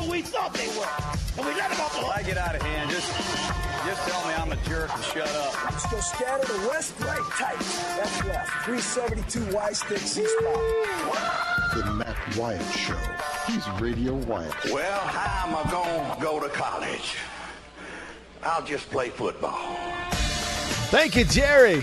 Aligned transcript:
They 0.00 0.06
are 0.06 0.08
who 0.08 0.12
we 0.12 0.22
thought 0.22 0.54
they 0.54 0.68
were. 0.68 0.86
And 1.36 1.46
we 1.46 1.60
let 1.60 1.70
them 1.70 1.80
off 1.80 1.92
the 1.92 2.00
hook. 2.00 2.16
I 2.16 2.22
get 2.22 2.38
out 2.38 2.54
of 2.54 2.62
hand, 2.62 2.90
just 2.90 3.10
just 3.86 4.08
tell 4.08 4.26
me 4.26 4.34
I'm 4.34 4.52
a 4.52 4.56
jerk 4.68 4.94
and 4.94 5.04
shut 5.04 5.28
up. 5.28 5.64
Let's 5.64 5.86
go 5.90 6.00
scatter 6.00 6.46
the 6.46 6.68
west, 6.68 6.94
right, 7.00 7.20
tight. 7.32 7.58
That's 7.96 8.24
left. 8.24 8.50
372 8.64 9.54
Y 9.54 9.72
stick 9.72 9.98
C 9.98 10.26
spot. 10.26 11.74
The 11.74 11.92
Matt 11.92 12.36
Wyatt 12.36 12.62
Show. 12.74 12.96
He's 13.46 13.68
Radio 13.80 14.14
Wyatt. 14.14 14.54
Well, 14.66 15.00
how 15.00 15.48
am 15.48 15.56
I 15.56 15.70
going 15.70 16.16
to 16.16 16.22
go 16.22 16.40
to 16.40 16.48
college? 16.50 17.16
I'll 18.42 18.64
just 18.64 18.90
play 18.90 19.08
football. 19.08 19.76
Thank 20.90 21.16
you, 21.16 21.24
Jerry. 21.24 21.82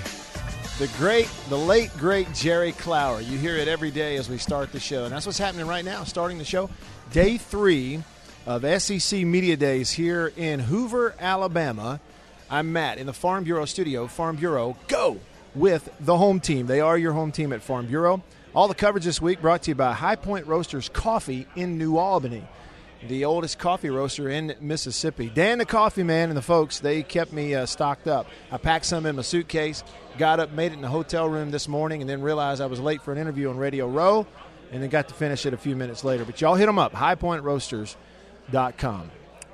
The 0.80 0.89
great, 0.97 1.27
the 1.49 1.58
late, 1.58 1.91
great 1.97 2.31
Jerry 2.34 2.72
Clower. 2.73 3.22
You 3.22 3.38
hear 3.38 3.58
it 3.58 3.67
every 3.67 3.89
day 3.89 4.16
as 4.17 4.30
we 4.30 4.38
start 4.38 4.72
the 4.72 4.80
show. 4.80 5.05
And 5.05 5.11
that's 5.11 5.25
what's 5.25 5.39
happening 5.39 5.66
right 5.66 5.84
now, 5.84 6.03
starting 6.03 6.38
the 6.38 6.45
show. 6.45 6.70
Day 7.11 7.38
three 7.38 8.03
of 8.45 8.66
SEC 8.81 9.21
Media 9.21 9.55
Days 9.55 9.91
here 9.91 10.31
in 10.35 10.59
Hoover, 10.59 11.16
Alabama. 11.20 11.99
I'm 12.49 12.73
Matt 12.73 12.97
in 12.97 13.05
the 13.07 13.13
Farm 13.13 13.44
Bureau 13.45 13.66
studio. 13.66 14.08
Farm 14.08 14.36
Bureau, 14.36 14.75
go 14.88 15.19
with 15.55 15.89
the 15.99 16.17
home 16.17 16.39
team. 16.39 16.67
They 16.67 16.81
are 16.81 16.97
your 16.97 17.14
home 17.14 17.31
team 17.31 17.53
at 17.53 17.61
Farm 17.61 17.88
Bureau. 17.88 18.22
All 18.53 18.67
the 18.67 18.75
coverage 18.75 19.05
this 19.05 19.22
week 19.22 19.41
brought 19.41 19.64
to 19.64 19.72
you 19.72 19.75
by 19.75 19.94
High 19.94 20.17
Point 20.17 20.47
Roasters 20.47 20.89
Coffee 20.89 21.47
in 21.55 21.77
New 21.77 21.97
Albany 21.97 22.44
the 23.08 23.25
oldest 23.25 23.59
coffee 23.59 23.89
roaster 23.89 24.30
in 24.30 24.55
Mississippi. 24.59 25.30
Dan, 25.33 25.59
the 25.59 25.66
coffee 25.66 26.03
man, 26.03 26.30
and 26.30 26.38
the 26.38 26.42
folks, 26.42 26.80
they 26.80 27.03
kept 27.03 27.31
me 27.31 27.53
uh, 27.53 27.66
stocked 27.66 28.08
up. 28.08 28.27
I 28.52 28.58
packed 28.58 28.86
some 28.86 29.05
in 29.05 29.16
my 29.16 29.21
suitcase, 29.21 29.83
got 30.17 30.39
up, 30.39 30.52
made 30.52 30.71
it 30.71 30.75
in 30.75 30.81
the 30.81 30.88
hotel 30.88 31.30
room 31.30 31.52
this 31.52 31.67
morning, 31.67 32.02
and 32.02 32.09
then 32.09 32.21
realized 32.21 32.61
I 32.61 32.66
was 32.66 32.80
late 32.80 33.02
for 33.02 33.11
an 33.11 33.17
interview 33.17 33.49
on 33.49 33.58
Radio 33.58 33.88
Row, 33.88 34.25
and 34.72 34.82
then 34.82 34.90
got 34.90 35.08
to 35.10 35.14
finish 35.14 35.46
it 35.46 35.54
a 35.54 35.58
few 35.58 35.76
minutes 35.76 36.04
later. 36.04 36.26
But 36.26 36.42
y'all 36.42 36.56
hit 36.56 36.66
them 36.66 36.80
up, 36.80 36.94
highpointroasters.com. 36.94 39.12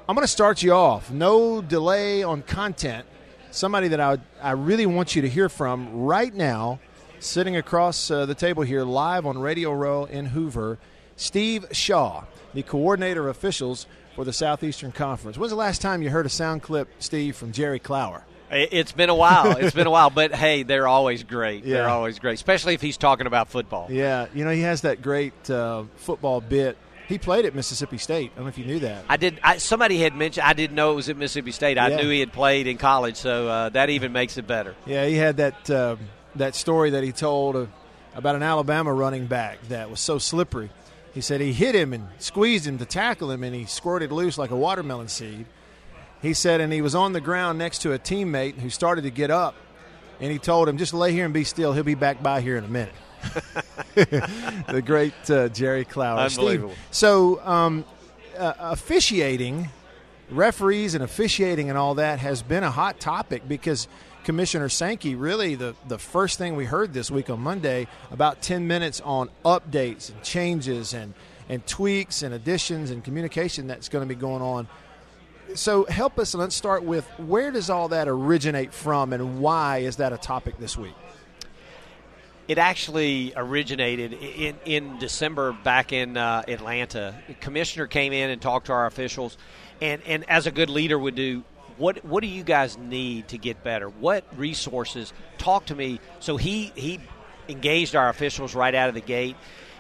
I'm 0.10 0.16
going 0.16 0.24
to 0.24 0.28
start 0.28 0.64
you 0.64 0.74
off. 0.74 1.12
No 1.12 1.62
delay 1.62 2.24
on 2.24 2.42
content. 2.42 3.06
Somebody 3.52 3.90
that 3.90 4.00
I, 4.00 4.18
I 4.42 4.52
really 4.52 4.86
want 4.86 5.16
you 5.16 5.22
to 5.22 5.30
hear 5.30 5.48
from 5.48 6.04
right 6.04 6.34
now, 6.34 6.80
sitting 7.20 7.56
across 7.56 8.12
uh, 8.12 8.26
the 8.26 8.36
table 8.36 8.64
here 8.64 8.84
live 8.84 9.26
on 9.26 9.38
Radio 9.38 9.72
Row 9.72 10.06
in 10.06 10.26
Hoover, 10.26 10.80
Steve 11.16 11.66
Shaw 11.72 12.24
the 12.54 12.64
coordinator 12.64 13.28
of 13.28 13.36
officials 13.36 13.88
for 14.16 14.24
the 14.24 14.34
Southeastern 14.34 14.92
Conference. 14.92 15.38
When's 15.38 15.52
the 15.52 15.58
last 15.58 15.82
time 15.82 16.02
you 16.02 16.10
heard 16.10 16.26
a 16.26 16.30
sound 16.30 16.62
clip, 16.62 16.88
Steve, 17.00 17.36
from 17.36 17.52
Jerry 17.52 17.80
Clower? 17.80 18.24
It's 18.54 18.92
been 18.92 19.10
a 19.10 19.16
while. 19.16 19.58
It's 19.58 19.76
been 19.76 19.88
a 19.88 19.92
while, 19.98 20.10
but 20.10 20.34
hey, 20.34 20.64
they're 20.64 20.88
always 20.88 21.24
great. 21.24 21.64
Yeah. 21.66 21.78
They're 21.78 21.90
always 21.90 22.20
great, 22.20 22.34
especially 22.36 22.74
if 22.74 22.82
he's 22.82 22.98
talking 22.98 23.28
about 23.28 23.50
football. 23.50 23.88
Yeah, 23.90 24.28
you 24.34 24.46
know 24.46 24.52
he 24.52 24.62
has 24.62 24.82
that 24.82 25.02
great 25.02 25.50
uh, 25.50 25.84
football 25.98 26.42
bit. 26.42 26.78
He 27.08 27.18
played 27.18 27.46
at 27.46 27.54
Mississippi 27.54 27.98
State. 27.98 28.32
I 28.32 28.36
don't 28.38 28.46
know 28.46 28.50
if 28.50 28.58
you 28.58 28.66
knew 28.66 28.80
that. 28.80 29.04
I 29.10 29.18
did. 29.18 29.40
I, 29.44 29.58
somebody 29.58 30.00
had 30.00 30.16
mentioned. 30.16 30.46
I 30.48 30.54
didn't 30.54 30.76
know 30.76 30.94
it 30.94 30.96
was 30.96 31.10
at 31.10 31.18
Mississippi 31.18 31.52
State. 31.52 31.78
I 31.78 31.90
Yeah. 31.90 31.98
knew 31.98 32.10
he 32.10 32.20
had 32.22 32.32
played 32.32 32.66
in 32.68 32.78
college, 32.78 33.18
so 33.18 33.48
uh, 33.48 33.70
that 33.70 33.90
even 33.90 34.14
makes 34.14 34.38
it 34.38 34.48
better. 34.48 34.74
Yeah, 34.86 35.06
he 35.06 35.16
had 35.16 35.38
that 35.38 35.70
uh, 35.70 35.96
that 36.36 36.56
story 36.56 36.92
that 36.92 37.04
he 37.04 37.12
told 37.12 37.68
about 38.16 38.36
an 38.36 38.44
Alabama 38.44 38.94
running 38.94 39.26
back 39.26 39.60
that 39.70 39.90
was 39.90 40.00
so 40.00 40.18
slippery. 40.18 40.70
He 41.14 41.22
said 41.22 41.42
he 41.42 41.52
hit 41.54 41.76
him 41.76 41.94
and 41.94 42.08
squeezed 42.20 42.66
him 42.66 42.78
to 42.80 42.86
tackle 42.86 43.30
him, 43.30 43.44
and 43.44 43.54
he 43.54 43.66
squirted 43.66 44.12
loose 44.12 44.38
like 44.38 44.50
a 44.52 44.56
watermelon 44.56 45.08
seed. 45.10 45.46
He 46.24 46.34
said, 46.34 46.62
and 46.62 46.72
he 46.72 46.82
was 46.82 46.96
on 46.96 47.12
the 47.12 47.22
ground 47.22 47.60
next 47.60 47.80
to 47.80 47.92
a 47.92 48.00
teammate 48.00 48.58
who 48.58 48.70
started 48.70 49.02
to 49.04 49.12
get 49.12 49.30
up, 49.30 49.56
and 50.22 50.32
he 50.32 50.40
told 50.40 50.70
him, 50.70 50.78
"Just 50.78 50.94
lay 50.94 51.12
here 51.12 51.26
and 51.26 51.34
be 51.34 51.44
still. 51.44 51.74
He'll 51.74 51.84
be 51.84 51.96
back 51.96 52.24
by 52.24 52.40
here 52.40 52.58
in 52.58 52.64
a 52.64 52.70
minute." 52.70 52.94
the 53.96 54.82
great 54.84 55.30
uh, 55.30 55.50
Jerry 55.50 55.84
Clower. 55.84 56.20
Unbelievable. 56.20 56.74
Steve, 56.74 56.88
so, 56.92 57.46
um, 57.46 57.86
uh, 58.38 58.54
officiating, 58.58 59.70
referees 60.32 60.96
and 60.96 61.04
officiating 61.04 61.70
and 61.70 61.78
all 61.78 61.96
that 61.96 62.20
has 62.20 62.42
been 62.42 62.64
a 62.64 62.72
hot 62.72 63.02
topic 63.02 63.48
because 63.48 63.90
Commissioner 64.24 64.70
Sankey 64.70 65.16
really 65.16 65.56
the 65.56 65.76
the 65.90 66.00
first 66.00 66.38
thing 66.38 66.56
we 66.56 66.64
heard 66.64 66.94
this 66.94 67.12
week 67.12 67.30
on 67.30 67.42
Monday 67.42 67.88
about 68.12 68.42
ten 68.42 68.66
minutes 68.66 69.02
on 69.02 69.30
updates 69.44 70.10
and 70.10 70.24
changes 70.24 70.94
and 70.94 71.14
and 71.50 71.68
tweaks 71.68 72.24
and 72.24 72.34
additions 72.34 72.92
and 72.92 73.04
communication 73.04 73.68
that's 73.68 73.90
going 73.90 74.08
to 74.08 74.16
be 74.16 74.20
going 74.20 74.42
on. 74.42 74.70
So 75.56 75.86
help 75.86 76.18
us. 76.20 76.34
And 76.34 76.42
let's 76.42 76.56
start 76.56 76.84
with 76.84 77.06
where 77.20 77.52
does 77.52 77.70
all 77.70 77.90
that 77.90 78.08
originate 78.08 78.74
from, 78.74 79.14
and 79.14 79.40
why 79.40 79.80
is 79.80 79.98
that 79.98 80.14
a 80.14 80.18
topic 80.18 80.58
this 80.58 80.78
week? 80.78 80.96
It 82.48 82.58
actually 82.58 83.34
originated 83.36 84.14
in, 84.14 84.58
in 84.66 85.00
December 85.00 85.54
back 85.54 85.94
in 85.94 86.18
uh, 86.18 86.44
Atlanta. 86.48 87.16
The 87.28 87.36
commissioner 87.36 87.88
came 87.88 88.12
in 88.12 88.30
and 88.30 88.42
talked 88.42 88.66
to 88.66 88.74
our 88.74 88.86
officials, 88.86 89.38
and, 89.82 90.02
and 90.06 90.30
as 90.30 90.46
a 90.46 90.52
good 90.52 90.70
leader 90.70 91.00
would 91.00 91.16
do, 91.16 91.44
what 91.78 92.04
what 92.06 92.22
do 92.22 92.28
you 92.28 92.44
guys 92.44 92.78
need 92.78 93.30
to 93.30 93.38
get 93.38 93.64
better? 93.64 93.90
What 93.90 94.26
resources? 94.38 95.14
Talk 95.38 95.68
to 95.68 95.76
me. 95.76 96.00
So 96.20 96.38
he 96.38 96.72
he 96.76 97.00
engaged 97.50 97.96
our 97.96 98.10
officials 98.10 98.56
right 98.56 98.76
out 98.76 98.90
of 98.90 98.96
the 98.96 99.02
gate, 99.02 99.36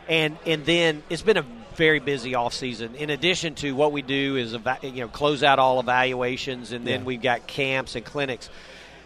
and 0.07 0.37
and 0.45 0.65
then 0.65 1.03
it's 1.09 1.21
been 1.21 1.37
a 1.37 1.45
very 1.75 1.99
busy 1.99 2.35
off 2.35 2.53
season. 2.53 2.95
In 2.95 3.09
addition 3.09 3.55
to 3.55 3.73
what 3.73 3.91
we 3.91 4.01
do 4.01 4.35
is 4.35 4.53
eva- 4.53 4.79
you 4.83 5.01
know 5.01 5.07
close 5.07 5.43
out 5.43 5.59
all 5.59 5.79
evaluations, 5.79 6.71
and 6.71 6.85
then 6.85 7.01
Yeah. 7.01 7.05
we've 7.05 7.21
got 7.21 7.47
camps 7.47 7.95
and 7.95 8.05
clinics 8.05 8.49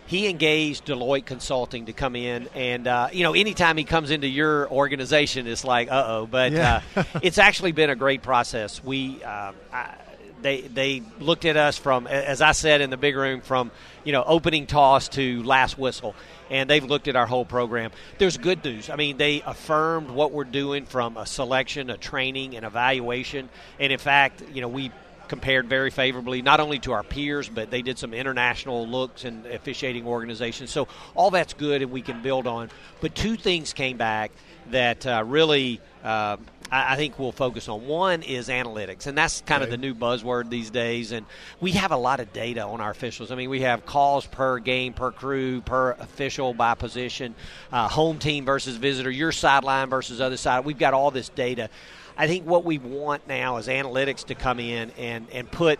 he 0.05 0.29
engaged 0.29 0.85
Deloitte 0.85 1.25
Consulting 1.25 1.87
to 1.87 1.91
come 1.91 2.15
in, 2.15 2.47
and 2.55 2.87
uh, 2.87 3.09
you 3.11 3.23
know, 3.23 3.33
anytime 3.33 3.75
he 3.75 3.83
comes 3.83 4.09
into 4.09 4.25
your 4.27 4.71
organization, 4.71 5.47
it's 5.47 5.65
like, 5.65 5.91
uh 5.91 6.03
oh. 6.07 6.25
But 6.31 6.53
Yeah. 6.53 6.81
uh, 6.95 7.03
it's 7.21 7.37
actually 7.37 7.73
been 7.73 7.89
a 7.89 7.95
great 7.97 8.21
process. 8.21 8.81
We 8.81 9.21
uh, 9.21 9.51
I, 9.73 9.95
they 10.41 10.61
they 10.61 11.03
looked 11.19 11.43
at 11.43 11.57
us 11.57 11.77
from, 11.77 12.07
as 12.07 12.41
I 12.41 12.53
said 12.53 12.79
in 12.79 12.89
the 12.89 12.95
big 12.95 13.17
room, 13.17 13.41
from 13.41 13.69
you 14.05 14.13
know 14.13 14.23
opening 14.25 14.65
toss 14.65 15.09
to 15.09 15.43
last 15.43 15.77
whistle, 15.77 16.15
and 16.49 16.69
they've 16.69 16.83
looked 16.83 17.07
at 17.07 17.15
our 17.15 17.25
whole 17.25 17.45
program. 17.45 17.91
There's 18.17 18.37
good 18.37 18.63
news. 18.63 18.89
I 18.89 18.95
mean, 18.95 19.17
they 19.17 19.41
affirmed 19.45 20.09
what 20.09 20.31
we're 20.31 20.43
doing 20.43 20.85
from 20.85 21.17
a 21.17 21.25
selection, 21.25 21.89
a 21.89 21.97
training, 21.97 22.55
and 22.55 22.65
evaluation, 22.65 23.49
and 23.79 23.91
in 23.91 23.99
fact, 23.99 24.43
you 24.53 24.61
know, 24.61 24.67
we 24.67 24.91
compared 25.27 25.67
very 25.67 25.89
favorably 25.89 26.41
not 26.41 26.59
only 26.59 26.79
to 26.79 26.93
our 26.93 27.03
peers, 27.03 27.49
but 27.49 27.69
they 27.69 27.81
did 27.81 27.97
some 27.97 28.13
international 28.13 28.87
looks 28.87 29.25
and 29.25 29.45
officiating 29.45 30.07
organizations. 30.07 30.71
So 30.71 30.87
all 31.15 31.31
that's 31.31 31.53
good, 31.53 31.81
and 31.81 31.91
we 31.91 32.01
can 32.01 32.21
build 32.21 32.47
on. 32.47 32.69
But 33.01 33.13
two 33.13 33.35
things 33.35 33.73
came 33.73 33.97
back 33.97 34.31
that 34.71 35.05
uh, 35.05 35.23
really. 35.25 35.81
Uh, 36.03 36.37
I 36.71 36.93
I 36.93 36.95
think 36.97 37.17
we'll 37.17 37.31
focus 37.31 37.69
on 37.69 37.87
one 37.87 38.23
is 38.23 38.49
analytics, 38.49 39.07
and 39.07 39.17
that's 39.17 39.41
kind 39.41 39.63
of 39.63 39.69
the 39.69 39.77
new 39.77 39.93
buzzword 39.93 40.49
these 40.49 40.69
days. 40.69 41.11
And 41.11 41.25
we 41.61 41.71
have 41.71 41.91
a 41.91 41.97
lot 41.97 42.19
of 42.19 42.33
data 42.33 42.61
on 42.61 42.81
our 42.81 42.91
officials. 42.91 43.31
I 43.31 43.35
mean, 43.35 43.49
we 43.49 43.61
have 43.61 43.85
calls 43.85 44.25
per 44.25 44.59
game, 44.59 44.93
per 44.93 45.11
crew, 45.11 45.61
per 45.61 45.91
official 45.91 46.53
by 46.53 46.75
position, 46.75 47.35
uh, 47.71 47.87
home 47.87 48.19
team 48.19 48.45
versus 48.45 48.75
visitor, 48.77 49.09
your 49.09 49.31
sideline 49.31 49.89
versus 49.89 50.19
other 50.19 50.37
side. 50.37 50.65
We've 50.65 50.77
got 50.77 50.93
all 50.93 51.11
this 51.11 51.29
data. 51.29 51.69
I 52.17 52.27
think 52.27 52.45
what 52.45 52.65
we 52.65 52.79
want 52.79 53.27
now 53.27 53.57
is 53.57 53.67
analytics 53.67 54.25
to 54.25 54.35
come 54.35 54.59
in 54.59 54.91
and, 54.97 55.27
and 55.31 55.49
put 55.49 55.79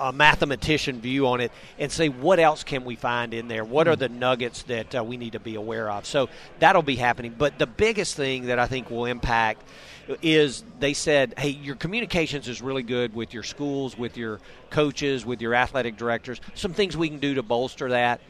a 0.00 0.12
mathematician 0.12 1.00
view 1.00 1.26
on 1.26 1.40
it 1.40 1.52
and 1.78 1.90
say 1.90 2.08
what 2.08 2.38
else 2.38 2.64
can 2.64 2.84
we 2.84 2.96
find 2.96 3.34
in 3.34 3.48
there? 3.48 3.64
What 3.64 3.88
are 3.88 3.96
the 3.96 4.08
nuggets 4.08 4.62
that 4.64 4.94
uh, 4.94 5.04
we 5.04 5.16
need 5.16 5.32
to 5.32 5.40
be 5.40 5.54
aware 5.54 5.90
of? 5.90 6.06
So 6.06 6.28
that'll 6.58 6.82
be 6.82 6.96
happening. 6.96 7.34
But 7.36 7.58
the 7.58 7.66
biggest 7.66 8.16
thing 8.16 8.46
that 8.46 8.58
i 8.58 8.66
think 8.66 8.90
will 8.90 9.04
impact 9.04 9.62
is 10.22 10.64
they 10.80 10.94
said 10.94 11.34
hey 11.36 11.50
your 11.50 11.76
communications 11.76 12.48
is 12.48 12.62
really 12.62 12.82
good 12.82 13.14
with 13.14 13.34
your 13.34 13.42
schools 13.42 13.98
with 13.98 14.16
your 14.16 14.40
coaches 14.70 15.24
with 15.26 15.40
your 15.40 15.54
athletic 15.54 15.96
directors. 15.96 16.40
Some 16.54 16.72
things 16.72 16.96
we 16.96 17.08
can 17.08 17.18
do 17.18 17.34
to 17.34 17.42
bolster 17.42 17.90
that 17.90 18.20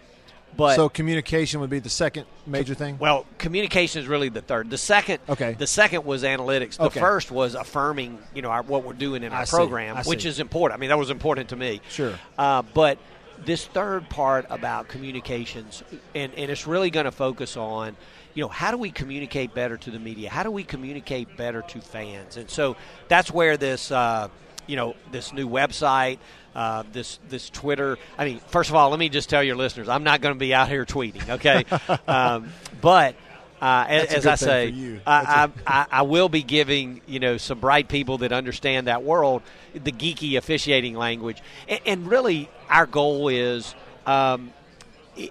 but 0.56 0.77
so 0.77 0.89
communication 0.89 1.61
would 1.61 1.71
be 1.71 1.79
the 1.79 1.89
second 1.91 2.27
major 2.47 2.75
thing. 2.75 2.99
well, 2.99 3.27
communication 3.39 4.03
is 4.03 4.09
really 4.09 4.29
the 4.29 4.41
third. 4.41 4.71
The 4.71 4.79
second, 4.79 5.21
Okay. 5.29 5.55
The 5.55 5.67
second 5.67 6.05
was 6.05 6.23
analytics. 6.25 6.77
The 6.77 6.85
Okay. 6.85 7.00
first 7.00 7.31
was 7.31 7.55
affirming, 7.55 8.19
you 8.35 8.43
know, 8.43 8.50
our, 8.50 8.62
what 8.62 8.85
we're 8.85 8.93
doing 8.93 9.23
in 9.23 9.33
our 9.33 9.47
see. 9.47 9.56
program, 9.56 9.97
which 10.05 10.25
is 10.25 10.41
important. 10.41 10.79
I 10.79 10.81
mean, 10.81 10.89
that 10.91 10.99
was 10.99 11.11
important 11.11 11.50
to 11.50 11.56
me. 11.56 11.81
Sure. 11.91 12.15
Uh, 12.37 12.62
but 12.75 12.99
this 13.45 13.67
third 13.67 14.09
part 14.09 14.47
about 14.50 14.89
communications, 14.89 15.83
and, 16.15 16.35
and 16.35 16.51
it's 16.51 16.67
really 16.67 16.91
going 16.91 17.05
to 17.05 17.12
focus 17.12 17.56
on, 17.56 17.97
you 18.35 18.43
know, 18.43 18.49
how 18.49 18.71
do 18.71 18.79
we 18.79 18.91
communicate 18.91 19.55
better 19.55 19.77
to 19.77 19.91
the 19.91 19.99
media? 19.99 20.29
How 20.29 20.43
do 20.43 20.51
we 20.51 20.65
communicate 20.65 21.37
better 21.37 21.62
to 21.62 21.81
fans? 21.81 22.37
And 22.37 22.51
so 22.51 22.77
that's 23.09 23.31
where 23.31 23.56
this. 23.56 23.91
Uh, 23.91 24.29
you 24.67 24.77
know, 24.77 24.94
this 25.12 25.33
new 25.33 25.49
website, 25.49 26.19
uh, 26.58 26.82
this 26.90 27.20
this 27.28 27.49
Twitter. 27.50 27.99
I 28.19 28.25
mean, 28.25 28.40
first 28.49 28.69
of 28.69 28.75
all, 28.75 28.90
let 28.90 28.99
me 28.99 29.08
just 29.08 29.31
tell 29.31 29.44
your 29.44 29.55
listeners, 29.55 29.88
I'm 29.88 30.02
not 30.02 30.20
going 30.20 30.34
to 30.34 30.38
be 30.38 30.52
out 30.52 30.69
here 30.69 30.84
tweeting, 30.84 31.28
okay? 31.28 31.64
um, 32.08 32.49
but 32.81 33.14
uh, 33.60 33.87
as, 33.88 34.12
as 34.12 34.26
I 34.26 34.34
say, 34.34 34.66
you. 34.66 35.00
I, 35.06 35.50
I, 35.66 35.82
I, 35.82 35.87
I 35.88 36.02
will 36.02 36.28
be 36.28 36.43
giving 36.43 37.00
you 37.06 37.20
know 37.20 37.37
some 37.37 37.60
bright 37.60 37.87
people 37.88 38.19
that 38.19 38.32
understand 38.32 38.88
that 38.88 39.05
world 39.05 39.43
the 39.72 39.93
geeky 39.93 40.37
officiating 40.37 40.96
language, 40.96 41.40
and, 41.69 41.81
and 41.87 42.06
really 42.08 42.50
our 42.69 42.87
goal 42.87 43.28
is 43.28 43.76
um, 44.05 44.52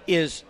is 0.06 0.44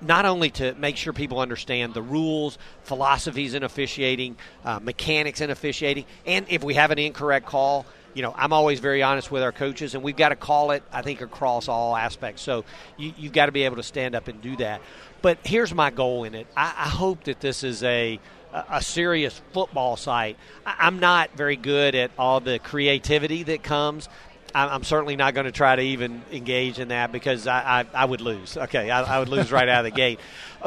not 0.00 0.24
only 0.24 0.50
to 0.50 0.74
make 0.74 0.96
sure 0.96 1.12
people 1.12 1.38
understand 1.38 1.94
the 1.94 2.02
rules, 2.02 2.58
philosophies 2.82 3.54
in 3.54 3.62
officiating, 3.62 4.36
uh, 4.64 4.80
mechanics 4.80 5.40
in 5.40 5.50
officiating, 5.50 6.04
and 6.26 6.46
if 6.48 6.64
we 6.64 6.74
have 6.74 6.90
an 6.90 6.98
incorrect 6.98 7.46
call, 7.46 7.86
you 8.16 8.22
know, 8.22 8.32
I'm 8.34 8.54
always 8.54 8.80
very 8.80 9.02
honest 9.02 9.30
with 9.30 9.42
our 9.42 9.52
coaches, 9.52 9.94
and 9.94 10.02
we've 10.02 10.16
got 10.16 10.30
to 10.30 10.36
call 10.36 10.70
it, 10.70 10.82
I 10.90 11.02
think, 11.02 11.20
across 11.20 11.68
all 11.68 11.94
aspects. 11.94 12.40
So 12.40 12.64
you, 12.96 13.12
you've 13.18 13.34
got 13.34 13.46
to 13.46 13.52
be 13.52 13.64
able 13.64 13.76
to 13.76 13.82
stand 13.82 14.14
up 14.14 14.26
and 14.26 14.40
do 14.40 14.56
that. 14.56 14.80
But 15.20 15.38
here's 15.44 15.74
my 15.74 15.90
goal 15.90 16.24
in 16.24 16.34
it 16.34 16.46
I, 16.56 16.72
I 16.78 16.88
hope 16.88 17.24
that 17.24 17.40
this 17.40 17.62
is 17.62 17.82
a 17.82 18.18
a 18.70 18.80
serious 18.80 19.38
football 19.52 19.96
site. 19.96 20.38
I'm 20.64 20.98
not 20.98 21.36
very 21.36 21.56
good 21.56 21.94
at 21.94 22.10
all 22.18 22.40
the 22.40 22.58
creativity 22.58 23.42
that 23.42 23.62
comes. 23.62 24.08
I'm 24.54 24.84
certainly 24.84 25.16
not 25.16 25.34
going 25.34 25.44
to 25.44 25.52
try 25.52 25.76
to 25.76 25.82
even 25.82 26.22
engage 26.32 26.78
in 26.78 26.88
that 26.88 27.12
because 27.12 27.46
I, 27.46 27.80
I, 27.80 27.86
I 27.92 28.04
would 28.06 28.22
lose. 28.22 28.56
Okay, 28.56 28.88
I, 28.90 29.02
I, 29.02 29.18
would 29.18 29.28
lose 29.28 29.52
right 29.52 29.68
out 29.68 29.84
of 29.84 29.92
the 29.92 29.94
gate. 29.94 30.18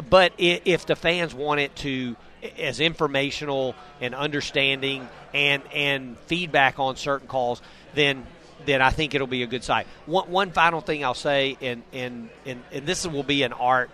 But 0.08 0.34
if 0.38 0.86
the 0.86 0.96
fans 0.96 1.34
want 1.34 1.62
it 1.62 1.76
to 1.78 2.16
as 2.60 2.80
informational 2.80 3.74
and 4.00 4.14
understanding 4.14 5.10
and 5.34 5.64
and 5.74 6.18
feedback 6.20 6.80
on 6.80 6.96
certain 6.96 7.28
calls, 7.28 7.62
then 7.94 8.26
then 8.66 8.82
I 8.82 8.90
think 8.90 9.16
it'll 9.16 9.28
be 9.28 9.44
a 9.44 9.48
good 9.48 9.64
site. 9.64 9.88
One, 10.06 10.30
one 10.30 10.52
final 10.52 10.82
thing 10.82 11.06
I'll 11.06 11.14
say, 11.14 11.58
and, 11.62 11.84
and 11.94 12.30
and 12.46 12.64
and 12.72 12.86
this 12.86 13.06
will 13.08 13.24
be 13.24 13.44
an 13.44 13.54
art 13.54 13.90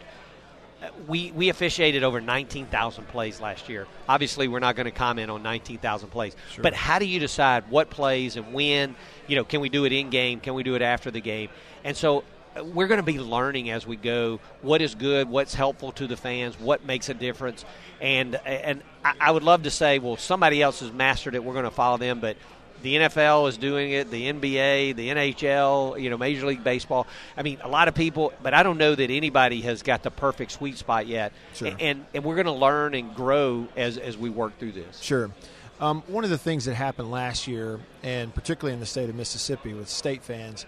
we, 1.08 1.32
we 1.32 1.50
officiated 1.50 2.04
over 2.04 2.22
19,000 2.22 3.08
plays 3.08 3.40
last 3.40 3.70
year. 3.70 3.88
Obviously, 4.08 4.48
we're 4.48 4.60
not 4.60 4.76
going 4.76 4.86
to 4.86 4.92
comment 4.92 5.32
on 5.32 5.44
19,000 5.44 6.10
plays. 6.10 6.36
Sure. 6.52 6.64
But 6.64 6.74
how 6.74 7.00
do 7.00 7.06
you 7.06 7.20
decide 7.20 7.70
what 7.70 7.90
plays 7.90 8.36
and 8.36 8.54
when? 8.54 8.96
You 9.28 9.36
know, 9.36 9.44
can 9.44 9.62
we 9.62 9.70
do 9.70 9.86
it 9.86 9.94
in 9.94 10.10
game? 10.10 10.40
Can 10.40 10.54
we 10.54 10.64
do 10.64 10.76
it 10.76 10.82
after 10.82 11.12
the 11.12 11.22
game? 11.22 11.50
And 11.84 11.96
so 11.96 12.24
we're 12.64 12.88
going 12.88 13.00
to 13.00 13.04
be 13.04 13.20
learning 13.20 13.70
as 13.70 13.86
we 13.86 13.96
go 13.96 14.40
what 14.62 14.82
is 14.82 14.96
good, 14.96 15.30
what's 15.30 15.54
helpful 15.54 15.92
to 15.94 16.08
the 16.08 16.18
fans, 16.18 16.60
what 16.60 16.86
makes 16.86 17.10
a 17.10 17.14
difference. 17.14 17.66
And 18.02 18.36
and 18.46 18.82
I 19.04 19.32
would 19.32 19.44
love 19.44 19.64
to 19.64 19.72
say, 19.72 20.00
well, 20.00 20.18
somebody 20.18 20.62
else 20.62 20.80
has 20.80 20.92
mastered 20.92 21.36
it. 21.36 21.44
We're 21.44 21.54
going 21.54 21.66
to 21.66 21.72
follow 21.72 21.98
them, 21.98 22.20
but 22.20 22.38
the 22.82 22.96
NFL 22.96 23.50
is 23.50 23.58
doing 23.58 23.92
it, 23.92 24.12
the 24.12 24.32
NBA, 24.32 24.96
the 24.96 25.10
NHL, 25.10 26.00
you 26.00 26.10
know, 26.10 26.18
Major 26.18 26.46
League 26.46 26.64
Baseball. 26.64 27.08
I 27.36 27.42
mean, 27.42 27.58
a 27.64 27.68
lot 27.68 27.88
of 27.88 27.96
people, 27.96 28.32
but 28.44 28.54
I 28.54 28.64
don't 28.64 28.78
know 28.78 28.94
that 28.94 29.10
anybody 29.10 29.62
has 29.62 29.82
got 29.82 30.04
the 30.04 30.12
perfect 30.12 30.52
sweet 30.52 30.78
spot 30.78 31.08
yet. 31.08 31.34
Sure. 31.54 31.72
And 31.80 32.06
and 32.14 32.24
we're 32.24 32.36
going 32.36 32.46
to 32.46 32.52
learn 32.52 32.94
and 32.94 33.16
grow 33.16 33.68
as 33.76 33.98
as 33.98 34.18
we 34.18 34.30
work 34.30 34.58
through 34.60 34.74
this. 34.74 35.02
Sure. 35.02 35.32
Um, 35.80 36.04
one 36.08 36.24
of 36.24 36.30
the 36.30 36.38
things 36.38 36.66
that 36.66 36.76
happened 36.76 37.12
last 37.12 37.48
year, 37.48 37.80
and 38.02 38.34
particularly 38.34 38.74
in 38.74 38.80
the 38.80 38.86
state 38.86 39.10
of 39.10 39.16
Mississippi 39.16 39.74
with 39.74 39.90
state 39.90 40.24
fans, 40.24 40.66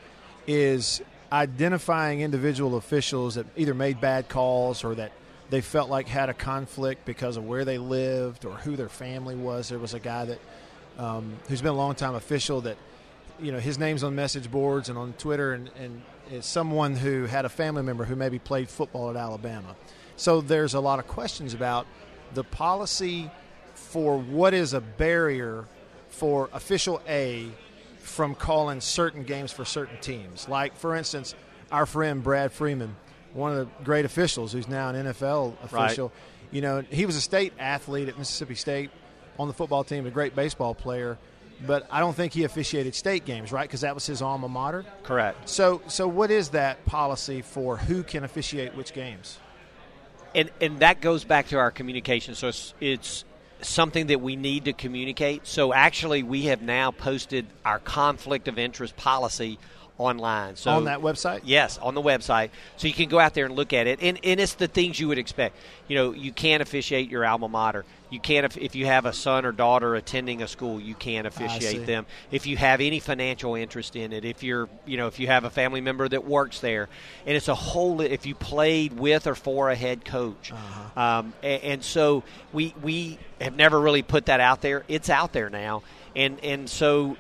is 0.48 1.02
identifying 1.32 2.22
individual 2.22 2.78
officials 2.78 3.36
that 3.36 3.46
either 3.56 3.74
made 3.74 4.00
bad 4.00 4.30
calls 4.30 4.84
or 4.84 4.96
that 4.96 5.12
they 5.50 5.62
felt 5.62 5.90
like 5.90 6.08
had 6.08 6.30
a 6.30 6.34
conflict 6.34 7.06
because 7.06 7.38
of 7.38 7.46
where 7.46 7.66
they 7.66 7.78
lived 7.78 8.46
or 8.46 8.56
who 8.56 8.76
their 8.76 8.90
family 8.90 9.36
was. 9.36 9.70
There 9.70 9.80
was 9.80 9.94
a 9.94 10.00
guy 10.00 10.26
that 10.26 10.40
um, 10.98 11.38
who's 11.48 11.62
been 11.62 11.72
a 11.72 11.78
long 11.78 11.96
time 11.96 12.16
official 12.16 12.62
that 12.62 12.78
you 13.40 13.52
know 13.52 13.60
his 13.60 13.78
name's 13.78 14.04
on 14.04 14.16
message 14.16 14.50
boards 14.50 14.90
and 14.90 14.98
on 14.98 15.14
Twitter 15.14 15.54
and, 15.54 15.70
and 15.80 16.02
is 16.32 16.46
someone 16.46 16.96
who 16.96 17.26
had 17.26 17.46
a 17.46 17.50
family 17.50 17.84
member 17.84 18.04
who 18.04 18.16
maybe 18.16 18.40
played 18.40 18.70
football 18.70 19.10
at 19.10 19.16
Alabama. 19.16 19.76
So 20.18 20.42
there's 20.42 20.74
a 20.74 20.80
lot 20.80 21.00
of 21.00 21.08
questions 21.08 21.54
about 21.54 21.88
the 22.34 22.44
policy 22.44 23.30
for 23.76 24.18
what 24.18 24.54
is 24.54 24.74
a 24.74 24.82
barrier 24.82 25.66
for 26.10 26.50
official 26.52 27.02
A 27.08 27.50
from 28.08 28.34
calling 28.36 28.80
certain 28.80 29.24
games 29.24 29.52
for 29.52 29.66
certain 29.66 30.00
teams. 30.00 30.48
Like 30.48 30.76
for 30.78 30.96
instance, 30.96 31.36
our 31.72 31.86
friend 31.86 32.24
Brad 32.24 32.52
Freeman, 32.52 32.96
one 33.34 33.52
of 33.52 33.58
the 33.58 33.84
great 33.84 34.06
officials 34.06 34.54
who's 34.54 34.68
now 34.68 34.90
an 34.90 35.08
NFL 35.08 35.54
official. 35.64 36.08
Right. 36.08 36.18
You 36.52 36.62
know, 36.62 36.84
he 36.90 37.06
was 37.06 37.18
a 37.18 37.22
state 37.22 37.54
athlete 37.60 38.08
at 38.08 38.18
Mississippi 38.18 38.56
State 38.56 38.90
on 39.38 39.50
the 39.50 39.54
football 39.54 39.84
team, 39.84 40.06
a 40.06 40.10
great 40.10 40.36
baseball 40.36 40.74
player, 40.74 41.18
but 41.66 41.86
I 41.92 42.00
don't 42.00 42.16
think 42.16 42.32
he 42.32 42.46
officiated 42.46 42.96
state 42.96 43.26
games, 43.26 43.52
right? 43.52 43.68
Because 43.68 43.82
that 43.82 43.94
was 43.94 44.06
his 44.06 44.22
alma 44.22 44.48
mater. 44.48 44.86
Correct. 45.04 45.50
So, 45.50 45.82
so 45.88 46.08
what 46.08 46.32
is 46.32 46.50
that 46.50 46.86
policy 46.86 47.42
for 47.42 47.76
who 47.76 48.04
can 48.04 48.24
officiate 48.24 48.74
which 48.76 48.94
games? 48.94 49.38
And 50.34 50.50
and 50.62 50.80
that 50.80 51.02
goes 51.02 51.26
back 51.26 51.48
to 51.50 51.58
our 51.58 51.72
communication. 51.72 52.36
So 52.36 52.48
it's, 52.48 52.74
it's 52.80 53.26
something 53.62 54.08
that 54.08 54.22
we 54.22 54.36
need 54.36 54.66
to 54.66 54.74
communicate. 54.74 55.48
So 55.48 55.74
actually, 55.74 56.24
we 56.24 56.44
have 56.44 56.62
now 56.62 56.92
posted 56.92 57.46
our 57.66 57.80
conflict 57.80 58.48
of 58.48 58.58
interest 58.58 58.96
policy 58.96 59.58
online. 59.98 60.56
So 60.56 60.72
on 60.72 60.86
that 60.86 61.00
website? 61.00 61.42
Yes, 61.44 61.78
on 61.80 61.96
the 61.96 62.02
website. 62.02 62.50
So 62.78 62.88
you 62.88 62.94
can 62.94 63.10
go 63.10 63.20
out 63.20 63.34
there 63.34 63.46
and 63.46 63.56
look 63.56 63.74
at 63.74 63.88
it. 63.88 64.00
And, 64.02 64.20
and 64.24 64.40
it's 64.40 64.54
the 64.54 64.68
things 64.68 65.00
you 65.00 65.08
would 65.08 65.18
expect. 65.18 65.56
You 65.88 65.96
know, 65.96 66.12
you 66.12 66.32
can't 66.32 66.62
officiate 66.62 67.10
your 67.10 67.26
alma 67.26 67.48
mater. 67.48 67.86
You 68.10 68.20
can't 68.22 68.56
if 68.56 68.76
you 68.76 68.86
have 68.86 69.06
a 69.06 69.12
son 69.12 69.46
or 69.46 69.52
daughter 69.52 69.96
attending 69.96 70.42
a 70.42 70.48
school, 70.48 70.80
you 70.80 70.96
can't 70.96 71.28
officiate 71.28 71.86
them. 71.86 72.06
If 72.32 72.48
you 72.48 72.56
have 72.56 72.80
any 72.80 73.00
financial 73.00 73.56
interest 73.56 73.98
in 73.98 74.14
it, 74.14 74.24
if 74.24 74.44
you're, 74.44 74.70
you 74.86 74.96
know, 74.96 75.08
if 75.08 75.20
you 75.20 75.28
have 75.28 75.44
a 75.44 75.50
family 75.50 75.82
member 75.82 76.08
that 76.08 76.26
works 76.26 76.62
there, 76.62 76.88
and 77.26 77.36
it's 77.36 77.50
a 77.50 77.56
whole. 77.56 78.00
If 78.00 78.26
you 78.26 78.34
played 78.34 78.94
with 78.94 79.28
or 79.28 79.36
for 79.36 79.70
a 79.70 79.76
head 79.76 80.06
coach, 80.06 80.54
uh-huh. 80.54 81.00
um, 81.00 81.34
and, 81.44 81.64
and 81.64 81.84
so 81.84 82.24
we 82.54 82.74
we 82.82 83.20
have 83.42 83.56
never 83.56 83.80
really 83.80 84.04
put 84.04 84.28
that 84.28 84.40
out 84.40 84.62
there. 84.62 84.86
It's 84.88 85.10
out 85.10 85.34
there 85.34 85.50
now, 85.50 85.84
and 86.16 86.40
and 86.44 86.70
so 86.70 87.18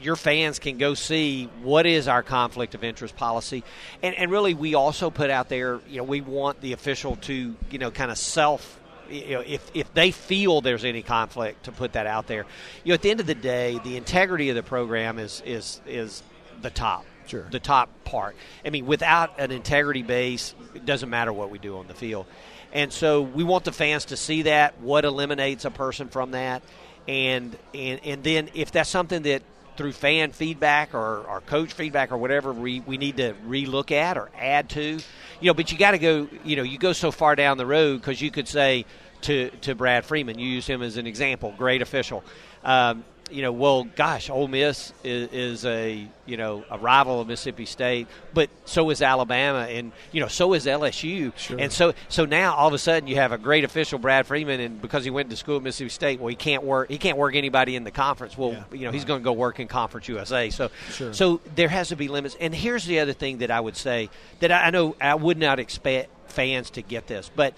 your 0.00 0.16
fans 0.16 0.58
can 0.58 0.76
go 0.76 0.94
see 0.94 1.48
what 1.62 1.86
is 1.86 2.08
our 2.08 2.22
conflict 2.22 2.74
of 2.74 2.84
interest 2.84 3.16
policy 3.16 3.64
and, 4.02 4.14
and 4.16 4.30
really 4.30 4.52
we 4.52 4.74
also 4.74 5.08
put 5.08 5.30
out 5.30 5.48
there 5.48 5.80
you 5.88 5.96
know 5.96 6.04
we 6.04 6.20
want 6.20 6.60
the 6.60 6.74
official 6.74 7.16
to 7.16 7.56
you 7.70 7.78
know 7.78 7.90
kind 7.90 8.10
of 8.10 8.18
self 8.18 8.78
you 9.10 9.34
know, 9.34 9.40
if, 9.40 9.70
if 9.74 9.92
they 9.94 10.10
feel 10.10 10.60
there's 10.60 10.84
any 10.84 11.02
conflict 11.02 11.64
to 11.64 11.72
put 11.72 11.92
that 11.94 12.06
out 12.06 12.26
there. 12.26 12.46
You 12.84 12.90
know 12.90 12.94
at 12.94 13.02
the 13.02 13.10
end 13.10 13.20
of 13.20 13.26
the 13.26 13.34
day 13.34 13.80
the 13.84 13.96
integrity 13.96 14.48
of 14.50 14.56
the 14.56 14.62
program 14.62 15.18
is 15.18 15.42
is 15.44 15.80
is 15.86 16.22
the 16.62 16.70
top. 16.70 17.04
Sure. 17.26 17.46
the 17.50 17.58
top 17.58 17.90
part. 18.04 18.36
I 18.64 18.70
mean 18.70 18.86
without 18.86 19.40
an 19.40 19.50
integrity 19.50 20.02
base 20.02 20.54
it 20.74 20.86
doesn't 20.86 21.10
matter 21.10 21.32
what 21.32 21.50
we 21.50 21.58
do 21.58 21.78
on 21.78 21.88
the 21.88 21.94
field. 21.94 22.26
And 22.72 22.92
so 22.92 23.22
we 23.22 23.42
want 23.42 23.64
the 23.64 23.72
fans 23.72 24.06
to 24.06 24.16
see 24.16 24.42
that 24.42 24.80
what 24.80 25.04
eliminates 25.04 25.64
a 25.64 25.70
person 25.70 26.08
from 26.08 26.32
that. 26.32 26.62
And 27.08 27.56
and 27.74 28.00
and 28.04 28.22
then 28.22 28.50
if 28.54 28.70
that's 28.70 28.90
something 28.90 29.22
that 29.22 29.42
through 29.76 29.92
fan 29.92 30.32
feedback 30.32 30.94
or, 30.94 31.24
or 31.24 31.40
coach 31.42 31.72
feedback 31.72 32.10
or 32.10 32.16
whatever 32.16 32.52
we, 32.52 32.80
we 32.80 32.96
need 32.96 33.18
to 33.18 33.34
relook 33.46 33.92
at 33.92 34.16
or 34.16 34.30
add 34.36 34.68
to 34.70 34.98
you 35.40 35.46
know 35.46 35.54
but 35.54 35.70
you 35.70 35.78
got 35.78 35.90
to 35.92 35.98
go 35.98 36.28
you 36.44 36.56
know 36.56 36.62
you 36.62 36.78
go 36.78 36.92
so 36.92 37.10
far 37.10 37.36
down 37.36 37.58
the 37.58 37.66
road 37.66 38.00
because 38.00 38.20
you 38.20 38.30
could 38.30 38.48
say 38.48 38.84
to, 39.26 39.50
to 39.60 39.74
brad 39.74 40.04
freeman 40.04 40.38
you 40.38 40.48
use 40.48 40.66
him 40.66 40.82
as 40.82 40.96
an 40.96 41.06
example 41.06 41.54
great 41.56 41.82
official 41.82 42.22
um, 42.64 43.04
you 43.30 43.42
know, 43.42 43.52
well, 43.52 43.84
gosh, 43.84 44.30
Ole 44.30 44.46
Miss 44.48 44.92
is, 45.02 45.28
is, 45.32 45.64
a 45.64 46.06
you 46.26 46.36
know 46.36 46.64
a 46.70 46.78
rival 46.78 47.20
of 47.20 47.28
Mississippi 47.28 47.66
State, 47.66 48.06
but 48.34 48.50
so 48.64 48.90
is 48.90 49.02
Alabama, 49.02 49.66
and 49.68 49.92
you 50.12 50.20
know 50.20 50.28
so 50.28 50.52
is 50.54 50.66
LSU, 50.66 51.36
Sure. 51.36 51.56
and 51.58 51.72
so 51.72 51.94
so 52.08 52.24
now 52.24 52.54
all 52.54 52.68
of 52.68 52.74
a 52.74 52.78
sudden 52.78 53.08
you 53.08 53.16
have 53.16 53.32
a 53.32 53.38
great 53.38 53.64
official, 53.64 53.98
Brad 53.98 54.26
Freeman, 54.26 54.60
and 54.60 54.80
because 54.80 55.04
he 55.04 55.10
went 55.10 55.30
to 55.30 55.36
school 55.36 55.56
at 55.56 55.62
Mississippi 55.62 55.90
State, 55.90 56.20
well, 56.20 56.28
he 56.28 56.36
can't 56.36 56.62
work 56.62 56.88
he 56.88 56.98
can't 56.98 57.18
work 57.18 57.34
anybody 57.34 57.74
in 57.74 57.84
the 57.84 57.90
conference. 57.90 58.38
Well, 58.38 58.52
Yeah, 58.52 58.64
you 58.72 58.84
know 58.84 58.92
he's 58.92 59.02
right. 59.02 59.08
going 59.08 59.20
to 59.20 59.24
go 59.24 59.32
work 59.32 59.58
in 59.58 59.66
Conference 59.68 60.08
USA. 60.08 60.50
So 60.50 60.70
Sure. 60.90 61.12
so 61.12 61.40
there 61.54 61.68
has 61.68 61.88
to 61.88 61.96
be 61.96 62.08
limits. 62.08 62.36
And 62.40 62.54
here's 62.54 62.84
the 62.84 63.00
other 63.00 63.12
thing 63.12 63.38
that 63.38 63.50
I 63.50 63.60
would 63.60 63.76
say 63.76 64.08
that 64.40 64.52
I 64.52 64.66
I 64.66 64.70
know 64.70 64.94
I 65.00 65.14
would 65.14 65.38
not 65.38 65.58
expect 65.58 66.10
fans 66.30 66.70
to 66.70 66.82
get 66.82 67.06
this, 67.06 67.30
but 67.34 67.54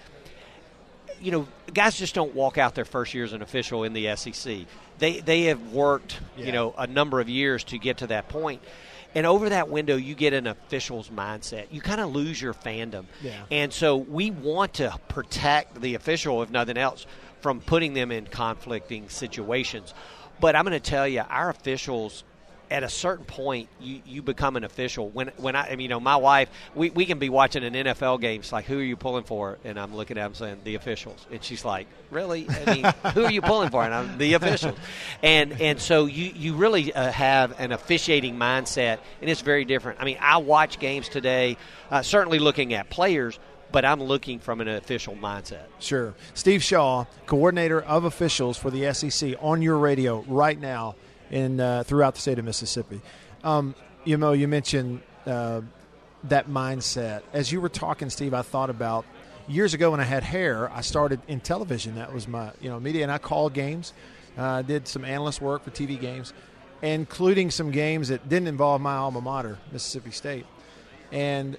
you 1.21 1.31
know, 1.31 1.47
guys 1.73 1.97
just 1.97 2.15
don't 2.15 2.33
walk 2.35 2.57
out 2.57 2.75
their 2.75 2.85
first 2.85 3.13
year 3.13 3.23
as 3.23 3.33
an 3.33 3.41
official 3.41 3.83
in 3.83 3.93
the 3.93 4.15
SEC. 4.15 4.59
They 4.99 5.19
they 5.19 5.43
have 5.43 5.71
worked, 5.71 6.19
Yeah. 6.37 6.45
you 6.45 6.51
know, 6.51 6.73
a 6.77 6.87
number 6.87 7.19
of 7.19 7.29
years 7.29 7.63
to 7.65 7.77
get 7.77 7.97
to 7.97 8.07
that 8.07 8.29
point. 8.29 8.61
And 9.15 9.25
over 9.25 9.49
that 9.49 9.69
window, 9.69 9.95
you 9.95 10.13
get 10.13 10.33
an 10.33 10.45
official's 10.45 11.09
mindset. 11.09 11.65
You 11.71 11.81
kind 11.81 11.99
of 11.99 12.11
lose 12.13 12.39
your 12.39 12.53
fandom. 12.53 13.05
Yeah. 13.23 13.41
And 13.49 13.73
so 13.73 13.97
we 13.97 14.29
want 14.29 14.75
to 14.75 14.95
protect 15.07 15.81
the 15.81 15.95
official, 15.95 16.43
if 16.43 16.51
nothing 16.51 16.77
else, 16.77 17.07
from 17.41 17.59
putting 17.59 17.93
them 17.95 18.11
in 18.11 18.25
conflicting 18.25 19.09
situations. 19.09 19.95
But 20.39 20.55
I'm 20.55 20.63
going 20.63 20.79
to 20.79 20.89
tell 20.89 21.07
you, 21.07 21.21
our 21.27 21.49
officials 21.49 22.23
at 22.71 22.83
a 22.83 22.89
certain 22.89 23.25
point, 23.25 23.67
you, 23.79 24.01
you 24.05 24.21
become 24.21 24.55
an 24.55 24.63
official. 24.63 25.09
When 25.09 25.29
when 25.37 25.55
I, 25.55 25.73
you 25.73 25.87
know, 25.87 25.99
my 25.99 26.17
wife, 26.17 26.49
we, 26.75 26.89
we 26.91 27.05
can 27.05 27.17
be 27.17 27.29
watching 27.29 27.63
an 27.63 27.73
NFL 27.73 28.21
game. 28.21 28.41
It's 28.41 28.51
like, 28.51 28.65
who 28.65 28.79
are 28.79 28.83
you 28.83 28.95
pulling 28.95 29.23
for? 29.23 29.57
And 29.63 29.79
I'm 29.79 29.95
looking 29.95 30.17
at 30.17 30.25
him 30.25 30.33
saying, 30.35 30.61
the 30.63 30.75
officials. 30.75 31.25
And 31.31 31.43
she's 31.43 31.65
like, 31.65 31.87
really? 32.11 32.47
I 32.49 32.73
mean, 32.73 32.93
who 33.13 33.25
are 33.25 33.31
you 33.31 33.41
pulling 33.41 33.69
for? 33.69 33.83
And 33.83 33.93
I'm 33.93 34.17
the 34.17 34.33
officials. 34.33 34.77
And 35.23 35.59
and 35.59 35.79
so 35.79 36.05
you 36.05 36.31
you 36.35 36.55
really 36.55 36.93
uh, 36.93 37.11
have 37.11 37.59
an 37.59 37.71
officiating 37.71 38.35
mindset, 38.35 38.99
and 39.21 39.29
it's 39.29 39.41
very 39.41 39.65
different. 39.65 39.99
I 39.99 40.05
mean, 40.05 40.17
I 40.19 40.37
watch 40.37 40.79
games 40.79 41.09
today, 41.09 41.57
uh, 41.89 42.03
certainly 42.03 42.39
looking 42.39 42.73
at 42.73 42.89
players, 42.89 43.39
but 43.71 43.83
I'm 43.85 44.01
looking 44.01 44.39
from 44.39 44.61
an 44.61 44.67
official 44.67 45.15
mindset. 45.15 45.65
Sure. 45.79 46.13
Steve 46.33 46.63
Shaw, 46.63 47.05
coordinator 47.25 47.81
of 47.81 48.03
officials 48.03 48.57
for 48.57 48.69
the 48.69 48.93
SEC, 48.93 49.35
on 49.39 49.61
your 49.61 49.77
radio 49.77 50.23
right 50.27 50.59
now 50.59 50.95
in 51.31 51.59
uh, 51.59 51.83
throughout 51.83 52.15
the 52.15 52.21
state 52.21 52.39
of 52.39 52.45
Mississippi. 52.45 53.01
Um, 53.43 53.75
you 54.03 54.17
know, 54.17 54.33
you 54.33 54.47
mentioned 54.47 55.01
uh, 55.25 55.61
that 56.25 56.49
mindset. 56.49 57.21
As 57.33 57.51
you 57.51 57.61
were 57.61 57.69
talking, 57.69 58.09
Steve, 58.09 58.33
I 58.33 58.41
thought 58.41 58.69
about 58.69 59.05
years 59.47 59.73
ago 59.73 59.91
when 59.91 59.99
I 59.99 60.03
had 60.03 60.23
hair. 60.23 60.71
I 60.71 60.81
started 60.81 61.21
in 61.27 61.39
television. 61.39 61.95
That 61.95 62.13
was 62.13 62.27
my 62.27 62.51
you 62.61 62.69
know 62.69 62.79
media, 62.79 63.03
and 63.03 63.11
I 63.11 63.17
called 63.17 63.53
games. 63.53 63.93
Uh, 64.37 64.61
did 64.61 64.87
some 64.87 65.03
analyst 65.03 65.41
work 65.41 65.63
for 65.63 65.71
TV 65.71 65.99
games, 65.99 66.33
including 66.81 67.51
some 67.51 67.71
games 67.71 68.07
that 68.07 68.29
didn't 68.29 68.47
involve 68.47 68.79
my 68.79 68.95
alma 68.95 69.19
mater, 69.19 69.57
Mississippi 69.71 70.11
State. 70.11 70.45
And 71.11 71.57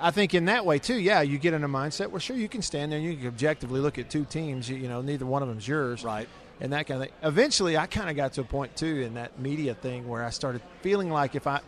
I 0.00 0.10
think 0.10 0.34
in 0.34 0.46
that 0.46 0.66
way 0.66 0.78
too, 0.78 0.98
yeah, 0.98 1.22
you 1.22 1.38
get 1.38 1.54
in 1.54 1.64
a 1.64 1.68
mindset 1.68 2.10
where 2.10 2.20
sure 2.20 2.36
you 2.36 2.48
can 2.48 2.60
stand 2.60 2.92
there 2.92 2.98
and 2.98 3.08
you 3.08 3.16
can 3.16 3.28
objectively 3.28 3.80
look 3.80 3.98
at 3.98 4.10
two 4.10 4.24
teams. 4.24 4.68
You, 4.68 4.76
you 4.76 4.88
know, 4.88 5.00
neither 5.00 5.24
one 5.24 5.42
of 5.42 5.48
them's 5.48 5.66
yours, 5.66 6.04
Right. 6.04 6.28
And 6.60 6.72
that 6.72 6.86
kind 6.86 7.02
of 7.02 7.08
thing. 7.08 7.16
Eventually, 7.22 7.76
I 7.76 7.86
kind 7.86 8.10
of 8.10 8.16
got 8.16 8.32
to 8.34 8.40
a 8.40 8.44
point 8.44 8.76
too 8.76 9.02
in 9.02 9.14
that 9.14 9.38
media 9.38 9.74
thing 9.74 10.08
where 10.08 10.24
I 10.24 10.30
started 10.30 10.60
feeling 10.82 11.10
like 11.10 11.34
if 11.34 11.46
I, 11.46 11.60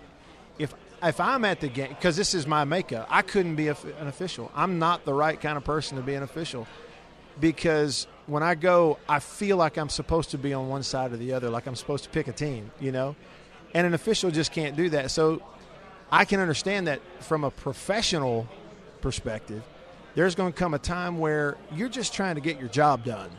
if 0.58 0.74
if 1.02 1.20
I'm 1.20 1.44
at 1.44 1.60
the 1.60 1.68
game, 1.68 1.88
because 1.88 2.16
this 2.16 2.34
is 2.34 2.46
my 2.46 2.64
makeup, 2.64 3.06
I 3.10 3.22
couldn't 3.22 3.56
be 3.56 3.68
an 3.68 3.76
official. 4.00 4.50
I'm 4.54 4.78
not 4.78 5.04
the 5.04 5.14
right 5.14 5.40
kind 5.40 5.56
of 5.56 5.64
person 5.64 5.96
to 5.96 6.02
be 6.02 6.14
an 6.14 6.22
official 6.22 6.66
because 7.40 8.06
when 8.26 8.42
I 8.42 8.54
go, 8.54 8.98
I 9.08 9.18
feel 9.18 9.56
like 9.56 9.78
I'm 9.78 9.88
supposed 9.88 10.30
to 10.30 10.38
be 10.38 10.52
on 10.52 10.68
one 10.68 10.82
side 10.82 11.12
or 11.12 11.16
the 11.16 11.32
other, 11.32 11.50
like 11.50 11.66
I'm 11.66 11.76
supposed 11.76 12.04
to 12.04 12.10
pick 12.10 12.28
a 12.28 12.32
team, 12.32 12.70
you 12.80 12.92
know? 12.92 13.16
And 13.74 13.86
an 13.86 13.94
official 13.94 14.30
just 14.30 14.52
can't 14.52 14.76
do 14.76 14.90
that. 14.90 15.10
So 15.10 15.42
I 16.12 16.24
can 16.24 16.40
understand 16.40 16.86
that 16.86 17.00
from 17.20 17.44
a 17.44 17.50
professional 17.50 18.48
perspective, 19.00 19.62
there's 20.14 20.34
going 20.34 20.52
to 20.52 20.58
come 20.58 20.74
a 20.74 20.78
time 20.78 21.18
where 21.18 21.56
you're 21.74 21.88
just 21.88 22.12
trying 22.12 22.34
to 22.34 22.40
get 22.40 22.58
your 22.58 22.68
job 22.68 23.04
done. 23.04 23.30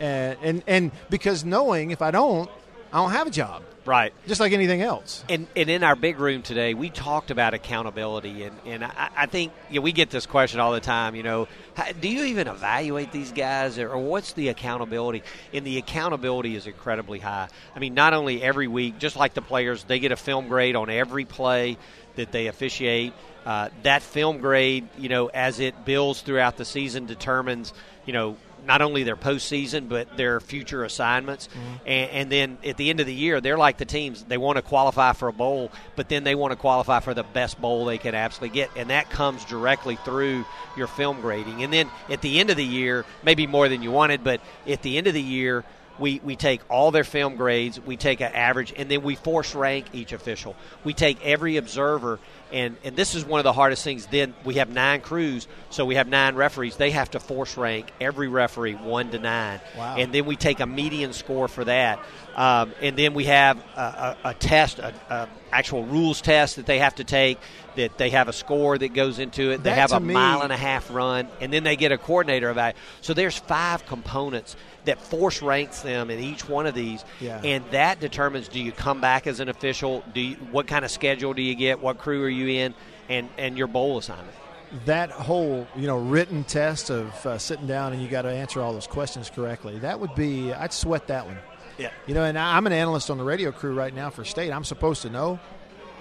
And, 0.00 0.38
and, 0.42 0.62
and 0.66 0.90
because 1.10 1.44
knowing 1.44 1.90
if 1.90 2.02
I 2.02 2.10
don't, 2.10 2.50
I 2.92 2.96
don't 2.96 3.12
have 3.12 3.28
a 3.28 3.30
job, 3.30 3.62
Right. 3.84 4.12
just 4.26 4.40
like 4.40 4.52
anything 4.52 4.82
else. 4.82 5.24
And, 5.28 5.46
and 5.54 5.70
in 5.70 5.84
our 5.84 5.94
big 5.94 6.18
room 6.18 6.42
today, 6.42 6.74
we 6.74 6.90
talked 6.90 7.30
about 7.30 7.54
accountability, 7.54 8.42
and, 8.42 8.56
and 8.66 8.84
I, 8.84 9.10
I 9.16 9.26
think 9.26 9.52
you 9.70 9.76
know, 9.76 9.82
we 9.82 9.92
get 9.92 10.10
this 10.10 10.26
question 10.26 10.58
all 10.58 10.72
the 10.72 10.80
time. 10.80 11.14
You 11.14 11.22
know, 11.22 11.48
how, 11.74 11.92
do 11.92 12.08
you 12.08 12.24
even 12.24 12.48
evaluate 12.48 13.12
these 13.12 13.30
guys, 13.30 13.78
or, 13.78 13.90
or 13.90 13.98
what's 13.98 14.32
the 14.32 14.48
accountability? 14.48 15.22
And 15.52 15.64
the 15.64 15.78
accountability 15.78 16.56
is 16.56 16.66
incredibly 16.66 17.20
high. 17.20 17.48
I 17.76 17.78
mean, 17.78 17.94
not 17.94 18.12
only 18.12 18.42
every 18.42 18.66
week, 18.66 18.98
just 18.98 19.16
like 19.16 19.34
the 19.34 19.42
players, 19.42 19.84
they 19.84 20.00
get 20.00 20.10
a 20.10 20.16
film 20.16 20.48
grade 20.48 20.74
on 20.74 20.90
every 20.90 21.24
play 21.24 21.78
that 22.16 22.32
they 22.32 22.48
officiate. 22.48 23.12
Uh, 23.46 23.70
that 23.84 24.02
film 24.02 24.38
grade, 24.38 24.88
you 24.98 25.08
know, 25.08 25.28
as 25.28 25.60
it 25.60 25.84
builds 25.84 26.20
throughout 26.20 26.56
the 26.56 26.64
season, 26.64 27.06
determines, 27.06 27.72
you 28.04 28.12
know, 28.12 28.36
not 28.66 28.82
only 28.82 29.02
their 29.02 29.16
postseason 29.16 29.88
but 29.88 30.16
their 30.16 30.40
future 30.40 30.84
assignments. 30.84 31.48
Mm-hmm. 31.48 31.74
And, 31.86 32.10
and 32.10 32.32
then 32.32 32.58
at 32.64 32.76
the 32.76 32.90
end 32.90 33.00
of 33.00 33.06
the 33.06 33.14
year, 33.14 33.40
they're 33.40 33.58
like 33.58 33.78
the 33.78 33.84
teams. 33.84 34.24
They 34.24 34.38
want 34.38 34.56
to 34.56 34.62
qualify 34.62 35.12
for 35.12 35.28
a 35.28 35.32
bowl, 35.32 35.70
but 35.96 36.08
then 36.08 36.24
they 36.24 36.34
want 36.34 36.52
to 36.52 36.56
qualify 36.56 37.00
for 37.00 37.14
the 37.14 37.22
best 37.22 37.60
bowl 37.60 37.84
they 37.84 37.98
can 37.98 38.14
absolutely 38.14 38.54
get, 38.54 38.70
and 38.76 38.90
that 38.90 39.10
comes 39.10 39.44
directly 39.44 39.96
through 40.04 40.44
your 40.76 40.86
film 40.86 41.20
grading. 41.20 41.62
And 41.62 41.72
then 41.72 41.90
at 42.08 42.22
the 42.22 42.40
end 42.40 42.50
of 42.50 42.56
the 42.56 42.64
year, 42.64 43.04
maybe 43.22 43.46
more 43.46 43.68
than 43.68 43.82
you 43.82 43.90
wanted, 43.90 44.24
but 44.24 44.40
at 44.66 44.82
the 44.82 44.98
end 44.98 45.06
of 45.06 45.14
the 45.14 45.22
year. 45.22 45.64
We, 45.98 46.18
we 46.24 46.34
take 46.34 46.62
all 46.70 46.92
their 46.92 47.04
film 47.04 47.36
grades, 47.36 47.78
we 47.78 47.98
take 47.98 48.22
an 48.22 48.32
average, 48.32 48.72
and 48.74 48.90
then 48.90 49.02
we 49.02 49.16
force 49.16 49.54
rank 49.54 49.84
each 49.92 50.14
official. 50.14 50.56
We 50.82 50.94
take 50.94 51.22
every 51.22 51.58
observer, 51.58 52.18
and, 52.52 52.76
and 52.84 52.96
this 52.96 53.14
is 53.14 53.24
one 53.24 53.38
of 53.40 53.44
the 53.44 53.52
hardest 53.52 53.84
things. 53.84 54.06
Then 54.06 54.34
we 54.44 54.54
have 54.54 54.68
nine 54.70 55.00
crews, 55.00 55.46
so 55.70 55.84
we 55.84 55.94
have 55.94 56.08
nine 56.08 56.34
referees. 56.34 56.76
They 56.76 56.90
have 56.90 57.10
to 57.12 57.20
force 57.20 57.56
rank 57.56 57.90
every 58.00 58.28
referee 58.28 58.74
one 58.74 59.10
to 59.10 59.18
nine. 59.18 59.60
Wow. 59.76 59.96
And 59.96 60.12
then 60.12 60.26
we 60.26 60.36
take 60.36 60.60
a 60.60 60.66
median 60.66 61.12
score 61.12 61.48
for 61.48 61.64
that. 61.64 62.00
Um, 62.36 62.72
and 62.80 62.96
then 62.96 63.14
we 63.14 63.24
have 63.24 63.58
a, 63.76 64.16
a, 64.24 64.28
a 64.30 64.34
test, 64.34 64.78
a, 64.78 64.94
a 65.10 65.28
actual 65.52 65.84
rules 65.84 66.20
test 66.20 66.56
that 66.56 66.66
they 66.66 66.78
have 66.78 66.94
to 66.96 67.04
take. 67.04 67.38
That 67.76 67.98
they 67.98 68.10
have 68.10 68.28
a 68.28 68.32
score 68.32 68.76
that 68.78 68.94
goes 68.94 69.20
into 69.20 69.52
it. 69.52 69.58
They 69.58 69.70
That 69.70 69.78
have 69.78 69.92
a 69.92 70.00
me- 70.00 70.14
mile 70.14 70.42
and 70.42 70.52
a 70.52 70.56
half 70.56 70.92
run, 70.92 71.28
and 71.40 71.52
then 71.52 71.62
they 71.62 71.76
get 71.76 71.92
a 71.92 71.98
coordinator 71.98 72.50
evaluation. 72.50 72.80
So 73.00 73.14
there's 73.14 73.38
five 73.38 73.86
components 73.86 74.56
that 74.86 75.00
force 75.00 75.40
ranks 75.40 75.80
them 75.82 76.10
in 76.10 76.18
each 76.18 76.48
one 76.48 76.66
of 76.66 76.74
these, 76.74 77.04
Yeah. 77.20 77.40
and 77.44 77.64
that 77.70 78.00
determines 78.00 78.48
do 78.48 78.60
you 78.60 78.72
come 78.72 79.00
back 79.00 79.26
as 79.28 79.38
an 79.38 79.48
official? 79.48 80.02
Do 80.14 80.20
you, 80.20 80.34
what 80.50 80.66
kind 80.66 80.84
of 80.84 80.90
schedule 80.90 81.32
do 81.32 81.42
you 81.42 81.54
get? 81.54 81.80
What 81.80 81.98
crew 81.98 82.24
are 82.24 82.28
you 82.28 82.39
in? 82.48 82.74
And 83.08 83.28
and 83.38 83.58
your 83.58 83.66
bowl 83.66 83.98
assignment. 83.98 84.36
that 84.84 85.10
whole 85.10 85.66
you 85.74 85.86
know 85.88 85.98
written 85.98 86.44
test 86.44 86.90
of 86.90 87.26
uh, 87.26 87.36
sitting 87.38 87.66
down 87.66 87.92
and 87.92 88.00
you 88.00 88.08
got 88.08 88.22
to 88.22 88.30
answer 88.30 88.60
all 88.60 88.72
those 88.72 88.86
questions 88.86 89.28
correctly 89.28 89.76
that 89.80 89.98
would 89.98 90.14
be 90.14 90.52
i'd 90.52 90.72
sweat 90.72 91.08
that 91.08 91.26
one 91.26 91.36
Yeah. 91.76 91.90
you 92.06 92.14
know 92.14 92.22
and 92.22 92.38
I- 92.38 92.56
i'm 92.56 92.68
an 92.68 92.72
analyst 92.72 93.10
on 93.10 93.18
the 93.18 93.24
radio 93.24 93.50
crew 93.50 93.74
right 93.74 93.92
now 93.92 94.10
for 94.10 94.24
state 94.24 94.52
i'm 94.52 94.62
supposed 94.62 95.02
to 95.02 95.10
know 95.10 95.40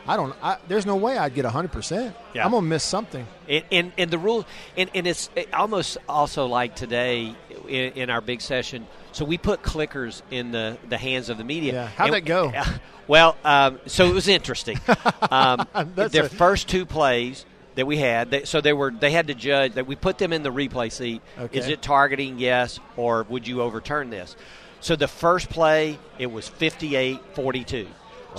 i 0.07 0.15
don't 0.15 0.35
I, 0.41 0.57
there's 0.67 0.85
no 0.85 0.95
way 0.95 1.17
i'd 1.17 1.33
get 1.33 1.45
100% 1.45 2.13
i'm 2.35 2.51
gonna 2.51 2.61
miss 2.61 2.83
something 2.83 3.25
And, 3.47 3.63
and, 3.71 3.91
and 3.97 4.11
the 4.11 4.17
rule, 4.17 4.45
and, 4.77 4.89
and 4.93 5.07
it's 5.07 5.29
almost 5.53 5.97
also 6.07 6.45
like 6.45 6.75
today 6.75 7.35
in, 7.67 7.93
in 7.93 8.09
our 8.11 8.21
big 8.21 8.41
session. 8.41 8.85
So 9.11 9.25
we 9.25 9.37
put 9.39 9.63
clickers 9.63 10.21
in 10.29 10.51
the, 10.51 10.77
the 10.87 10.97
hands 10.99 11.29
of 11.29 11.37
the 11.39 11.43
media. 11.43 11.73
Yeah. 11.73 11.87
How'd 11.87 12.07
And- 12.07 12.15
that 12.15 12.25
go? 12.25 12.51
Well, 13.07 13.35
um, 13.43 13.79
so 13.87 14.05
it 14.05 14.13
was 14.13 14.27
interesting. 14.27 14.79
Um, 15.31 15.67
their 15.95 16.25
a- 16.25 16.29
first 16.29 16.67
two 16.69 16.85
plays 16.85 17.43
that 17.73 17.87
we 17.87 17.97
had, 17.97 18.29
they, 18.29 18.43
so 18.45 18.61
they 18.61 18.73
were 18.73 18.91
they 18.91 19.09
had 19.11 19.27
to 19.27 19.33
judge 19.33 19.73
that 19.73 19.87
we 19.87 19.95
put 19.95 20.19
them 20.19 20.31
in 20.31 20.43
the 20.43 20.51
replay 20.51 20.91
seat. 20.91 21.21
Okay. 21.39 21.57
Is 21.57 21.67
it 21.69 21.81
targeting? 21.81 22.37
Yes, 22.37 22.79
or 22.97 23.23
would 23.29 23.47
you 23.47 23.63
overturn 23.63 24.11
this? 24.11 24.35
So 24.79 24.95
the 24.95 25.07
first 25.07 25.49
play, 25.49 25.97
it 26.19 26.27
was 26.31 26.47
58-42. 26.49 27.69
So 27.81 27.87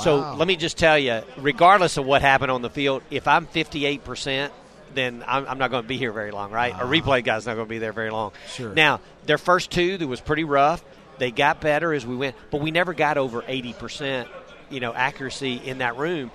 Wow. 0.06 0.34
let 0.36 0.48
me 0.48 0.56
just 0.56 0.78
tell 0.78 0.98
you, 0.98 1.22
regardless 1.36 1.96
of 1.96 2.06
what 2.06 2.22
happened 2.22 2.50
on 2.50 2.62
the 2.62 2.70
field, 2.70 3.02
if 3.10 3.26
I'm 3.28 3.46
58 3.46 4.04
percent, 4.04 4.52
then 4.94 5.24
I'm, 5.26 5.46
I'm 5.46 5.58
not 5.58 5.70
going 5.70 5.82
to 5.82 5.88
be 5.88 5.96
here 5.98 6.12
very 6.12 6.30
long, 6.30 6.50
right? 6.50 6.72
A 6.74 6.84
replay 6.84 7.22
guy's 7.24 7.46
not 7.46 7.54
going 7.54 7.66
to 7.66 7.70
be 7.70 7.78
there 7.78 7.92
very 7.92 8.10
long. 8.10 8.32
Sure. 8.48 8.74
Now, 8.74 9.00
their 9.26 9.38
first 9.38 9.70
two, 9.70 9.98
that 9.98 10.06
was 10.06 10.20
pretty 10.20 10.44
rough. 10.44 10.82
They 11.18 11.30
got 11.30 11.60
better 11.60 11.92
as 11.92 12.06
we 12.06 12.16
went, 12.16 12.34
but 12.50 12.60
we 12.60 12.70
never 12.70 12.94
got 12.94 13.18
over 13.18 13.44
80 13.46 13.72
percent, 13.74 14.28
you 14.70 14.80
know, 14.80 14.92
accuracy 14.94 15.56
in 15.56 15.78
that 15.78 15.96
room. 15.96 16.30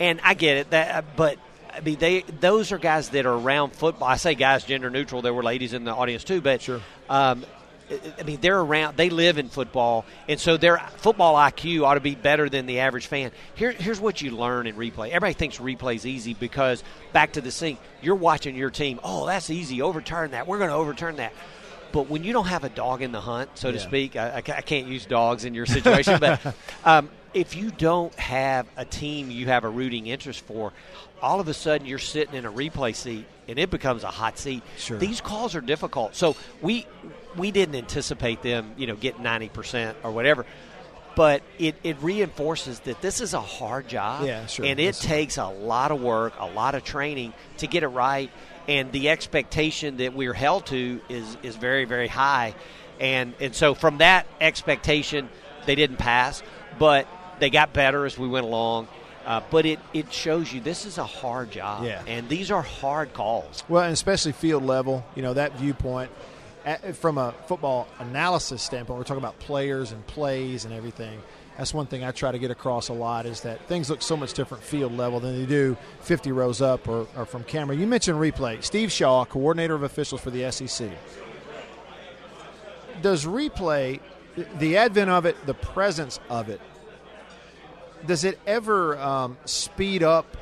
And 0.00 0.20
I 0.24 0.34
get 0.34 0.56
it, 0.56 0.70
that, 0.70 0.94
uh, 0.94 1.06
but 1.16 1.38
I 1.72 1.80
mean, 1.80 1.98
they 1.98 2.22
those 2.22 2.72
are 2.72 2.78
guys 2.78 3.10
that 3.10 3.26
are 3.26 3.34
around 3.34 3.74
football. 3.74 4.08
I 4.08 4.16
say 4.16 4.34
guys, 4.34 4.64
gender 4.64 4.90
neutral. 4.90 5.22
There 5.22 5.34
were 5.34 5.42
ladies 5.42 5.72
in 5.72 5.84
the 5.84 5.94
audience 5.94 6.24
too, 6.24 6.40
but 6.40 6.62
Sure. 6.62 6.80
Um, 7.08 7.44
I 8.18 8.22
mean, 8.22 8.40
they're 8.40 8.60
around. 8.60 8.96
They 8.96 9.10
live 9.10 9.38
in 9.38 9.48
football, 9.48 10.04
and 10.28 10.38
so 10.38 10.56
their 10.56 10.78
football 10.98 11.34
IQ 11.34 11.84
ought 11.84 11.94
to 11.94 12.00
be 12.00 12.14
better 12.14 12.48
than 12.48 12.66
the 12.66 12.80
average 12.80 13.06
fan. 13.06 13.32
Here, 13.54 13.72
here's 13.72 14.00
what 14.00 14.22
you 14.22 14.30
learn 14.30 14.66
in 14.66 14.76
replay. 14.76 15.08
Everybody 15.08 15.34
thinks 15.34 15.58
replay's 15.58 16.06
easy 16.06 16.34
because 16.34 16.84
back 17.12 17.32
to 17.32 17.40
the 17.40 17.50
sink, 17.50 17.80
you're 18.00 18.14
watching 18.14 18.54
your 18.54 18.70
team. 18.70 19.00
Oh, 19.02 19.26
that's 19.26 19.50
easy. 19.50 19.82
Overturn 19.82 20.32
that. 20.32 20.46
We're 20.46 20.58
going 20.58 20.70
to 20.70 20.76
overturn 20.76 21.16
that. 21.16 21.32
But 21.92 22.08
when 22.08 22.24
you 22.24 22.32
don't 22.32 22.46
have 22.46 22.64
a 22.64 22.68
dog 22.68 23.02
in 23.02 23.12
the 23.12 23.20
hunt, 23.20 23.50
so 23.58 23.72
to 23.72 23.78
speak, 23.78 24.16
I, 24.16 24.36
I 24.36 24.40
can't 24.42 24.86
use 24.86 25.06
dogs 25.06 25.44
in 25.44 25.54
your 25.54 25.66
situation, 25.66 26.18
but 26.20 26.54
um, 26.84 27.10
if 27.34 27.54
you 27.56 27.70
don't 27.70 28.14
have 28.14 28.66
a 28.76 28.84
team 28.84 29.30
you 29.30 29.46
have 29.46 29.64
a 29.64 29.68
rooting 29.68 30.06
interest 30.06 30.40
for, 30.46 30.72
all 31.22 31.40
of 31.40 31.48
a 31.48 31.54
sudden 31.54 31.86
you're 31.86 31.98
sitting 31.98 32.34
in 32.34 32.44
a 32.46 32.52
replay 32.52 32.94
seat 32.94 33.24
and 33.48 33.58
it 33.58 33.70
becomes 33.70 34.04
a 34.04 34.10
hot 34.10 34.38
seat. 34.38 34.62
Sure. 34.78 34.98
These 34.98 35.20
calls 35.20 35.54
are 35.54 35.60
difficult. 35.60 36.14
So 36.16 36.36
we 36.62 36.86
we 37.36 37.50
didn't 37.50 37.74
anticipate 37.76 38.42
them, 38.42 38.72
you 38.76 38.86
know, 38.86 38.96
getting 38.96 39.22
ninety 39.22 39.48
percent 39.48 39.96
or 40.02 40.10
whatever. 40.12 40.46
But 41.16 41.42
it, 41.58 41.74
it 41.82 41.96
reinforces 42.00 42.80
that 42.80 43.02
this 43.02 43.20
is 43.20 43.34
a 43.34 43.40
hard 43.40 43.88
job. 43.88 44.24
Yeah, 44.26 44.46
sure. 44.46 44.64
And 44.64 44.78
it 44.78 44.84
Yes. 44.84 45.00
takes 45.00 45.38
a 45.38 45.48
lot 45.48 45.90
of 45.90 46.00
work, 46.00 46.34
a 46.38 46.46
lot 46.46 46.74
of 46.76 46.84
training 46.84 47.32
to 47.58 47.66
get 47.66 47.82
it 47.82 47.88
right. 47.88 48.30
And 48.70 48.92
the 48.92 49.08
expectation 49.10 49.96
that 49.98 50.14
we're 50.14 50.32
held 50.32 50.66
to 50.66 51.00
is, 51.08 51.36
is 51.42 51.56
very, 51.56 51.84
very 51.84 52.08
high. 52.08 52.54
And 53.00 53.34
and 53.40 53.54
so 53.54 53.74
from 53.74 53.98
that 53.98 54.26
expectation, 54.40 55.28
they 55.66 55.74
didn't 55.74 55.96
pass, 55.96 56.42
but 56.78 57.08
they 57.40 57.50
got 57.50 57.72
better 57.72 58.06
as 58.06 58.16
we 58.16 58.28
went 58.28 58.46
along. 58.46 58.86
Uh, 59.26 59.40
but 59.50 59.66
it, 59.66 59.78
it 59.92 60.12
shows 60.12 60.52
you 60.52 60.60
this 60.60 60.86
is 60.86 60.98
a 60.98 61.04
hard 61.04 61.50
job. 61.50 61.84
Yeah. 61.84 62.02
And 62.06 62.28
these 62.28 62.50
are 62.50 62.62
hard 62.62 63.12
calls. 63.12 63.64
Well, 63.68 63.82
and 63.82 63.92
especially 63.92 64.32
field 64.32 64.62
level, 64.64 65.04
you 65.14 65.22
know, 65.22 65.34
that 65.34 65.58
viewpoint. 65.58 66.10
A- 66.64 66.92
From 66.94 67.18
a 67.18 67.34
football 67.46 67.88
analysis 67.98 68.62
standpoint, 68.62 68.98
we're 68.98 69.04
talking 69.04 69.22
about 69.22 69.38
players 69.40 69.92
and 69.92 70.06
plays 70.06 70.64
and 70.64 70.72
everything. 70.72 71.20
That's 71.56 71.74
one 71.74 71.86
thing 71.86 72.04
I 72.04 72.10
try 72.10 72.32
to 72.32 72.38
get 72.38 72.50
across 72.50 72.88
a 72.88 72.92
lot 72.92 73.26
is 73.26 73.42
that 73.42 73.66
things 73.66 73.90
look 73.90 74.00
so 74.00 74.16
much 74.16 74.32
different 74.32 74.62
field 74.62 74.96
level 74.96 75.20
than 75.20 75.38
they 75.38 75.46
do 75.46 75.76
50 76.00 76.32
rows 76.32 76.62
up 76.62 76.88
or, 76.88 77.06
or 77.16 77.26
from 77.26 77.44
camera. 77.44 77.76
You 77.76 77.86
mentioned 77.86 78.18
replay. 78.18 78.62
Steve 78.64 78.90
Shaw, 78.90 79.24
coordinator 79.24 79.74
of 79.74 79.82
officials 79.82 80.20
for 80.20 80.30
the 80.30 80.50
SEC. 80.50 80.90
Does 83.02 83.26
replay, 83.26 84.00
the 84.58 84.76
advent 84.76 85.10
of 85.10 85.26
it, 85.26 85.36
the 85.46 85.54
presence 85.54 86.18
of 86.30 86.48
it, 86.48 86.60
does 88.06 88.24
it 88.24 88.38
ever 88.46 88.98
um, 88.98 89.36
speed 89.44 90.02
up 90.02 90.36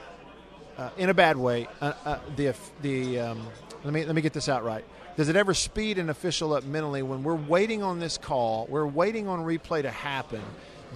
uh, 0.76 0.90
in 0.96 1.10
a 1.10 1.14
bad 1.14 1.36
way 1.36 1.66
uh, 1.80 1.92
uh, 2.04 2.18
the 2.36 2.54
the 2.82 3.18
um, 3.18 3.46
let 3.84 3.92
me 3.92 4.04
let 4.04 4.14
me 4.14 4.22
get 4.22 4.32
this 4.32 4.48
out 4.48 4.64
right. 4.64 4.84
Does 5.16 5.28
it 5.28 5.36
ever 5.36 5.52
speed 5.52 5.98
an 5.98 6.10
official 6.10 6.52
up 6.54 6.64
mentally 6.64 7.02
when 7.02 7.24
we're 7.24 7.34
waiting 7.34 7.82
on 7.82 7.98
this 7.98 8.18
call? 8.18 8.66
We're 8.68 8.86
waiting 8.86 9.26
on 9.26 9.40
replay 9.40 9.82
to 9.82 9.90
happen. 9.90 10.42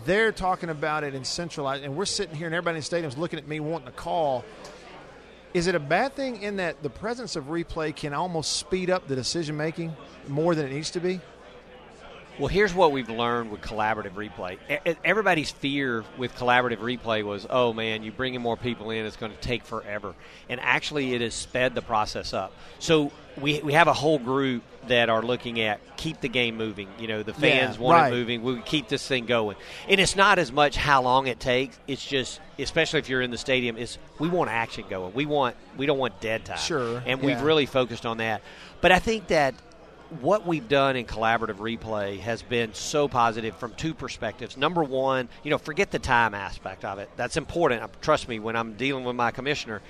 They're 0.05 0.33
talking 0.33 0.69
about 0.69 1.05
it 1.05 1.15
in 1.15 1.25
centralized, 1.25 1.85
and 1.85 1.97
we're 1.97 2.05
sitting 2.05 2.35
here, 2.35 2.47
and 2.47 2.55
everybody 2.55 2.77
in 2.77 2.81
the 2.81 2.85
stadium's 2.85 3.17
looking 3.17 3.39
at 3.39 3.47
me 3.47 3.61
wanting 3.61 3.89
a 3.89 3.93
call. 3.93 4.45
Is 5.55 5.67
it 5.67 5.75
a 5.75 5.81
bad 5.81 6.17
thing 6.17 6.43
in 6.43 6.57
that 6.57 6.83
the 6.83 6.91
presence 6.91 7.37
of 7.37 7.45
replay 7.45 7.95
can 7.95 8.15
almost 8.15 8.57
speed 8.57 8.89
up 8.89 9.07
the 9.07 9.15
decision 9.15 9.57
making 9.57 9.95
more 10.29 10.55
than 10.55 10.67
it 10.67 10.73
needs 10.73 10.91
to 10.93 11.01
be? 11.01 11.21
Well, 12.39 12.49
here's 12.49 12.73
what 12.75 12.93
we've 12.93 13.11
learned 13.11 13.51
with 13.51 13.61
collaborative 13.61 14.12
replay. 14.15 14.59
Everybody's 15.05 15.51
fear 15.51 16.05
with 16.17 16.35
collaborative 16.35 16.79
replay 16.79 17.23
was, 17.23 17.47
oh 17.49 17.73
man, 17.73 18.03
you 18.03 18.11
bring 18.11 18.35
in 18.35 18.43
more 18.43 18.57
people 18.57 18.91
in, 18.91 19.05
it's 19.05 19.17
going 19.17 19.33
to 19.33 19.39
take 19.39 19.65
forever. 19.65 20.15
And 20.49 20.59
actually, 20.61 21.15
it 21.15 21.21
has 21.21 21.35
sped 21.35 21.75
the 21.75 21.83
process 21.83 22.33
up. 22.33 22.53
So 22.79 23.12
we, 23.41 23.61
we 23.61 23.75
have 23.75 23.87
a 23.87 23.93
whole 23.93 24.19
group 24.19 24.62
that 24.89 25.09
are 25.09 25.23
looking 25.23 25.61
at 25.61 25.81
keep 25.97 26.21
the 26.21 26.29
game 26.29 26.57
moving. 26.57 26.89
You 26.99 27.07
know, 27.07 27.23
the 27.23 27.35
fans 27.35 27.77
Yeah, 27.77 27.83
want 27.83 28.01
right. 28.01 28.12
it 28.12 28.17
moving. 28.17 28.43
We 28.43 28.61
keep 28.62 28.89
this 28.89 29.07
thing 29.07 29.27
going. 29.27 29.57
And 29.89 30.01
it's 30.01 30.17
not 30.17 30.39
as 30.39 30.51
much 30.51 30.77
how 30.77 31.03
long 31.03 31.27
it 31.27 31.39
takes. 31.39 31.79
It's 31.87 32.05
just, 32.05 32.41
especially 32.59 32.99
if 32.99 33.09
you're 33.09 33.23
in 33.23 33.31
the 33.31 33.39
stadium, 33.39 33.77
it's 33.77 33.99
we 34.19 34.29
want 34.29 34.51
action 34.51 34.85
going. 34.89 35.15
We 35.15 35.27
want 35.27 35.55
we 35.77 35.87
don't 35.87 35.99
want 35.99 36.21
dead 36.21 36.45
time. 36.45 36.59
Sure, 36.59 37.03
And 37.07 37.23
we've 37.23 37.41
really 37.43 37.67
focused 37.67 38.07
on 38.07 38.17
that. 38.19 38.43
But 38.81 38.91
I 38.91 38.99
think 38.99 39.29
that 39.29 39.55
what 40.21 40.47
we've 40.47 40.69
done 40.69 40.97
in 40.97 41.07
collaborative 41.07 41.57
replay 41.57 42.19
has 42.21 42.42
been 42.42 42.75
so 42.75 43.09
positive 43.09 43.57
from 43.57 43.73
two 43.75 43.95
perspectives. 43.95 44.57
Number 44.57 44.83
one, 44.85 45.28
you 45.42 45.50
know, 45.50 45.59
forget 45.59 45.90
the 45.90 45.99
time 45.99 46.35
aspect 46.35 46.85
of 46.85 46.99
it. 46.99 47.11
That's 47.16 47.37
important. 47.37 47.83
Uh, 47.83 47.88
Trust 48.00 48.28
me, 48.28 48.38
when 48.38 48.57
I'm 48.57 48.75
dealing 48.75 49.04
with 49.04 49.16
my 49.16 49.31
commissioner, 49.31 49.81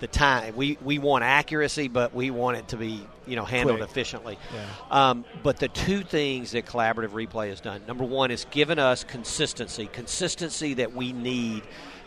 the 0.00 0.06
time 0.06 0.54
we, 0.56 0.78
we 0.82 0.98
want 0.98 1.24
accuracy, 1.24 1.88
but 1.88 2.14
we 2.14 2.30
want 2.30 2.56
it 2.56 2.68
to 2.68 2.76
be 2.76 3.04
you 3.26 3.36
know 3.36 3.44
handled 3.44 3.78
Quick. 3.78 3.90
efficiently. 3.90 4.38
Yeah. 4.54 4.64
Um, 4.90 5.24
but 5.42 5.58
the 5.58 5.68
two 5.68 6.02
things 6.02 6.52
that 6.52 6.66
collaborative 6.66 7.10
replay 7.10 7.48
has 7.48 7.60
done: 7.60 7.82
number 7.86 8.04
one, 8.04 8.30
it's 8.30 8.44
given 8.46 8.78
us 8.78 9.04
consistency, 9.04 9.86
consistency 9.86 10.74
that 10.74 10.94
we 10.94 11.12
need 11.12 11.62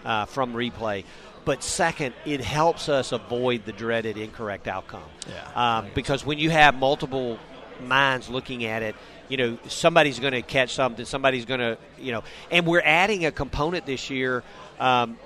uh, 0.06 0.26
from 0.26 0.54
replay. 0.54 1.04
But 1.44 1.64
second, 1.64 2.14
it 2.24 2.40
helps 2.40 2.88
us 2.88 3.12
avoid 3.12 3.66
the 3.66 3.72
dreaded 3.72 4.16
incorrect 4.16 4.68
outcome. 4.68 5.04
Yeah. 5.28 5.78
Um, 5.80 5.88
because 5.96 6.24
when 6.26 6.38
you 6.38 6.52
have 6.52 6.76
multiple 6.76 7.40
minds 7.82 8.30
looking 8.30 8.66
at 8.66 8.84
it, 8.84 8.96
you 9.30 9.38
know, 9.38 9.58
somebody's 9.68 10.20
going 10.20 10.34
to 10.34 10.42
catch 10.42 10.74
something, 10.74 11.06
somebody's 11.06 11.46
going 11.46 11.60
to, 11.60 11.78
you 12.00 12.12
know, 12.12 12.24
and 12.50 12.66
we're 12.66 12.82
adding 12.84 13.26
a 13.26 13.32
component 13.32 13.86
this 13.86 14.10
year. 14.10 14.44
Um, 14.80 15.18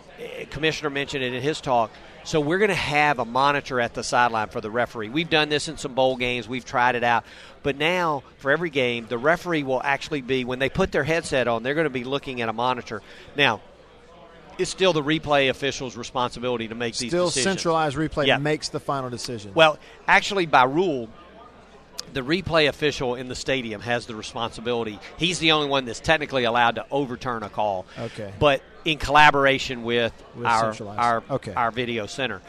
Commissioner 0.50 0.90
mentioned 0.90 1.24
it 1.24 1.34
in 1.34 1.42
his 1.42 1.60
talk. 1.62 1.92
So 2.24 2.40
we're 2.40 2.58
going 2.58 2.70
to 2.70 2.76
have 2.76 3.20
a 3.20 3.26
monitor 3.26 3.80
at 3.80 3.94
the 3.94 4.04
sideline 4.04 4.48
for 4.48 4.60
the 4.60 4.72
referee. 4.72 5.10
We've 5.10 5.30
done 5.30 5.50
this 5.50 5.68
in 5.68 5.78
some 5.78 5.94
bowl 5.94 6.16
games. 6.18 6.48
We've 6.48 6.66
tried 6.66 6.96
it 6.96 7.04
out. 7.04 7.24
But 7.62 7.78
now, 7.78 8.24
for 8.38 8.50
every 8.50 8.72
game, 8.72 9.06
the 9.08 9.18
referee 9.18 9.62
will 9.62 9.82
actually 9.84 10.22
be, 10.22 10.44
when 10.44 10.58
they 10.58 10.70
put 10.70 10.92
their 10.92 11.04
headset 11.04 11.48
on, 11.48 11.62
they're 11.62 11.76
going 11.76 11.86
to 11.86 11.92
be 11.92 12.04
looking 12.04 12.42
at 12.42 12.50
a 12.50 12.54
monitor. 12.54 13.04
Now, 13.36 13.62
it's 14.58 14.72
still 14.72 14.92
the 14.92 15.04
replay 15.04 15.50
official's 15.50 15.96
responsibility 15.96 16.68
to 16.68 16.76
make 16.76 16.98
these 16.98 17.12
Still 17.12 17.30
centralized 17.30 17.96
replay 17.96 18.26
Yeah. 18.26 18.38
makes 18.38 18.70
the 18.70 18.80
final 18.80 19.12
decision. 19.12 19.52
Well, 19.54 19.78
actually, 20.08 20.48
by 20.48 20.64
rule, 20.64 21.10
the 22.14 22.22
replay 22.22 22.68
official 22.70 23.16
in 23.16 23.28
the 23.28 23.36
stadium 23.36 23.82
has 23.82 24.06
the 24.06 24.16
responsibility. 24.16 25.00
He's 25.18 25.40
the 25.40 25.52
only 25.52 25.68
one 25.68 25.86
that's 25.86 26.00
technically 26.00 26.44
allowed 26.46 26.76
to 26.76 26.86
overturn 26.92 27.44
a 27.44 27.50
call. 27.50 27.86
Okay. 27.98 28.34
But 28.40 28.62
in 28.86 28.98
collaboration 28.98 29.84
with, 29.84 30.14
With 30.36 30.46
our 30.46 30.74
our 30.98 31.24
Okay. 31.30 31.54
our 31.54 31.72
video 31.72 32.06
center. 32.06 32.42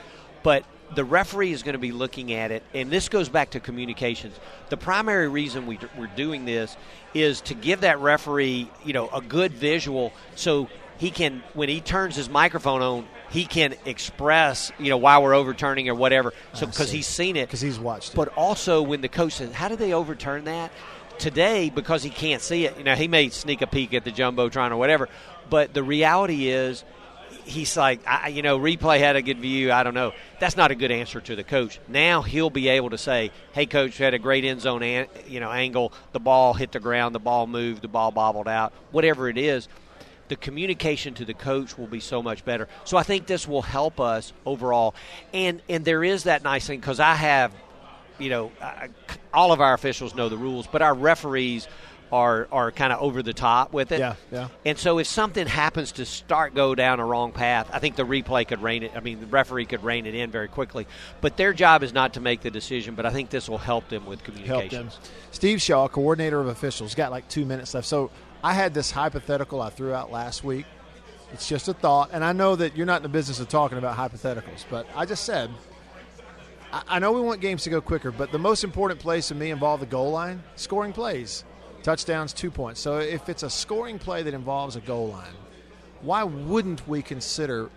But 0.42 0.64
the 0.94 1.04
referee 1.04 1.52
is 1.52 1.62
going 1.64 1.72
to 1.72 1.80
be 1.80 1.90
looking 1.90 2.32
at 2.32 2.52
it, 2.52 2.62
and 2.72 2.90
this 2.90 3.08
goes 3.08 3.28
back 3.28 3.50
to 3.50 3.60
communications. 3.60 4.38
The 4.68 4.76
primary 4.76 5.28
reason 5.28 5.66
we, 5.66 5.80
we're 5.98 6.06
doing 6.06 6.44
this 6.44 6.76
is 7.12 7.40
to 7.42 7.54
give 7.54 7.80
that 7.80 7.98
referee, 7.98 8.70
you 8.84 8.92
know, 8.92 9.08
a 9.08 9.20
good 9.20 9.52
visual, 9.52 10.12
so 10.36 10.68
he 10.98 11.10
can, 11.10 11.42
when 11.54 11.68
he 11.68 11.80
turns 11.80 12.16
his 12.16 12.28
microphone 12.28 12.82
on, 12.82 13.08
he 13.30 13.44
can 13.44 13.74
express, 13.84 14.72
you 14.78 14.90
know, 14.90 14.96
why 14.96 15.18
we're 15.18 15.34
overturning 15.34 15.88
or 15.88 15.94
whatever. 15.94 16.32
So 16.54 16.66
because 16.66 16.90
he's 16.90 17.06
seen 17.06 17.36
it, 17.36 17.46
because 17.46 17.60
he's 17.60 17.78
watched 17.78 18.12
it. 18.12 18.16
but 18.16 18.28
also 18.28 18.82
when 18.82 19.00
the 19.00 19.08
coach 19.08 19.34
says, 19.34 19.52
"How 19.52 19.68
did 19.68 19.78
they 19.78 19.92
overturn 19.92 20.44
that?" 20.44 20.70
Today, 21.18 21.70
because 21.70 22.02
he 22.02 22.10
can't 22.10 22.42
see 22.42 22.66
it, 22.66 22.76
you 22.76 22.84
know, 22.84 22.94
he 22.94 23.08
may 23.08 23.30
sneak 23.30 23.62
a 23.62 23.66
peek 23.66 23.94
at 23.94 24.04
the 24.04 24.12
jumbotron 24.12 24.70
or 24.70 24.76
whatever. 24.76 25.08
But 25.48 25.72
the 25.72 25.82
reality 25.82 26.48
is, 26.48 26.84
he's 27.44 27.76
like, 27.76 28.00
I, 28.06 28.28
you 28.28 28.42
know, 28.42 28.58
replay 28.58 28.98
had 28.98 29.16
a 29.16 29.22
good 29.22 29.38
view. 29.38 29.72
I 29.72 29.82
don't 29.82 29.94
know. 29.94 30.12
That's 30.40 30.56
not 30.56 30.70
a 30.70 30.74
good 30.74 30.90
answer 30.90 31.20
to 31.20 31.36
the 31.36 31.44
coach. 31.44 31.80
Now 31.88 32.22
he'll 32.22 32.50
be 32.50 32.68
able 32.68 32.90
to 32.90 32.98
say, 32.98 33.30
"Hey, 33.52 33.66
coach, 33.66 33.96
had 33.98 34.14
a 34.14 34.18
great 34.18 34.44
end 34.44 34.60
zone, 34.60 34.82
an, 34.82 35.06
you 35.26 35.40
know, 35.40 35.50
angle. 35.50 35.92
The 36.12 36.20
ball 36.20 36.54
hit 36.54 36.72
the 36.72 36.80
ground. 36.80 37.14
The 37.14 37.20
ball 37.20 37.46
moved. 37.46 37.82
The 37.82 37.88
ball 37.88 38.10
bobbled 38.10 38.48
out. 38.48 38.72
Whatever 38.90 39.28
it 39.28 39.38
is." 39.38 39.68
The 40.28 40.36
communication 40.36 41.14
to 41.14 41.24
the 41.24 41.34
coach 41.34 41.78
will 41.78 41.86
be 41.86 42.00
so 42.00 42.22
much 42.22 42.44
better. 42.44 42.68
So 42.84 42.96
I 42.96 43.02
think 43.02 43.26
this 43.26 43.46
will 43.46 43.62
help 43.62 44.00
us 44.00 44.32
overall. 44.44 44.94
And 45.32 45.62
and 45.68 45.84
there 45.84 46.02
is 46.02 46.24
that 46.24 46.42
nice 46.42 46.66
thing 46.66 46.80
because 46.80 47.00
I 47.00 47.14
have 47.14 47.52
you 48.18 48.30
know, 48.30 48.52
uh, 48.60 48.88
all 49.32 49.52
of 49.52 49.60
our 49.60 49.74
officials 49.74 50.14
know 50.14 50.28
the 50.28 50.36
rules, 50.36 50.66
but 50.66 50.82
our 50.82 50.94
referees 50.94 51.68
are 52.12 52.46
are 52.52 52.70
kind 52.70 52.92
of 52.92 53.00
over 53.00 53.20
the 53.20 53.32
top 53.32 53.72
with 53.72 53.90
it. 53.90 53.98
Yeah, 53.98 54.14
yeah. 54.30 54.48
And 54.64 54.78
so 54.78 54.98
if 54.98 55.08
something 55.08 55.46
happens 55.46 55.92
to 55.92 56.04
start 56.04 56.54
go 56.54 56.74
down 56.74 57.00
a 57.00 57.04
wrong 57.04 57.32
path, 57.32 57.68
I 57.72 57.80
think 57.80 57.96
the 57.96 58.04
replay 58.04 58.46
could 58.46 58.62
rein 58.62 58.84
it. 58.84 58.92
I 58.94 59.00
mean, 59.00 59.20
the 59.20 59.26
referee 59.26 59.66
could 59.66 59.82
rein 59.82 60.06
it 60.06 60.14
in 60.14 60.30
very 60.30 60.48
quickly. 60.48 60.86
But 61.20 61.36
their 61.36 61.52
job 61.52 61.82
is 61.82 61.92
not 61.92 62.14
to 62.14 62.20
make 62.20 62.42
the 62.42 62.50
decision. 62.50 62.94
But 62.94 63.06
I 63.06 63.10
think 63.10 63.30
this 63.30 63.48
will 63.48 63.58
help 63.58 63.88
them 63.88 64.06
with 64.06 64.24
help 64.46 64.70
them. 64.70 64.90
Steve 65.32 65.60
Shaw, 65.60 65.88
coordinator 65.88 66.40
of 66.40 66.46
officials, 66.46 66.94
got 66.94 67.10
like 67.10 67.28
two 67.28 67.44
minutes 67.44 67.74
left. 67.74 67.86
So 67.86 68.10
I 68.46 68.52
had 68.52 68.74
this 68.74 68.92
hypothetical 68.92 69.60
I 69.60 69.70
threw 69.70 69.92
out 69.92 70.12
last 70.12 70.44
week. 70.44 70.66
It's 71.32 71.48
just 71.48 71.66
a 71.66 71.74
thought, 71.74 72.10
and 72.12 72.24
I 72.24 72.30
know 72.30 72.54
that 72.54 72.76
you're 72.76 72.86
not 72.86 72.98
in 72.98 73.02
the 73.02 73.08
business 73.08 73.40
of 73.40 73.48
talking 73.48 73.76
about 73.76 73.96
hypotheticals, 73.96 74.64
but 74.70 74.86
I 74.94 75.04
just 75.04 75.24
said 75.24 75.50
I, 76.72 76.82
I 76.86 76.98
know 77.00 77.10
we 77.10 77.20
want 77.20 77.40
games 77.40 77.64
to 77.64 77.70
go 77.70 77.80
quicker, 77.80 78.12
but 78.12 78.30
the 78.30 78.38
most 78.38 78.62
important 78.62 79.00
plays 79.00 79.26
to 79.28 79.34
me 79.34 79.50
involve 79.50 79.80
the 79.80 79.86
goal 79.86 80.12
line, 80.12 80.44
scoring 80.54 80.92
plays, 80.92 81.42
touchdowns, 81.82 82.32
two 82.32 82.52
points. 82.52 82.80
So 82.80 82.98
if 82.98 83.28
it's 83.28 83.42
a 83.42 83.50
scoring 83.50 83.98
play 83.98 84.22
that 84.22 84.32
involves 84.32 84.76
a 84.76 84.80
goal 84.80 85.08
line, 85.08 85.34
why 86.02 86.22
wouldn't 86.22 86.86
we 86.86 87.02
consider 87.02 87.68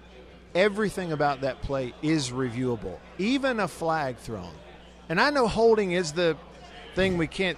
everything 0.54 1.14
about 1.14 1.42
that 1.42 1.64
play 1.64 1.96
is 2.04 2.30
reviewable, 2.30 3.00
even 3.18 3.60
a 3.60 3.68
flag 3.68 4.18
thrown? 4.18 4.54
And 5.10 5.20
I 5.20 5.32
know 5.32 5.48
holding 5.48 5.94
is 5.94 6.12
the 6.12 6.38
thing 6.94 7.18
we 7.18 7.26
can't. 7.26 7.58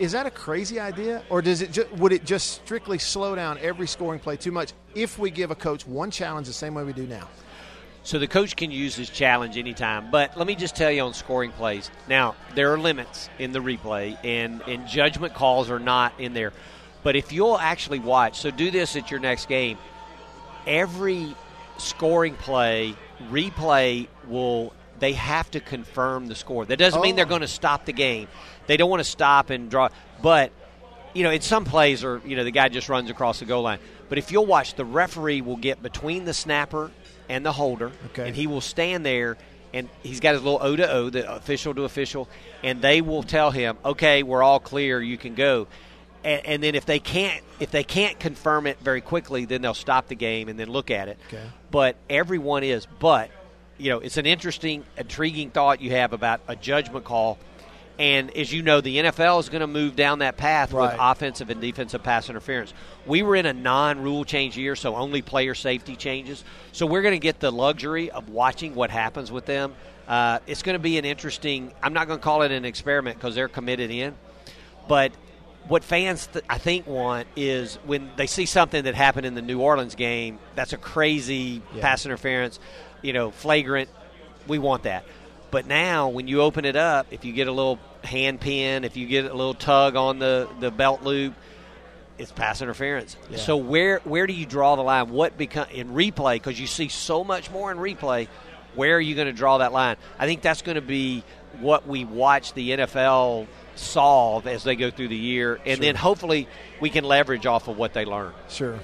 Is 0.00 0.12
that 0.12 0.24
a 0.26 0.30
crazy 0.30 0.80
idea, 0.80 1.22
or 1.28 1.42
does 1.42 1.60
it? 1.60 1.72
Ju- 1.72 1.86
would 1.98 2.12
it 2.12 2.24
just 2.24 2.52
strictly 2.52 2.98
slow 2.98 3.36
down 3.36 3.58
every 3.60 3.86
scoring 3.86 4.18
play 4.18 4.36
too 4.36 4.50
much 4.50 4.72
if 4.94 5.18
we 5.18 5.30
give 5.30 5.50
a 5.50 5.54
coach 5.54 5.86
one 5.86 6.10
challenge 6.10 6.46
the 6.46 6.54
same 6.54 6.72
way 6.74 6.82
we 6.84 6.94
do 6.94 7.06
now? 7.06 7.28
So 8.02 8.18
the 8.18 8.26
coach 8.26 8.56
can 8.56 8.70
use 8.70 8.94
his 8.94 9.10
challenge 9.10 9.58
anytime. 9.58 10.10
But 10.10 10.38
let 10.38 10.46
me 10.46 10.54
just 10.54 10.74
tell 10.74 10.90
you 10.90 11.02
on 11.02 11.12
scoring 11.12 11.52
plays. 11.52 11.90
Now, 12.08 12.34
there 12.54 12.72
are 12.72 12.78
limits 12.78 13.28
in 13.38 13.52
the 13.52 13.58
replay, 13.58 14.16
and, 14.24 14.62
and 14.62 14.88
judgment 14.88 15.34
calls 15.34 15.68
are 15.70 15.78
not 15.78 16.14
in 16.18 16.32
there. 16.32 16.54
But 17.02 17.14
if 17.14 17.30
you'll 17.30 17.58
actually 17.58 17.98
watch, 17.98 18.40
so 18.40 18.50
do 18.50 18.70
this 18.70 18.96
at 18.96 19.10
your 19.10 19.20
next 19.20 19.50
game, 19.50 19.76
every 20.66 21.34
scoring 21.76 22.34
play, 22.36 22.94
replay 23.30 24.08
will, 24.28 24.72
they 24.98 25.12
have 25.12 25.50
to 25.50 25.60
confirm 25.60 26.26
the 26.26 26.34
score. 26.34 26.64
That 26.64 26.78
doesn't 26.78 27.02
mean 27.02 27.14
Oh. 27.14 27.16
they're 27.16 27.24
going 27.26 27.40
to 27.42 27.48
stop 27.48 27.84
the 27.84 27.92
game. 27.92 28.28
They 28.70 28.76
don't 28.76 28.88
want 28.88 29.00
to 29.00 29.10
stop 29.10 29.50
and 29.50 29.68
draw. 29.68 29.88
But 30.22 30.52
you 31.12 31.24
know, 31.24 31.30
in 31.32 31.40
some 31.40 31.64
plays, 31.64 32.04
or 32.04 32.22
you 32.24 32.36
know, 32.36 32.44
the 32.44 32.52
guy 32.52 32.68
just 32.68 32.88
runs 32.88 33.10
across 33.10 33.40
the 33.40 33.44
goal 33.44 33.62
line. 33.64 33.80
But 34.08 34.18
if 34.18 34.30
you'll 34.30 34.46
watch, 34.46 34.76
the 34.76 34.84
referee 34.84 35.40
will 35.40 35.56
get 35.56 35.82
between 35.82 36.24
the 36.24 36.32
snapper 36.32 36.92
and 37.28 37.44
the 37.44 37.50
holder, 37.50 37.90
Okay. 38.06 38.28
and 38.28 38.36
he 38.36 38.46
will 38.46 38.60
stand 38.60 39.04
there, 39.04 39.36
and 39.74 39.88
he's 40.04 40.20
got 40.20 40.34
his 40.34 40.44
little 40.44 40.60
O 40.62 40.76
to 40.76 40.88
O, 40.88 41.10
the 41.10 41.34
official 41.34 41.74
to 41.74 41.82
official, 41.82 42.28
and 42.62 42.80
they 42.80 43.00
will 43.00 43.24
tell 43.24 43.50
him, 43.50 43.76
"Okay, 43.84 44.22
we're 44.22 44.44
all 44.44 44.60
clear, 44.60 45.02
you 45.02 45.18
can 45.18 45.34
go." 45.34 45.66
And, 46.22 46.46
and 46.46 46.62
then 46.62 46.76
if 46.76 46.86
they 46.86 47.00
can't, 47.00 47.42
if 47.58 47.72
they 47.72 47.82
can't 47.82 48.20
confirm 48.20 48.68
it 48.68 48.78
very 48.78 49.00
quickly, 49.00 49.46
then 49.46 49.62
they'll 49.62 49.74
stop 49.74 50.06
the 50.06 50.14
game 50.14 50.48
and 50.48 50.56
then 50.60 50.68
look 50.70 50.92
at 50.92 51.08
it. 51.08 51.18
Okay. 51.26 51.42
But 51.72 51.96
everyone 52.08 52.62
is, 52.62 52.86
but 53.00 53.32
you 53.78 53.90
know, 53.90 53.98
it's 53.98 54.16
an 54.16 54.26
interesting, 54.26 54.84
intriguing 54.96 55.50
thought 55.50 55.80
you 55.80 55.90
have 55.90 56.12
about 56.12 56.40
a 56.46 56.54
judgment 56.54 57.04
call 57.04 57.36
And 58.00 58.34
as 58.34 58.50
you 58.50 58.62
know, 58.62 58.80
the 58.80 58.96
NFL 58.96 59.40
is 59.40 59.50
going 59.50 59.60
to 59.60 59.66
move 59.66 59.94
down 59.94 60.20
that 60.20 60.38
path 60.38 60.72
Right. 60.72 60.90
with 60.92 60.96
offensive 60.98 61.50
and 61.50 61.60
defensive 61.60 62.02
pass 62.02 62.30
interference. 62.30 62.72
We 63.04 63.22
were 63.22 63.36
in 63.36 63.44
a 63.44 63.52
non-rule 63.52 64.24
change 64.24 64.56
year, 64.56 64.74
so 64.74 64.96
only 64.96 65.20
player 65.20 65.54
safety 65.54 65.96
changes. 65.96 66.42
So 66.72 66.86
we're 66.86 67.02
going 67.02 67.12
to 67.14 67.18
get 67.18 67.40
the 67.40 67.52
luxury 67.52 68.10
of 68.10 68.30
watching 68.30 68.74
what 68.74 68.90
happens 68.90 69.30
with 69.30 69.44
them. 69.44 69.74
Uh, 70.08 70.38
it's 70.46 70.62
going 70.62 70.74
to 70.74 70.78
be 70.80 70.96
an 70.96 71.04
interesting. 71.04 71.72
I'm 71.82 71.92
not 71.92 72.06
going 72.08 72.18
to 72.18 72.24
call 72.24 72.40
it 72.40 72.50
an 72.52 72.64
experiment 72.64 73.18
because 73.18 73.34
they're 73.34 73.48
committed 73.48 73.90
in, 73.90 74.14
but 74.88 75.12
what 75.68 75.84
fans 75.84 76.26
th- 76.26 76.42
I 76.48 76.56
think 76.56 76.86
want 76.86 77.28
is 77.36 77.76
when 77.84 78.10
they 78.16 78.26
see 78.26 78.46
something 78.46 78.84
that 78.84 78.94
happened 78.94 79.26
in 79.26 79.34
the 79.34 79.42
New 79.42 79.60
Orleans 79.60 79.94
game 79.94 80.38
that's 80.54 80.72
a 80.72 80.78
crazy 80.78 81.60
Yeah. 81.74 81.82
pass 81.82 82.06
interference, 82.06 82.58
you 83.02 83.12
know, 83.12 83.30
flagrant. 83.30 83.90
We 84.48 84.58
want 84.58 84.84
that. 84.84 85.04
But 85.50 85.66
now 85.66 86.08
when 86.08 86.28
you 86.28 86.40
open 86.40 86.64
it 86.64 86.76
up, 86.76 87.06
if 87.10 87.24
you 87.26 87.32
get 87.34 87.46
a 87.46 87.52
little 87.52 87.78
hand 88.04 88.40
pin, 88.40 88.84
if 88.84 88.96
you 88.96 89.06
get 89.06 89.24
a 89.24 89.34
little 89.34 89.54
tug 89.54 89.96
on 89.96 90.18
the, 90.18 90.48
the 90.60 90.70
belt 90.70 91.02
loop, 91.02 91.34
it's 92.18 92.32
pass 92.32 92.60
interference. 92.60 93.16
Yeah. 93.30 93.38
So 93.38 93.56
where 93.56 94.00
where 94.04 94.26
do 94.26 94.34
you 94.34 94.44
draw 94.44 94.76
the 94.76 94.82
line? 94.82 95.08
What 95.10 95.38
become 95.38 95.66
in 95.70 95.90
replay 95.90 96.34
because 96.34 96.60
you 96.60 96.66
see 96.66 96.88
so 96.88 97.24
much 97.24 97.50
more 97.50 97.72
in 97.72 97.78
replay. 97.78 98.28
Where 98.74 98.96
are 98.96 99.00
you 99.00 99.14
going 99.14 99.26
to 99.26 99.32
draw 99.32 99.58
that 99.58 99.72
line? 99.72 99.96
I 100.18 100.26
think 100.26 100.42
that's 100.42 100.62
going 100.62 100.76
to 100.76 100.82
be 100.82 101.24
what 101.58 101.88
we 101.88 102.04
watch 102.04 102.52
the 102.52 102.70
NFL 102.70 103.48
solve 103.74 104.46
as 104.46 104.62
they 104.62 104.76
go 104.76 104.90
through 104.90 105.08
the 105.08 105.16
year, 105.16 105.58
and 105.66 105.82
then 105.82 105.96
hopefully 105.96 106.46
we 106.80 106.90
can 106.90 107.04
leverage 107.04 107.46
off 107.46 107.66
of 107.66 107.76
what 107.76 107.94
they 107.94 108.04
learn. 108.04 108.32
Sure. 108.48 108.78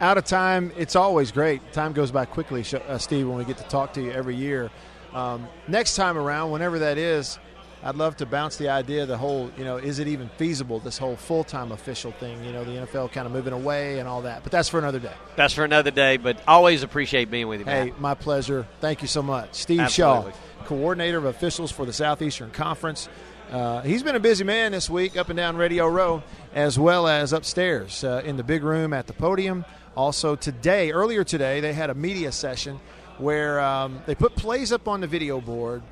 Out 0.00 0.16
of 0.16 0.24
time, 0.24 0.72
it's 0.76 0.96
always 0.96 1.32
great. 1.32 1.72
Time 1.72 1.92
goes 1.92 2.10
by 2.10 2.24
quickly, 2.24 2.64
uh, 2.88 2.98
Steve, 2.98 3.28
when 3.28 3.38
we 3.38 3.44
get 3.44 3.58
to 3.58 3.64
talk 3.64 3.94
to 3.94 4.02
you 4.02 4.10
every 4.10 4.36
year. 4.36 4.70
Um, 5.12 5.48
next 5.68 5.96
time 5.96 6.18
around, 6.18 6.50
whenever 6.50 6.80
that 6.80 6.98
is, 6.98 7.38
I'd 7.82 7.94
love 7.96 8.16
to 8.16 8.26
bounce 8.26 8.56
the 8.56 8.68
idea, 8.68 9.06
the 9.06 9.18
whole, 9.18 9.50
you 9.56 9.64
know, 9.64 9.76
is 9.76 9.98
it 9.98 10.08
even 10.08 10.28
feasible, 10.36 10.80
this 10.80 10.98
whole 10.98 11.16
full 11.16 11.44
time 11.44 11.72
official 11.72 12.12
thing, 12.12 12.42
you 12.44 12.52
know, 12.52 12.64
the 12.64 12.72
NFL 12.72 13.12
kind 13.12 13.26
of 13.26 13.32
moving 13.32 13.52
away 13.52 13.98
and 13.98 14.08
all 14.08 14.22
that. 14.22 14.42
But 14.42 14.52
that's 14.52 14.68
for 14.68 14.78
another 14.78 14.98
day. 14.98 15.12
That's 15.36 15.54
for 15.54 15.64
another 15.64 15.90
day, 15.90 16.16
but 16.16 16.40
always 16.48 16.82
appreciate 16.82 17.30
being 17.30 17.48
with 17.48 17.60
you, 17.60 17.66
Hey, 17.66 17.92
my 17.98 18.14
pleasure. 18.14 18.66
Thank 18.80 19.02
you 19.02 19.08
so 19.08 19.22
much. 19.22 19.54
Steve 19.54 19.80
Absolutely. 19.80 20.32
Shaw, 20.32 20.64
coordinator 20.64 21.18
of 21.18 21.26
officials 21.26 21.70
for 21.70 21.86
the 21.86 21.92
Southeastern 21.92 22.50
Conference. 22.50 23.08
Uh, 23.50 23.82
he's 23.82 24.02
been 24.02 24.16
a 24.16 24.20
busy 24.20 24.42
man 24.42 24.72
this 24.72 24.90
week 24.90 25.16
up 25.16 25.28
and 25.28 25.36
down 25.36 25.56
Radio 25.56 25.86
Row, 25.86 26.22
as 26.52 26.78
well 26.78 27.06
as 27.06 27.32
upstairs 27.32 28.02
uh, 28.02 28.22
in 28.24 28.36
the 28.36 28.42
big 28.42 28.64
room 28.64 28.92
at 28.92 29.06
the 29.06 29.12
podium. 29.12 29.64
Also, 29.96 30.34
today, 30.34 30.90
earlier 30.90 31.22
today, 31.22 31.60
they 31.60 31.72
had 31.72 31.88
a 31.88 31.94
media 31.94 32.32
session 32.32 32.80
where 33.18 33.60
um, 33.60 34.02
they 34.06 34.14
put 34.14 34.34
plays 34.34 34.72
up 34.72 34.88
on 34.88 35.00
the 35.00 35.06
video 35.06 35.40
board, 35.40 35.82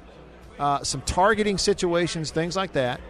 uh, 0.58 0.82
some 0.82 1.00
targeting 1.02 1.58
situations, 1.58 2.30
things 2.30 2.56
like 2.56 2.72
that, 2.72 3.00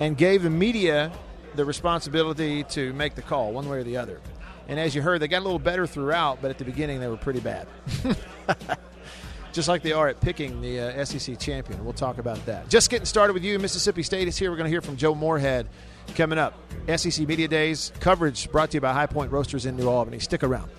and 0.00 0.16
gave 0.16 0.42
the 0.42 0.50
media 0.50 1.12
the 1.54 1.64
responsibility 1.64 2.64
to 2.64 2.92
make 2.92 3.14
the 3.14 3.22
call 3.22 3.52
one 3.52 3.68
way 3.68 3.78
or 3.78 3.84
the 3.84 3.96
other. 3.96 4.20
And 4.68 4.80
as 4.80 4.94
you 4.94 5.02
heard, 5.02 5.22
they 5.22 5.28
got 5.28 5.38
a 5.38 5.44
little 5.44 5.58
better 5.58 5.86
throughout, 5.86 6.42
but 6.42 6.50
at 6.50 6.58
the 6.58 6.64
beginning 6.64 7.00
they 7.00 7.08
were 7.08 7.16
pretty 7.16 7.40
bad. 7.40 7.68
Just 9.52 9.68
like 9.68 9.82
they 9.82 9.92
are 9.92 10.08
at 10.08 10.20
picking 10.20 10.60
the 10.60 10.80
uh, 10.80 11.04
SEC 11.04 11.38
champion. 11.38 11.82
We'll 11.82 11.94
talk 11.94 12.18
about 12.18 12.44
that. 12.44 12.68
Just 12.68 12.90
getting 12.90 13.06
started 13.06 13.32
with 13.32 13.42
you. 13.42 13.58
Mississippi 13.58 14.02
State 14.02 14.28
is 14.28 14.36
here. 14.36 14.50
We're 14.50 14.58
going 14.58 14.66
to 14.66 14.70
hear 14.70 14.82
from 14.82 14.96
Joe 14.96 15.14
Moorhead 15.14 15.66
coming 16.14 16.38
up. 16.38 16.54
SEC 16.94 17.26
Media 17.26 17.48
Days 17.48 17.90
coverage 18.00 18.50
brought 18.50 18.70
to 18.72 18.76
you 18.76 18.80
by 18.82 18.92
High 18.92 19.06
Point 19.06 19.32
Roasters 19.32 19.64
in 19.64 19.76
New 19.76 19.88
Albany. 19.88 20.18
Stick 20.18 20.42
around. 20.42 20.70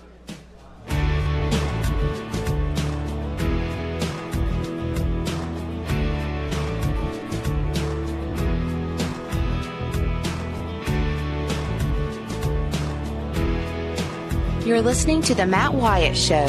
You're 14.68 14.82
listening 14.82 15.22
to 15.22 15.34
The 15.34 15.46
Matt 15.46 15.72
Wyatt 15.72 16.14
Show. 16.14 16.46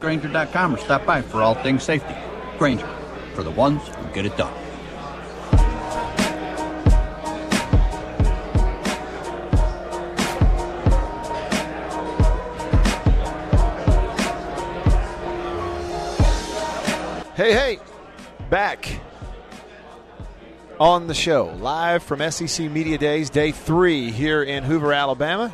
Grainger.com 0.00 0.74
or 0.74 0.78
stop 0.78 1.04
by 1.04 1.20
for 1.20 1.42
all 1.42 1.52
things 1.56 1.82
safety. 1.82 2.14
Granger, 2.56 2.88
for 3.34 3.42
the 3.42 3.50
ones 3.50 3.86
who 3.88 4.14
get 4.14 4.24
it 4.24 4.34
done. 4.38 4.61
Hey, 17.42 17.54
hey, 17.54 17.78
back 18.50 19.00
on 20.78 21.08
the 21.08 21.12
show, 21.12 21.46
live 21.58 22.04
from 22.04 22.20
SEC 22.30 22.70
Media 22.70 22.98
Days, 22.98 23.30
day 23.30 23.50
three 23.50 24.12
here 24.12 24.44
in 24.44 24.62
Hoover, 24.62 24.92
Alabama, 24.92 25.52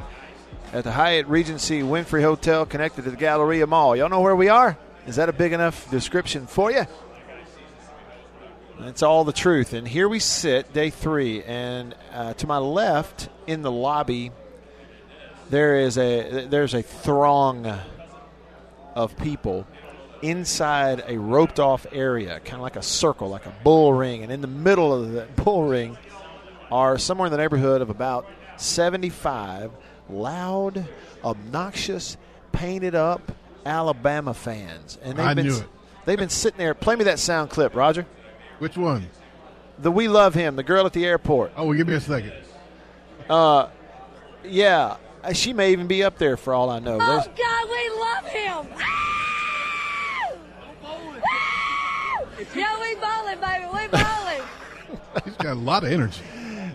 at 0.74 0.84
the 0.84 0.92
Hyatt 0.92 1.26
Regency 1.28 1.80
Wynfrey 1.80 2.20
Hotel 2.20 2.66
connected 2.66 3.04
to 3.04 3.10
the 3.10 3.16
Galleria 3.16 3.66
Mall. 3.66 3.96
Y'all 3.96 4.10
know 4.10 4.20
where 4.20 4.36
we 4.36 4.50
are? 4.50 4.76
Is 5.06 5.16
that 5.16 5.30
a 5.30 5.32
big 5.32 5.54
enough 5.54 5.90
description 5.90 6.46
for 6.46 6.70
you? 6.70 6.84
That's 8.78 9.02
all 9.02 9.24
the 9.24 9.32
truth. 9.32 9.72
And 9.72 9.88
here 9.88 10.10
we 10.10 10.18
sit, 10.18 10.74
day 10.74 10.90
three, 10.90 11.42
and 11.42 11.94
uh, 12.12 12.34
to 12.34 12.46
my 12.46 12.58
left 12.58 13.30
in 13.46 13.62
the 13.62 13.72
lobby, 13.72 14.30
there 15.48 15.76
is 15.76 15.96
a 15.96 16.48
there's 16.50 16.74
a 16.74 16.82
throng 16.82 17.78
of 18.94 19.16
people 19.16 19.66
inside 20.22 21.04
a 21.06 21.18
roped 21.18 21.60
off 21.60 21.86
area, 21.92 22.40
kind 22.40 22.54
of 22.56 22.60
like 22.60 22.76
a 22.76 22.82
circle, 22.82 23.28
like 23.28 23.46
a 23.46 23.52
bull 23.62 23.92
ring. 23.94 24.22
And 24.22 24.32
in 24.32 24.40
the 24.40 24.46
middle 24.48 24.92
of 24.92 25.12
that 25.12 25.36
bull 25.44 25.64
ring 25.64 25.96
are 26.70 26.98
somewhere 26.98 27.26
in 27.26 27.32
the 27.32 27.38
neighborhood 27.38 27.80
of 27.82 27.90
about 27.90 28.26
75 28.56 29.70
loud, 30.10 30.86
obnoxious, 31.24 32.16
painted 32.52 32.94
up 32.94 33.32
Alabama 33.66 34.34
fans. 34.34 34.98
And 35.02 35.18
they've 35.18 35.26
I 35.26 35.34
been, 35.34 35.46
knew 35.46 35.56
it. 35.56 35.66
They've 36.04 36.18
been 36.18 36.28
sitting 36.28 36.58
there. 36.58 36.74
Play 36.74 36.96
me 36.96 37.04
that 37.04 37.18
sound 37.18 37.50
clip, 37.50 37.74
Roger. 37.74 38.06
Which 38.58 38.76
one? 38.76 39.08
The 39.78 39.92
We 39.92 40.08
Love 40.08 40.34
Him, 40.34 40.56
the 40.56 40.62
girl 40.62 40.86
at 40.86 40.92
the 40.92 41.04
airport. 41.06 41.52
Oh, 41.56 41.66
well, 41.66 41.76
give 41.76 41.86
me 41.86 41.94
a 41.94 42.00
second. 42.00 42.32
Uh, 43.30 43.68
yeah, 44.44 44.96
she 45.34 45.52
may 45.52 45.72
even 45.72 45.86
be 45.86 46.02
up 46.02 46.18
there 46.18 46.36
for 46.36 46.54
all 46.54 46.70
I 46.70 46.78
know. 46.78 46.98
There's- 46.98 47.28
Oh 47.28 47.32
God, 47.36 47.68
we 47.70 47.90
love 48.00 48.26
him! 48.72 48.78
Yeah, 52.54 52.80
we 52.80 52.94
bowling, 52.96 53.40
baby. 53.40 53.64
We 53.72 53.88
bowling. 53.88 54.42
He's 55.24 55.36
got 55.36 55.52
a 55.52 55.60
lot 55.60 55.84
of 55.84 55.90
energy. 55.90 56.22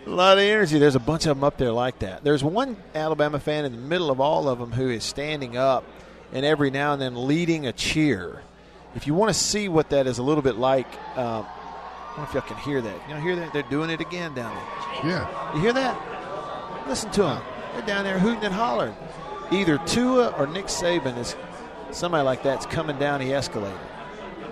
A 0.05 0.09
lot 0.09 0.37
of 0.37 0.43
energy. 0.43 0.79
There's 0.79 0.95
a 0.95 0.99
bunch 0.99 1.25
of 1.25 1.37
them 1.37 1.43
up 1.43 1.57
there 1.57 1.71
like 1.71 1.99
that. 1.99 2.23
There's 2.23 2.43
one 2.43 2.77
Alabama 2.93 3.39
fan 3.39 3.65
in 3.65 3.71
the 3.71 3.77
middle 3.77 4.11
of 4.11 4.19
all 4.19 4.49
of 4.49 4.59
them 4.59 4.71
who 4.71 4.89
is 4.89 5.03
standing 5.03 5.55
up 5.57 5.83
and 6.33 6.45
every 6.45 6.71
now 6.71 6.93
and 6.93 7.01
then 7.01 7.27
leading 7.27 7.65
a 7.67 7.71
cheer. 7.71 8.41
If 8.95 9.07
you 9.07 9.13
want 9.13 9.29
to 9.29 9.39
see 9.39 9.69
what 9.69 9.89
that 9.91 10.05
is 10.07 10.17
a 10.17 10.23
little 10.23 10.43
bit 10.43 10.55
like, 10.55 10.87
um, 11.17 11.45
I 11.45 12.15
don't 12.15 12.17
know 12.17 12.23
if 12.23 12.33
y'all 12.33 12.41
can 12.43 12.57
hear 12.57 12.81
that. 12.81 13.07
You 13.07 13.15
know, 13.15 13.21
hear 13.21 13.35
that? 13.37 13.53
They're 13.53 13.63
doing 13.63 13.89
it 13.89 14.01
again 14.01 14.35
down 14.35 14.53
there. 14.53 15.11
Yeah. 15.11 15.53
You 15.55 15.61
hear 15.61 15.73
that? 15.73 16.87
Listen 16.87 17.09
to 17.11 17.23
them. 17.23 17.41
They're 17.73 17.85
down 17.85 18.03
there 18.03 18.19
hooting 18.19 18.43
and 18.43 18.53
hollering. 18.53 18.95
Either 19.51 19.77
Tua 19.79 20.29
or 20.37 20.47
Nick 20.47 20.65
Saban 20.65 21.17
is 21.17 21.35
somebody 21.91 22.23
like 22.23 22.43
that's 22.43 22.65
coming 22.65 22.99
down 22.99 23.19
the 23.19 23.33
escalator. 23.33 23.79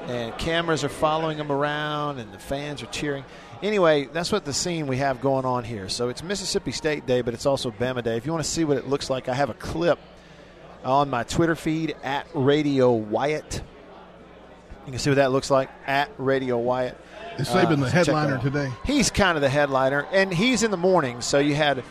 And 0.08 0.38
cameras 0.38 0.84
are 0.84 0.90
following 0.90 1.38
them 1.38 1.52
around, 1.52 2.20
and 2.20 2.34
the 2.34 2.40
fans 2.40 2.82
are 2.82 2.88
cheering. 2.88 3.24
Anyway, 3.62 4.06
that's 4.12 4.32
what 4.32 4.44
the 4.44 4.54
scene 4.54 4.88
we 4.88 4.98
have 4.98 5.22
going 5.22 5.46
on 5.46 5.64
here. 5.64 5.88
So 5.88 6.10
it's 6.10 6.24
Mississippi 6.24 6.72
State 6.72 7.06
Day, 7.06 7.22
but 7.22 7.34
it's 7.34 7.46
also 7.46 7.70
Bama 7.70 8.04
Day. 8.04 8.18
If 8.18 8.26
you 8.26 8.32
want 8.32 8.44
to 8.44 8.50
see 8.50 8.64
what 8.64 8.78
it 8.78 8.88
looks 8.88 9.10
like, 9.10 9.30
I 9.30 9.36
have 9.36 9.52
a 9.52 9.54
clip 9.54 10.00
on 10.84 11.10
my 11.10 11.24
Twitter 11.24 11.56
feed 11.56 11.96
at 12.04 12.26
Radio 12.34 12.92
Wyatt. 12.92 13.62
You 14.86 14.92
can 14.92 15.00
see 15.00 15.12
what 15.12 15.18
that 15.18 15.32
looks 15.32 15.52
like 15.52 15.70
at 15.86 16.10
Radio 16.18 16.58
Wyatt. 16.58 16.98
Is 17.38 17.48
Saban 17.48 17.80
the 17.80 17.86
check 17.86 18.06
that 18.08 18.08
headliner 18.08 18.40
today? 18.40 18.72
He's 18.84 19.12
kind 19.12 19.38
of 19.38 19.42
the 19.42 19.50
headliner, 19.50 20.08
and 20.12 20.34
he's 20.34 20.64
in 20.64 20.72
the 20.72 20.78
morning. 20.78 21.22
So 21.22 21.38
you 21.38 21.54
had 21.54 21.84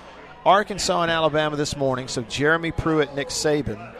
Arkansas 0.45 1.03
and 1.03 1.11
Alabama 1.11 1.57
this 1.57 1.77
morning. 1.77 2.09
So 2.09 2.23
Jeremy 2.23 2.73
Pruitt, 2.73 3.15
Nick 3.15 3.29
Saban. 3.29 3.95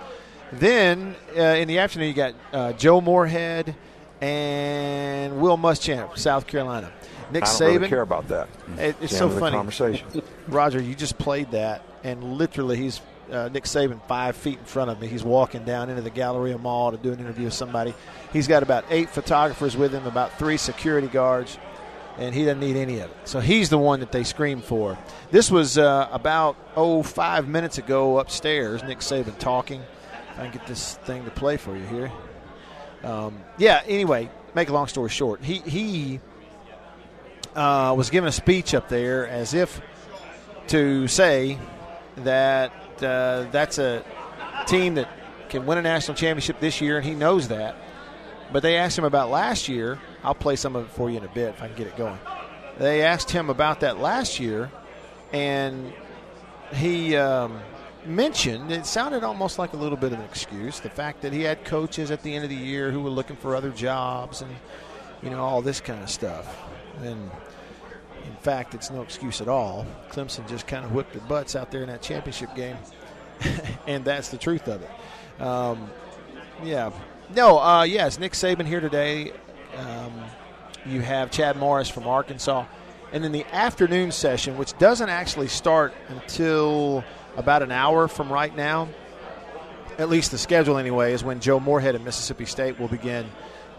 Then 0.53 1.15
uh, 1.37 1.41
in 1.41 1.69
the 1.69 1.79
afternoon, 1.79 2.09
you 2.09 2.15
got 2.15 2.35
uh, 2.53 2.73
Joe 2.73 3.01
Moorhead 3.01 3.77
and 4.21 5.41
Will 5.41 5.57
Muschamp, 5.59 6.17
South 6.19 6.47
Carolina. 6.47 6.93
Nick 7.33 7.45
I 7.45 7.47
don't 7.47 7.55
Saban. 7.61 7.75
really 7.77 7.89
care 7.89 8.01
about 8.03 8.29
that. 8.29 8.49
It- 8.77 8.97
it's 9.01 9.17
so 9.17 9.29
funny. 9.31 9.57
Conversation. 9.57 10.07
Roger, 10.49 10.81
you 10.81 10.95
just 10.95 11.17
played 11.19 11.53
that, 11.53 11.83
and 12.03 12.35
literally, 12.35 12.77
he's 12.77 13.01
uh, 13.31 13.49
Nick 13.53 13.65
Saban 13.65 14.01
five 14.09 14.35
feet 14.37 14.59
in 14.59 14.65
front 14.65 14.91
of 14.91 15.01
me. 15.01 15.07
He's 15.07 15.23
walking 15.23 15.65
down 15.65 15.89
into 15.91 16.03
the 16.03 16.11
Galleria 16.11 16.59
Mall 16.59 16.91
to 16.91 16.97
do 16.97 17.13
an 17.13 17.21
interview 17.21 17.45
with 17.45 17.55
somebody. 17.55 17.95
He's 18.33 18.49
got 18.49 18.63
about 18.65 18.85
eight 18.91 19.09
photographers 19.11 19.77
with 19.77 19.93
him, 19.93 20.07
about 20.07 20.37
three 20.39 20.57
security 20.57 21.07
guards, 21.07 21.57
and 22.19 22.35
he 22.35 22.45
doesn't 22.45 22.59
need 22.59 22.75
any 22.77 22.99
of 22.99 23.09
it. 23.11 23.17
So 23.25 23.39
he's 23.39 23.69
the 23.71 23.79
one 23.79 24.01
that 24.01 24.11
they 24.11 24.25
scream 24.25 24.61
for. 24.61 24.99
This 25.31 25.49
was 25.53 25.79
uh, 25.79 26.09
about 26.11 26.57
oh 26.75 27.05
five 27.05 27.47
minutes 27.47 27.79
ago 27.79 28.19
upstairs. 28.19 28.83
Nick 28.83 28.99
Saban 28.99 29.39
talking. 29.39 29.81
If 30.33 30.39
I 30.41 30.43
can 30.49 30.53
get 30.53 30.67
this 30.67 30.97
thing 31.05 31.25
to 31.25 31.31
play 31.31 31.57
for 31.57 31.77
you 31.77 31.85
here. 31.85 32.11
Um, 33.03 33.39
yeah. 33.59 33.83
Anyway, 33.87 34.31
make 34.55 34.69
a 34.69 34.73
long 34.73 34.87
story 34.87 35.11
short, 35.11 35.43
he 35.43 35.59
he 35.59 36.21
uh, 37.55 37.95
was 37.97 38.11
giving 38.11 38.29
a 38.29 38.33
speech 38.33 38.75
up 38.75 38.89
there 38.89 39.27
as 39.27 39.55
if 39.55 39.81
to 40.69 41.09
say 41.09 41.59
that 42.17 42.73
uh, 43.03 43.47
that's 43.51 43.79
a 43.79 44.05
team 44.67 44.95
that 44.95 45.09
can 45.49 45.67
win 45.67 45.79
a 45.79 45.83
national 45.83 46.17
championship 46.17 46.61
this 46.61 46.81
year, 46.81 46.99
and 46.99 47.07
he 47.07 47.15
knows 47.15 47.49
that. 47.49 47.77
But 48.53 48.63
they 48.63 48.77
asked 48.77 48.99
him 48.99 49.05
about 49.05 49.31
last 49.31 49.69
year. 49.69 49.99
I'll 50.23 50.35
play 50.35 50.57
some 50.57 50.77
of 50.77 50.87
it 50.87 50.91
for 50.91 51.11
you 51.11 51.19
in 51.19 51.25
a 51.25 51.29
bit 51.29 51.51
if 51.51 51.63
I 51.63 51.69
can 51.69 51.77
get 51.77 51.87
it 51.87 51.97
going. 51.97 52.19
They 52.79 53.03
asked 53.03 53.31
him 53.31 53.51
about 53.51 53.81
that 53.81 53.99
last 53.99 54.41
year, 54.41 54.71
and 55.33 55.93
he 56.73 57.17
um, 57.17 57.61
mentioned 58.07 58.73
it 58.73 58.87
sounded 58.87 59.23
almost 59.23 59.59
like 59.59 59.73
a 59.73 59.77
little 59.77 59.97
bit 59.97 60.13
of 60.13 60.19
an 60.19 60.25
excuse 60.25 60.81
the 60.81 60.89
fact 60.89 61.21
that 61.21 61.33
he 61.33 61.43
had 61.43 61.65
coaches 61.65 62.11
at 62.11 62.23
the 62.23 62.35
end 62.35 62.45
of 62.45 62.51
the 62.51 62.57
year 62.57 62.91
who 62.91 63.01
were 63.01 63.11
looking 63.11 63.37
for 63.37 63.55
other 63.55 63.71
jobs 63.71 64.41
and 64.41 64.51
you 65.23 65.31
know 65.31 65.41
all 65.41 65.63
this 65.63 65.81
kind 65.81 66.03
of 66.03 66.11
stuff. 66.11 66.59
And 67.03 67.31
in 68.25 68.37
fact, 68.41 68.75
it's 68.75 68.91
no 68.91 69.03
excuse 69.03 69.41
at 69.41 69.49
all. 69.49 69.87
Clemson 70.11 70.49
just 70.49 70.67
kind 70.67 70.85
of 70.85 70.93
whipped 70.93 71.13
their 71.13 71.23
butts 71.23 71.57
out 71.57 71.71
there 71.71 71.83
in 71.83 71.89
that 71.89 72.03
championship 72.03 72.55
game, 72.55 72.77
and 73.87 74.05
that's 74.05 74.29
the 74.29 74.39
truth 74.39 74.69
of 74.69 74.83
it. 74.83 75.43
Um, 75.43 75.91
yeah. 76.63 76.91
No, 77.35 77.59
uh, 77.59 77.85
yes, 77.85 78.19
Nick 78.19 78.33
Saban 78.33 78.67
here 78.67 78.81
today. 78.81 79.33
Um, 79.77 80.13
you 80.85 81.01
have 81.01 81.31
Chad 81.31 81.57
Morris 81.57 81.89
from 81.89 82.07
Arkansas. 82.07 82.65
And 83.13 83.25
then 83.25 83.33
the 83.33 83.45
afternoon 83.53 84.13
session, 84.13 84.57
which 84.57 84.77
doesn't 84.79 85.09
actually 85.09 85.49
start 85.49 85.93
until 86.09 87.05
about 87.37 87.63
an 87.63 87.71
hour 87.71 88.09
from 88.09 88.33
right 88.33 88.55
now, 88.55 88.89
at 89.99 90.09
least 90.09 90.31
the 90.31 90.39
schedule 90.39 90.79
anyway, 90.79 91.13
is 91.13 91.23
when 91.23 91.41
Joe 91.41 91.61
Moorhead 91.61 91.95
at 91.95 92.03
Mississippi 92.03 92.47
State 92.47 92.79
will 92.79 92.89
begin 92.89 93.27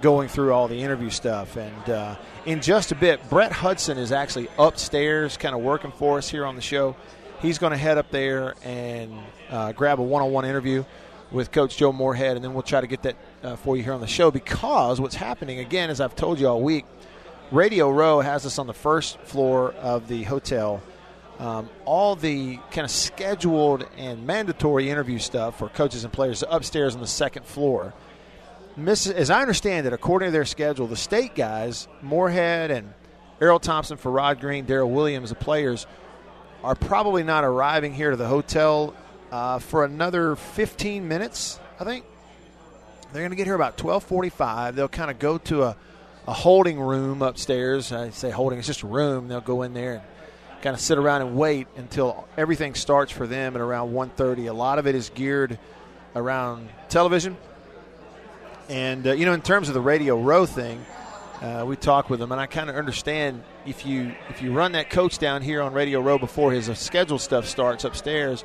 going 0.01 0.27
through 0.27 0.53
all 0.53 0.67
the 0.67 0.81
interview 0.81 1.09
stuff. 1.09 1.55
And 1.55 1.89
uh, 1.89 2.15
in 2.45 2.61
just 2.61 2.91
a 2.91 2.95
bit, 2.95 3.27
Brett 3.29 3.51
Hudson 3.51 3.97
is 3.97 4.11
actually 4.11 4.47
upstairs, 4.57 5.37
kind 5.37 5.55
of 5.55 5.61
working 5.61 5.91
for 5.91 6.17
us 6.17 6.29
here 6.29 6.45
on 6.45 6.55
the 6.55 6.61
show. 6.61 6.95
He's 7.41 7.57
going 7.57 7.71
to 7.71 7.77
head 7.77 7.97
up 7.97 8.11
there 8.11 8.55
and 8.63 9.13
uh, 9.49 9.71
grab 9.71 9.99
a 9.99 10.03
one 10.03 10.21
on 10.21 10.31
one 10.31 10.45
interview 10.45 10.83
with 11.31 11.51
Coach 11.51 11.77
Joe 11.77 11.93
Moorhead, 11.93 12.35
and 12.35 12.43
then 12.43 12.53
we'll 12.53 12.61
try 12.61 12.81
to 12.81 12.87
get 12.87 13.03
that 13.03 13.15
uh, 13.41 13.55
for 13.55 13.77
you 13.77 13.83
here 13.83 13.93
on 13.93 14.01
the 14.01 14.07
show 14.07 14.31
because 14.31 14.99
what's 14.99 15.15
happening, 15.15 15.59
again, 15.59 15.89
as 15.89 16.01
I've 16.01 16.15
told 16.15 16.39
you 16.39 16.47
all 16.47 16.61
week, 16.61 16.85
Radio 17.51 17.89
Row 17.89 18.19
has 18.19 18.45
us 18.45 18.59
on 18.59 18.67
the 18.67 18.73
first 18.73 19.17
floor 19.19 19.71
of 19.73 20.07
the 20.07 20.23
hotel. 20.23 20.81
Um, 21.41 21.71
all 21.85 22.15
the 22.15 22.57
kind 22.69 22.85
of 22.85 22.91
scheduled 22.91 23.87
and 23.97 24.27
mandatory 24.27 24.91
interview 24.91 25.17
stuff 25.17 25.57
for 25.57 25.69
coaches 25.69 26.03
and 26.03 26.13
players 26.13 26.43
upstairs 26.47 26.93
on 26.93 27.01
the 27.01 27.07
second 27.07 27.47
floor. 27.47 27.95
As 28.85 29.31
I 29.31 29.41
understand 29.41 29.87
it, 29.87 29.91
according 29.91 30.27
to 30.27 30.31
their 30.31 30.45
schedule, 30.45 30.85
the 30.85 30.95
state 30.95 31.33
guys, 31.33 31.87
Moorhead 32.03 32.69
and 32.69 32.93
Erroll 33.39 33.59
Thompson 33.59 33.97
Farrod 33.97 34.39
Green, 34.39 34.67
Darryl 34.67 34.91
Williams, 34.91 35.29
the 35.29 35.35
players, 35.35 35.87
are 36.63 36.75
probably 36.75 37.23
not 37.23 37.43
arriving 37.43 37.91
here 37.95 38.11
to 38.11 38.17
the 38.17 38.27
hotel 38.27 38.93
uh, 39.31 39.57
for 39.57 39.83
another 39.83 40.35
15 40.35 41.07
minutes, 41.07 41.59
I 41.79 41.85
think. 41.85 42.05
They're 43.13 43.23
going 43.23 43.31
to 43.31 43.35
get 43.35 43.47
here 43.47 43.55
about 43.55 43.79
12:45. 43.79 44.75
They'll 44.75 44.87
kind 44.87 45.09
of 45.09 45.17
go 45.17 45.39
to 45.39 45.63
a, 45.63 45.77
a 46.27 46.33
holding 46.33 46.79
room 46.79 47.23
upstairs. 47.23 47.91
I 47.91 48.11
say 48.11 48.29
holding; 48.29 48.59
it's 48.59 48.67
just 48.67 48.83
a 48.83 48.87
room. 48.87 49.27
They'll 49.27 49.41
go 49.41 49.63
in 49.63 49.73
there 49.73 49.95
and 49.95 50.01
kind 50.61 50.73
of 50.73 50.79
sit 50.79 50.97
around 50.97 51.21
and 51.21 51.35
wait 51.35 51.67
until 51.77 52.27
everything 52.37 52.75
starts 52.75 53.11
for 53.11 53.27
them 53.27 53.55
at 53.55 53.61
around 53.61 53.93
1:30. 53.93 54.47
A 54.47 54.53
lot 54.53 54.79
of 54.79 54.87
it 54.87 54.95
is 54.95 55.09
geared 55.09 55.57
around 56.15 56.69
television, 56.89 57.37
and 58.69 59.05
uh, 59.07 59.13
you 59.13 59.25
know, 59.25 59.33
in 59.33 59.41
terms 59.41 59.67
of 59.67 59.73
the 59.73 59.81
radio 59.81 60.19
row 60.19 60.45
thing, 60.45 60.85
uh, 61.41 61.65
we 61.65 61.75
talk 61.75 62.09
with 62.09 62.19
them, 62.19 62.31
and 62.31 62.39
I 62.39 62.45
kind 62.45 62.69
of 62.69 62.75
understand 62.75 63.43
if 63.65 63.85
you 63.85 64.13
if 64.29 64.41
you 64.41 64.53
run 64.53 64.73
that 64.73 64.89
coach 64.89 65.17
down 65.17 65.41
here 65.41 65.61
on 65.61 65.73
Radio 65.73 65.99
Row 65.99 66.17
before 66.17 66.51
his 66.51 66.69
uh, 66.69 66.75
scheduled 66.75 67.21
stuff 67.21 67.47
starts 67.47 67.83
upstairs. 67.83 68.43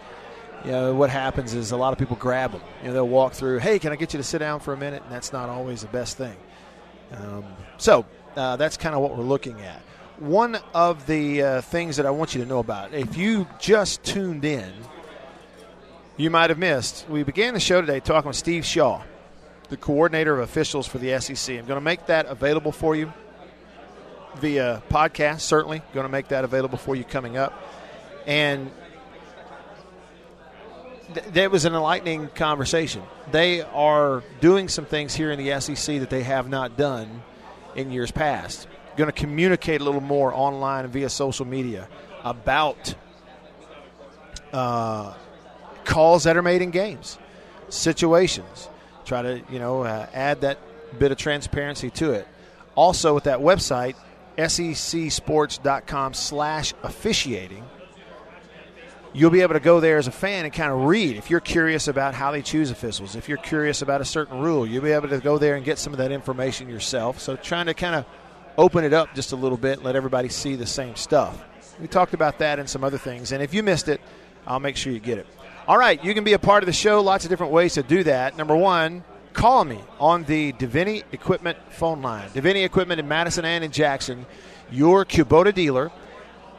You 0.65 0.73
know, 0.73 0.95
what 0.95 1.11
happens 1.11 1.53
is 1.55 1.71
a 1.71 1.77
lot 1.77 1.93
of 1.93 1.99
people 1.99 2.17
grab 2.17 2.53
them. 2.53 2.63
You 2.81 2.89
know, 2.89 2.95
they'll 2.95 3.09
walk 3.09 3.35
through. 3.35 3.59
Hey, 3.59 3.79
can 3.79 3.93
I 3.93 3.97
get 3.97 4.15
you 4.15 4.17
to 4.17 4.25
sit 4.25 4.39
down 4.39 4.61
for 4.61 4.73
a 4.73 4.77
minute? 4.77 5.03
And 5.03 5.13
that's 5.13 5.33
not 5.33 5.49
always 5.49 5.83
the 5.83 5.89
best 5.89 6.17
thing. 6.17 6.37
Um, 7.13 7.45
so 7.77 8.07
uh, 8.37 8.57
that's 8.57 8.77
kind 8.77 8.95
of 8.95 9.03
what 9.03 9.17
we're 9.17 9.23
looking 9.23 9.61
at. 9.61 9.83
One 10.19 10.57
of 10.73 11.07
the 11.07 11.43
uh, 11.43 11.61
things 11.61 11.99
that 11.99 12.07
I 12.07 12.11
want 12.11 12.35
you 12.35 12.43
to 12.43 12.49
know 12.49 12.59
about, 12.59 12.95
if 12.95 13.19
you 13.19 13.47
just 13.59 14.03
tuned 14.03 14.47
in, 14.47 14.73
you 16.17 16.31
might 16.31 16.49
have 16.49 16.59
missed. 16.59 17.07
We 17.11 17.23
began 17.23 17.53
the 17.53 17.61
show 17.61 17.83
today 17.83 18.01
talking 18.01 18.29
with 18.29 18.37
Steve 18.37 18.65
Shaw, 18.65 19.03
the 19.69 19.77
coordinator 19.77 20.33
of 20.33 20.41
officials 20.41 20.87
for 20.87 20.97
the 20.97 21.21
SEC. 21.21 21.59
I'm 21.59 21.67
going 21.67 21.77
to 21.77 21.83
make 21.83 22.07
that 22.07 22.25
available 22.25 22.73
for 22.73 22.97
you 22.97 23.13
via 24.37 24.83
podcast, 24.89 25.41
certainly. 25.41 25.83
Going 25.93 26.07
to 26.07 26.13
make 26.13 26.29
that 26.29 26.45
available 26.45 26.79
for 26.79 26.97
you 26.97 27.05
coming 27.05 27.37
up. 27.37 27.53
And 28.27 28.71
th- 31.13 31.27
that 31.27 31.51
was 31.51 31.67
an 31.67 31.75
enlightening 31.75 32.29
conversation. 32.29 33.03
They 33.33 33.61
are 33.61 34.23
doing 34.41 34.69
some 34.69 34.87
things 34.87 35.15
here 35.15 35.31
in 35.31 35.39
the 35.39 35.61
SEC 35.61 36.01
that 36.01 36.09
they 36.09 36.23
have 36.23 36.49
not 36.49 36.79
done 36.79 37.23
in 37.75 37.91
years 37.91 38.11
past. 38.11 38.67
Going 38.97 39.09
to 39.09 39.13
communicate 39.13 39.81
a 39.81 39.85
little 39.85 40.01
more 40.01 40.35
online 40.35 40.85
and 40.85 40.93
via 40.93 41.09
social 41.09 41.47
media 41.47 41.89
about 42.25 42.97
uh, 44.53 45.15
calls 45.85 46.25
that 46.25 46.37
are 46.37 46.43
made 46.43 46.63
in 46.63 46.71
games, 46.71 47.19
situations. 47.69 48.69
Try 49.05 49.23
to 49.23 49.43
you 49.51 49.59
know 49.59 49.83
uh, 49.83 50.07
add 50.13 50.43
that 50.43 50.59
bit 50.99 51.13
of 51.13 51.19
transparency 51.19 51.91
to 51.91 52.13
it. 52.13 52.27
Also, 52.75 53.15
with 53.15 53.25
that 53.25 53.41
website, 53.41 53.97
secsports.com/slash 54.37 56.75
officiating 56.83 57.65
you'll 59.17 59.31
be 59.31 59.41
able 59.41 59.55
to 59.55 59.61
go 59.61 59.81
there 59.81 59.97
as 59.97 60.07
a 60.07 60.13
fan 60.13 60.45
and 60.45 60.53
kind 60.53 60.71
of 60.71 60.85
read. 60.85 61.17
If 61.17 61.31
you're 61.31 61.41
curious 61.41 61.89
about 61.89 62.15
how 62.15 62.33
they 62.33 62.43
choose 62.43 62.71
officials, 62.71 63.17
if 63.17 63.29
you're 63.29 63.39
curious 63.39 63.81
about 63.81 64.03
a 64.03 64.05
certain 64.05 64.39
rule, 64.39 64.67
you'll 64.67 64.85
be 64.85 64.93
able 64.93 65.09
to 65.09 65.19
go 65.19 65.39
there 65.39 65.57
and 65.57 65.65
get 65.65 65.79
some 65.79 65.95
of 65.95 65.99
that 65.99 66.13
information 66.13 66.69
yourself. 66.69 67.19
So 67.19 67.35
trying 67.35 67.67
to 67.67 67.75
kind 67.75 67.95
of 67.95 68.05
open 68.59 68.85
it 68.85 68.93
up 68.93 69.15
just 69.15 69.33
a 69.33 69.37
little 69.37 69.59
bit, 69.59 69.83
let 69.83 69.97
everybody 69.97 70.29
see 70.29 70.55
the 70.55 70.67
same 70.67 70.97
stuff. 70.97 71.43
We 71.81 71.87
talked 71.87 72.15
about 72.15 72.39
that 72.39 72.59
and 72.59 72.69
some 72.69 72.85
other 72.85 72.99
things. 72.99 73.33
And 73.33 73.43
if 73.43 73.53
you 73.53 73.63
missed 73.63 73.89
it, 73.89 74.01
I'll 74.47 74.61
make 74.61 74.77
sure 74.77 74.93
you 74.93 75.01
get 75.01 75.19
it. 75.19 75.27
All 75.69 75.77
right, 75.77 76.03
you 76.03 76.15
can 76.15 76.25
be 76.25 76.33
a 76.33 76.39
part 76.39 76.63
of 76.63 76.67
the 76.67 76.73
show. 76.73 77.01
Lots 77.03 77.25
of 77.25 77.31
different 77.31 77.53
ways 77.53 77.75
to 77.75 77.83
do 77.83 78.05
that. 78.05 78.37
Number 78.37 78.57
one, 78.57 79.05
call 79.33 79.65
me 79.65 79.81
on 79.99 80.25
the 80.25 80.53
Davini 80.55 81.03
Equipment 81.13 81.59
phone 81.71 82.01
line. 82.03 82.29
Davini 82.31 82.65
Equipment 82.65 83.01
in 83.01 83.09
Madison 83.09 83.45
and 83.45 83.65
in 83.65 83.73
Jackson, 83.73 84.27
your 84.71 85.05
Kubota 85.05 85.53
dealer 85.53 85.91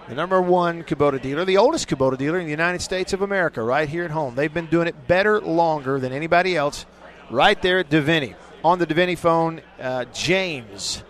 the 0.08 0.16
number 0.16 0.42
one 0.42 0.84
Kubota 0.84 1.22
dealer, 1.22 1.44
the 1.44 1.58
oldest 1.58 1.90
Kubota 1.90 2.18
dealer 2.18 2.40
in 2.40 2.46
the 2.46 2.52
United 2.52 2.82
States 2.82 3.12
of 3.12 3.22
America, 3.22 3.62
right 3.62 3.90
here 3.90 4.06
at 4.06 4.12
home. 4.12 4.36
They've 4.36 4.54
been 4.54 4.68
doing 4.68 4.88
it 4.88 5.08
better, 5.08 5.42
longer 5.42 6.00
than 6.00 6.14
anybody 6.14 6.56
else, 6.56 6.86
right 7.30 7.62
there 7.62 7.80
at 7.80 7.90
Davini. 7.90 8.36
On 8.64 8.80
the 8.80 8.88
Davini 8.88 9.18
phone, 9.18 9.62
uh, 9.82 10.06
James 10.14 11.04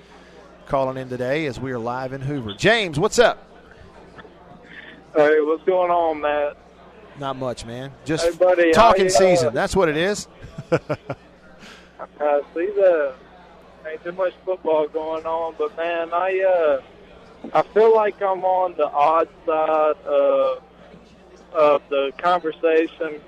calling 0.68 0.98
in 0.98 1.10
today 1.10 1.46
as 1.46 1.60
we 1.60 1.72
are 1.72 1.80
live 1.80 2.14
in 2.14 2.22
Hoover. 2.22 2.54
James, 2.54 3.00
what's 3.00 3.20
up? 3.20 3.44
Hey, 5.16 5.40
what's 5.42 5.64
going 5.64 5.90
on, 5.90 6.22
Matt? 6.22 6.58
Not 7.20 7.38
much, 7.38 7.66
man. 7.66 7.92
Just 8.06 8.26
Hey, 8.26 8.36
buddy, 8.38 8.72
talking 8.72 9.06
I, 9.06 9.08
uh, 9.08 9.10
season. 9.10 9.54
That's 9.54 9.76
what 9.76 9.90
it 9.90 9.98
is. 9.98 10.28
Uh, 12.20 12.42
see 12.54 12.68
the 12.76 13.16
ain't 13.88 14.04
too 14.04 14.12
much 14.12 14.34
football 14.46 14.88
going 14.88 15.26
on, 15.26 15.56
but 15.58 15.76
man, 15.78 16.14
I 16.14 16.40
uh, 16.42 16.82
I 17.54 17.62
feel 17.74 17.94
like 17.96 18.22
I'm 18.22 18.44
on 18.44 18.76
the 18.78 18.86
odd 18.86 19.28
side 19.46 19.98
of 20.06 20.64
of 21.54 21.82
the 21.90 22.12
conversation 22.20 23.20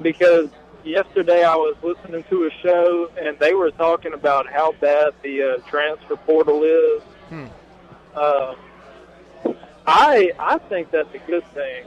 because 0.00 0.48
yesterday 0.84 1.44
I 1.44 1.56
was 1.56 1.76
listening 1.82 2.24
to 2.30 2.44
a 2.46 2.50
show 2.62 3.10
and 3.20 3.38
they 3.38 3.54
were 3.54 3.70
talking 3.70 4.12
about 4.12 4.46
how 4.46 4.72
bad 4.72 5.14
the 5.22 5.42
uh, 5.42 5.70
transfer 5.70 6.16
portal 6.16 6.62
is. 6.62 7.02
Hmm. 7.28 7.46
Uh, 8.14 8.54
I 9.86 10.32
I 10.38 10.58
think 10.68 10.90
that's 10.90 11.12
a 11.14 11.18
good 11.18 11.46
thing 11.52 11.84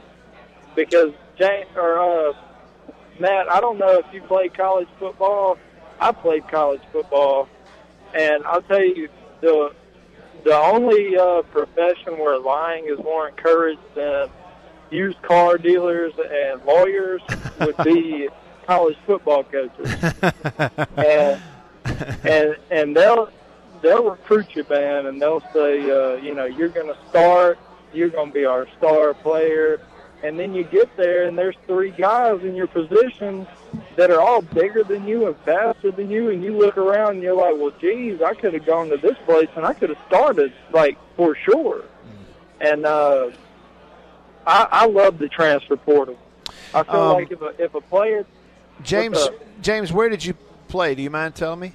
because 0.74 1.12
Jane 1.36 1.66
or 1.76 1.98
uh, 1.98 2.32
Matt, 3.18 3.50
I 3.50 3.60
don't 3.60 3.78
know 3.78 3.98
if 3.98 4.06
you 4.12 4.22
played 4.22 4.54
college 4.54 4.88
football. 4.98 5.58
I 6.00 6.12
played 6.12 6.46
college 6.48 6.82
football, 6.92 7.48
and 8.14 8.44
I'll 8.44 8.62
tell 8.62 8.84
you 8.84 9.08
the 9.40 9.74
the 10.44 10.54
only 10.54 11.16
uh, 11.16 11.42
profession 11.42 12.18
where 12.18 12.38
lying 12.38 12.86
is 12.86 12.98
more 12.98 13.28
encouraged 13.28 13.80
than 13.94 14.28
used 14.90 15.20
car 15.22 15.58
dealers 15.58 16.12
and 16.18 16.64
lawyers 16.64 17.20
would 17.60 17.76
be 17.78 18.28
college 18.68 18.98
football 19.06 19.42
coaches. 19.44 19.90
and 20.98 21.40
and 22.24 22.56
and 22.70 22.94
they'll 22.94 23.30
they'll 23.80 24.10
recruit 24.10 24.54
you, 24.54 24.64
man, 24.68 25.06
and 25.06 25.20
they'll 25.20 25.40
say, 25.54 25.90
uh, 25.90 26.16
you 26.16 26.34
know, 26.34 26.44
you're 26.44 26.68
going 26.68 26.86
to 26.86 26.96
start, 27.08 27.58
you're 27.94 28.10
going 28.10 28.28
to 28.28 28.34
be 28.34 28.44
our 28.44 28.66
star 28.76 29.14
player, 29.14 29.80
and 30.22 30.38
then 30.38 30.52
you 30.52 30.64
get 30.64 30.94
there 30.98 31.24
and 31.26 31.38
there's 31.38 31.56
three 31.66 31.90
guys 31.92 32.42
in 32.42 32.54
your 32.54 32.66
position 32.66 33.46
that 33.96 34.10
are 34.10 34.20
all 34.20 34.42
bigger 34.42 34.82
than 34.84 35.06
you 35.08 35.26
and 35.28 35.36
faster 35.46 35.90
than 35.90 36.10
you, 36.10 36.28
and 36.30 36.42
you 36.44 36.58
look 36.58 36.76
around 36.76 37.12
and 37.14 37.22
you're 37.22 37.34
like, 37.36 37.54
well, 37.56 37.72
geez, 37.80 38.20
I 38.20 38.34
could 38.34 38.52
have 38.52 38.66
gone 38.66 38.90
to 38.90 38.96
this 38.98 39.16
place 39.24 39.48
and 39.56 39.64
I 39.64 39.72
could 39.72 39.88
have 39.90 39.98
started 40.08 40.52
like 40.72 40.98
for 41.16 41.34
sure. 41.36 41.84
And 42.60 42.84
uh, 42.84 43.30
I, 44.46 44.66
I 44.70 44.86
love 44.86 45.18
the 45.18 45.28
transfer 45.28 45.76
portal. 45.76 46.18
I 46.74 46.82
feel 46.82 46.94
Um, 47.00 47.12
like 47.14 47.30
if 47.30 47.40
a 47.40 47.54
if 47.62 47.74
a 47.74 47.80
player 47.80 48.26
James, 48.82 49.28
James, 49.62 49.92
where 49.92 50.08
did 50.08 50.24
you 50.24 50.34
play? 50.68 50.94
Do 50.94 51.02
you 51.02 51.10
mind 51.10 51.34
telling 51.34 51.60
me? 51.60 51.72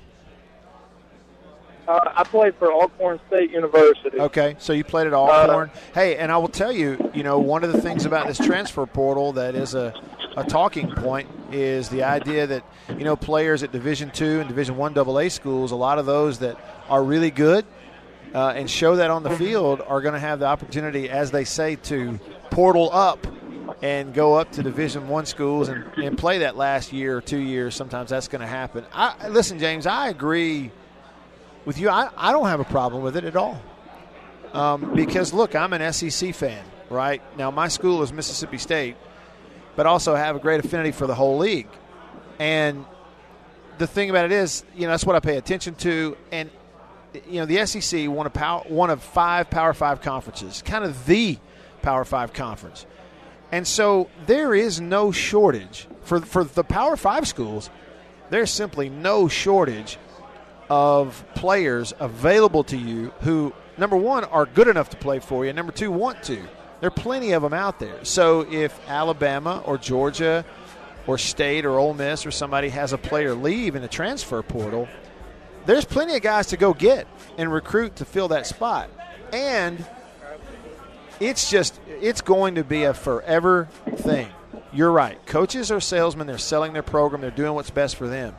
uh, 1.88 2.00
I 2.16 2.24
played 2.24 2.56
for 2.56 2.72
Alcorn 2.72 3.20
State 3.28 3.52
University. 3.52 4.18
Okay, 4.20 4.56
so 4.58 4.72
you 4.72 4.84
played 4.86 5.08
at 5.08 5.14
Uh, 5.14 5.20
Alcorn. 5.20 5.70
hey, 5.94 6.16
and 6.18 6.32
I 6.32 6.38
will 6.38 6.48
tell 6.48 6.72
you, 6.72 7.12
you 7.14 7.24
know, 7.24 7.40
one 7.40 7.64
of 7.64 7.74
the 7.74 7.82
things 7.82 8.06
about 8.06 8.26
this 8.28 8.38
transfer 8.38 8.86
portal 8.86 9.34
that 9.34 9.54
is 9.54 9.76
a, 9.76 9.94
a 10.38 10.46
talking 10.46 10.90
point 10.92 11.28
is 11.52 11.90
the 11.90 12.04
idea 12.04 12.48
that 12.48 12.64
you 12.98 13.04
know 13.04 13.16
players 13.18 13.64
at 13.64 13.72
Division 13.74 14.10
two 14.12 14.40
and 14.40 14.48
Division 14.48 14.78
one 14.78 14.98
AA 14.98 15.28
schools, 15.28 15.72
a 15.72 15.76
lot 15.76 16.00
of 16.00 16.06
those 16.06 16.40
that 16.40 16.58
are 16.90 17.04
really 17.04 17.32
good 17.32 17.66
uh, 18.34 18.54
and 18.56 18.70
show 18.70 18.96
that 18.96 19.12
on 19.12 19.24
the 19.24 19.30
field 19.32 19.82
are 19.86 20.00
going 20.02 20.14
to 20.14 20.20
have 20.20 20.40
the 20.40 20.46
opportunity, 20.46 21.10
as 21.10 21.32
they 21.32 21.44
say, 21.44 21.76
to 21.76 22.18
portal 22.50 22.90
up 22.94 23.28
and 23.84 24.14
go 24.14 24.36
up 24.36 24.50
to 24.54 24.64
Division 24.64 25.10
One 25.10 25.26
schools 25.26 25.68
and, 25.68 25.84
and 25.98 26.18
play 26.18 26.40
that 26.40 26.56
last 26.56 26.94
year 26.94 27.18
or 27.18 27.22
two 27.22 27.38
years. 27.38 27.76
Sometimes 27.76 28.10
that's 28.10 28.30
going 28.30 28.40
to 28.40 28.48
happen. 28.48 28.86
I, 28.94 29.28
listen, 29.28 29.60
James, 29.60 29.86
I 29.86 30.08
agree 30.08 30.72
with 31.66 31.78
you. 31.78 31.90
I, 31.90 32.10
I 32.16 32.32
don't 32.32 32.48
have 32.48 32.62
a 32.62 32.66
problem 32.66 33.04
with 33.04 33.18
it 33.18 33.26
at 33.26 33.36
all. 33.36 33.62
Um, 34.54 34.96
because 34.96 35.34
look, 35.34 35.54
I'm 35.54 35.74
an 35.74 35.92
SEC 35.92 36.34
fan, 36.34 36.64
right? 36.90 37.22
Now 37.38 37.52
my 37.52 37.68
school 37.68 38.02
is 38.04 38.14
Mississippi 38.14 38.58
State, 38.58 38.96
but 39.76 39.86
also 39.86 40.16
have 40.16 40.38
a 40.38 40.40
great 40.40 40.64
affinity 40.64 40.94
for 40.94 41.06
the 41.06 41.16
whole 41.16 41.38
league. 41.38 41.68
And 42.40 42.86
the 43.80 43.88
thing 43.88 44.10
about 44.10 44.24
it 44.24 44.32
is, 44.32 44.64
you 44.76 44.84
know, 44.84 44.92
that's 44.92 45.06
what 45.06 45.18
I 45.18 45.20
pay 45.20 45.36
attention 45.36 45.76
to. 45.76 46.16
And 46.32 46.50
you 47.28 47.42
know, 47.42 47.46
the 47.46 47.66
SEC 47.66 48.08
one 48.08 48.28
of 48.28 48.34
power, 48.34 48.64
one 48.66 48.90
of 48.90 49.04
five 49.04 49.50
Power 49.50 49.74
Five 49.74 50.00
conferences, 50.00 50.62
kind 50.62 50.86
of 50.86 51.06
the 51.06 51.38
Power 51.82 52.06
Five 52.06 52.32
conference. 52.32 52.86
And 53.54 53.68
so 53.68 54.10
there 54.26 54.56
is 54.56 54.82
no 54.82 55.12
shortage 55.12 55.88
for 56.02 56.22
for 56.22 56.44
the 56.44 56.64
Power 56.64 56.98
Five 56.98 57.28
schools. 57.28 57.70
There's 58.32 58.50
simply 58.50 58.90
no 58.90 59.28
shortage 59.28 60.00
of 60.72 61.24
players 61.36 61.94
available 62.00 62.64
to 62.64 62.76
you 62.78 63.14
who, 63.22 63.54
number 63.78 63.96
one, 63.96 64.24
are 64.24 64.48
good 64.48 64.68
enough 64.68 64.90
to 64.90 64.98
play 64.98 65.20
for 65.20 65.46
you, 65.46 65.52
and 65.52 65.56
number 65.56 65.72
two, 65.72 65.92
want 65.92 66.24
to. 66.24 66.38
There 66.80 66.88
are 66.88 66.90
plenty 66.90 67.34
of 67.34 67.44
them 67.44 67.54
out 67.54 67.78
there. 67.78 68.04
So 68.04 68.42
if 68.52 68.74
Alabama 68.90 69.62
or 69.68 69.78
Georgia 69.78 70.44
or 71.06 71.20
State 71.20 71.64
or 71.64 71.78
Ole 71.78 71.94
Miss 71.94 72.26
or 72.26 72.32
somebody 72.32 72.70
has 72.70 72.92
a 72.92 72.98
player 72.98 73.36
leave 73.36 73.76
in 73.76 73.84
the 73.84 73.88
transfer 73.88 74.42
portal, 74.42 74.88
there's 75.68 75.86
plenty 75.86 76.16
of 76.16 76.24
guys 76.24 76.48
to 76.48 76.58
go 76.58 76.74
get 76.74 77.06
and 77.38 77.54
recruit 77.54 77.98
to 77.98 78.06
fill 78.06 78.30
that 78.30 78.48
spot. 78.48 78.90
And 79.32 79.86
it's 81.24 81.50
just 81.50 81.80
it's 82.02 82.22
going 82.22 82.56
to 82.56 82.64
be 82.64 82.84
a 82.84 82.94
forever 82.94 83.70
thing. 83.96 84.30
You're 84.72 84.92
right. 84.92 85.24
Coaches 85.26 85.72
are 85.72 85.80
salesmen. 85.80 86.28
They're 86.28 86.38
selling 86.38 86.74
their 86.74 86.84
program. 86.84 87.22
They're 87.22 87.32
doing 87.32 87.54
what's 87.54 87.70
best 87.70 87.96
for 87.96 88.08
them. 88.08 88.36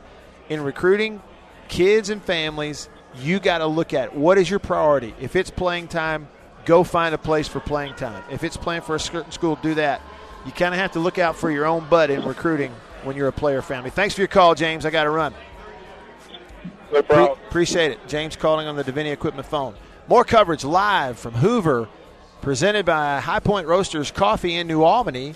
In 0.49 0.61
recruiting 0.61 1.21
kids 1.67 2.09
and 2.09 2.21
families, 2.21 2.89
you 3.17 3.39
got 3.39 3.59
to 3.59 3.67
look 3.67 3.93
at 3.93 4.15
what 4.15 4.37
is 4.37 4.49
your 4.49 4.59
priority. 4.59 5.13
If 5.19 5.35
it's 5.35 5.49
playing 5.49 5.87
time, 5.87 6.27
go 6.65 6.83
find 6.83 7.15
a 7.15 7.17
place 7.17 7.47
for 7.47 7.59
playing 7.59 7.95
time. 7.95 8.23
If 8.29 8.43
it's 8.43 8.57
playing 8.57 8.81
for 8.81 8.95
a 8.95 8.99
certain 8.99 9.31
school, 9.31 9.57
do 9.61 9.73
that. 9.75 10.01
You 10.45 10.51
kind 10.51 10.73
of 10.73 10.79
have 10.79 10.91
to 10.91 10.99
look 10.99 11.17
out 11.17 11.35
for 11.35 11.49
your 11.49 11.65
own 11.65 11.87
butt 11.89 12.11
in 12.11 12.23
recruiting 12.23 12.71
when 13.03 13.15
you're 13.15 13.29
a 13.29 13.33
player 13.33 13.61
family. 13.61 13.89
Thanks 13.89 14.13
for 14.13 14.21
your 14.21 14.27
call, 14.27 14.53
James. 14.53 14.85
I 14.85 14.91
got 14.91 15.05
to 15.05 15.09
run. 15.09 15.33
No 16.91 17.01
problem. 17.01 17.37
Pre- 17.37 17.47
appreciate 17.47 17.91
it. 17.91 17.99
James 18.07 18.35
calling 18.35 18.67
on 18.67 18.75
the 18.75 18.83
Davini 18.83 19.11
Equipment 19.11 19.47
phone. 19.47 19.73
More 20.07 20.23
coverage 20.23 20.63
live 20.63 21.17
from 21.17 21.33
Hoover, 21.33 21.87
presented 22.45 22.85
by 22.85 23.19
High 23.19 23.39
Point 23.39 23.65
Roasters 23.65 24.11
Coffee 24.11 24.53
in 24.53 24.67
New 24.67 24.83
Albany, 24.83 25.33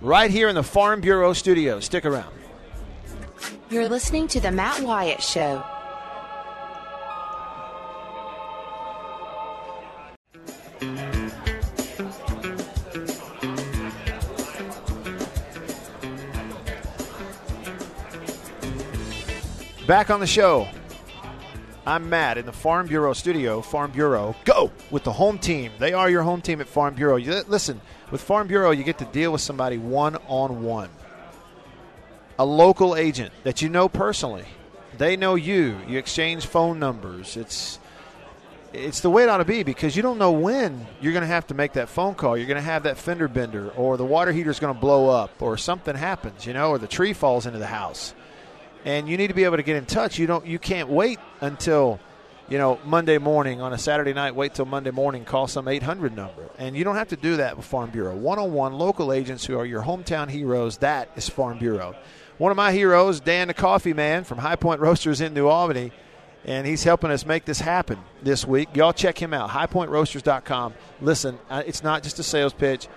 right 0.00 0.30
here 0.30 0.48
in 0.48 0.54
the 0.54 0.62
Farm 0.62 1.00
Bureau 1.00 1.32
studio. 1.32 1.80
Stick 1.80 2.06
around. 2.06 2.32
You're 3.68 3.88
listening 3.88 4.28
to 4.28 4.38
The 4.38 4.52
Matt 4.52 4.80
Wyatt 4.80 5.20
Show. 5.20 5.64
Back 19.88 20.10
on 20.10 20.20
the 20.20 20.28
show. 20.28 20.68
I'm 21.84 22.08
Matt 22.08 22.38
in 22.38 22.46
the 22.46 22.52
Farm 22.52 22.86
Bureau 22.86 23.12
studio. 23.12 23.60
Farm 23.60 23.90
Bureau, 23.90 24.36
go 24.44 24.70
with 24.92 25.02
the 25.02 25.12
home 25.12 25.38
team. 25.38 25.72
They 25.80 25.92
are 25.92 26.08
your 26.08 26.22
home 26.22 26.40
team 26.40 26.60
at 26.60 26.68
Farm 26.68 26.94
Bureau. 26.94 27.16
You, 27.16 27.42
listen, 27.48 27.80
with 28.12 28.20
Farm 28.20 28.46
Bureau, 28.46 28.70
you 28.70 28.84
get 28.84 28.98
to 28.98 29.04
deal 29.06 29.32
with 29.32 29.40
somebody 29.40 29.78
one 29.78 30.14
on 30.28 30.62
one. 30.62 30.90
A 32.38 32.44
local 32.44 32.94
agent 32.94 33.32
that 33.42 33.62
you 33.62 33.68
know 33.68 33.88
personally. 33.88 34.44
They 34.96 35.16
know 35.16 35.34
you. 35.34 35.76
You 35.88 35.98
exchange 35.98 36.46
phone 36.46 36.78
numbers. 36.78 37.36
It's 37.36 37.80
it's 38.72 39.00
the 39.00 39.10
way 39.10 39.24
it 39.24 39.28
ought 39.28 39.38
to 39.38 39.44
be 39.44 39.64
because 39.64 39.96
you 39.96 40.02
don't 40.02 40.18
know 40.18 40.32
when 40.32 40.86
you're 41.00 41.12
going 41.12 41.22
to 41.22 41.26
have 41.26 41.48
to 41.48 41.54
make 41.54 41.72
that 41.72 41.88
phone 41.88 42.14
call. 42.14 42.36
You're 42.36 42.46
going 42.46 42.56
to 42.56 42.62
have 42.62 42.84
that 42.84 42.96
fender 42.96 43.26
bender, 43.26 43.70
or 43.70 43.96
the 43.96 44.04
water 44.04 44.32
heater's 44.32 44.60
going 44.60 44.72
to 44.72 44.80
blow 44.80 45.08
up, 45.08 45.42
or 45.42 45.56
something 45.56 45.96
happens, 45.96 46.46
you 46.46 46.52
know, 46.52 46.70
or 46.70 46.78
the 46.78 46.86
tree 46.86 47.12
falls 47.12 47.44
into 47.44 47.58
the 47.58 47.66
house 47.66 48.14
and 48.84 49.08
you 49.08 49.16
need 49.16 49.28
to 49.28 49.34
be 49.34 49.44
able 49.44 49.56
to 49.56 49.62
get 49.62 49.76
in 49.76 49.86
touch. 49.86 50.18
You 50.18 50.26
don't. 50.26 50.46
You 50.46 50.58
can't 50.58 50.88
wait 50.88 51.18
until 51.40 52.00
you 52.48 52.58
know 52.58 52.78
Monday 52.84 53.18
morning 53.18 53.60
on 53.60 53.72
a 53.72 53.78
Saturday 53.78 54.12
night. 54.12 54.34
Wait 54.34 54.54
till 54.54 54.64
Monday 54.64 54.90
morning. 54.90 55.24
Call 55.24 55.46
some 55.46 55.68
800 55.68 56.14
number, 56.14 56.50
and 56.58 56.76
you 56.76 56.84
don't 56.84 56.96
have 56.96 57.08
to 57.08 57.16
do 57.16 57.36
that 57.36 57.56
with 57.56 57.66
Farm 57.66 57.90
Bureau. 57.90 58.16
One-on-one 58.16 58.74
local 58.74 59.12
agents 59.12 59.44
who 59.44 59.58
are 59.58 59.66
your 59.66 59.82
hometown 59.82 60.28
heroes. 60.28 60.78
That 60.78 61.10
is 61.16 61.28
Farm 61.28 61.58
Bureau. 61.58 61.94
One 62.38 62.50
of 62.50 62.56
my 62.56 62.72
heroes, 62.72 63.20
Dan 63.20 63.48
the 63.48 63.54
Coffee 63.54 63.92
Man 63.92 64.24
from 64.24 64.38
High 64.38 64.56
Point 64.56 64.80
Roasters 64.80 65.20
in 65.20 65.34
New 65.34 65.46
Albany, 65.46 65.92
and 66.44 66.66
he's 66.66 66.82
helping 66.82 67.10
us 67.10 67.24
make 67.24 67.44
this 67.44 67.60
happen 67.60 67.98
this 68.22 68.46
week. 68.46 68.74
Y'all 68.74 68.92
check 68.92 69.20
him 69.20 69.32
out. 69.32 69.50
HighPointRoasters.com. 69.50 70.74
Listen, 71.00 71.38
uh, 71.50 71.62
it's 71.66 71.84
not 71.84 72.02
just 72.02 72.18
a 72.18 72.22
sales 72.22 72.52
pitch 72.52 72.88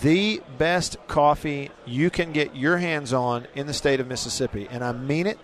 the 0.00 0.42
best 0.58 0.96
coffee 1.06 1.70
you 1.86 2.10
can 2.10 2.32
get 2.32 2.56
your 2.56 2.78
hands 2.78 3.12
on 3.12 3.46
in 3.54 3.66
the 3.66 3.72
state 3.72 4.00
of 4.00 4.06
Mississippi. 4.06 4.66
And 4.70 4.82
I 4.82 4.92
mean 4.92 5.26
it, 5.26 5.38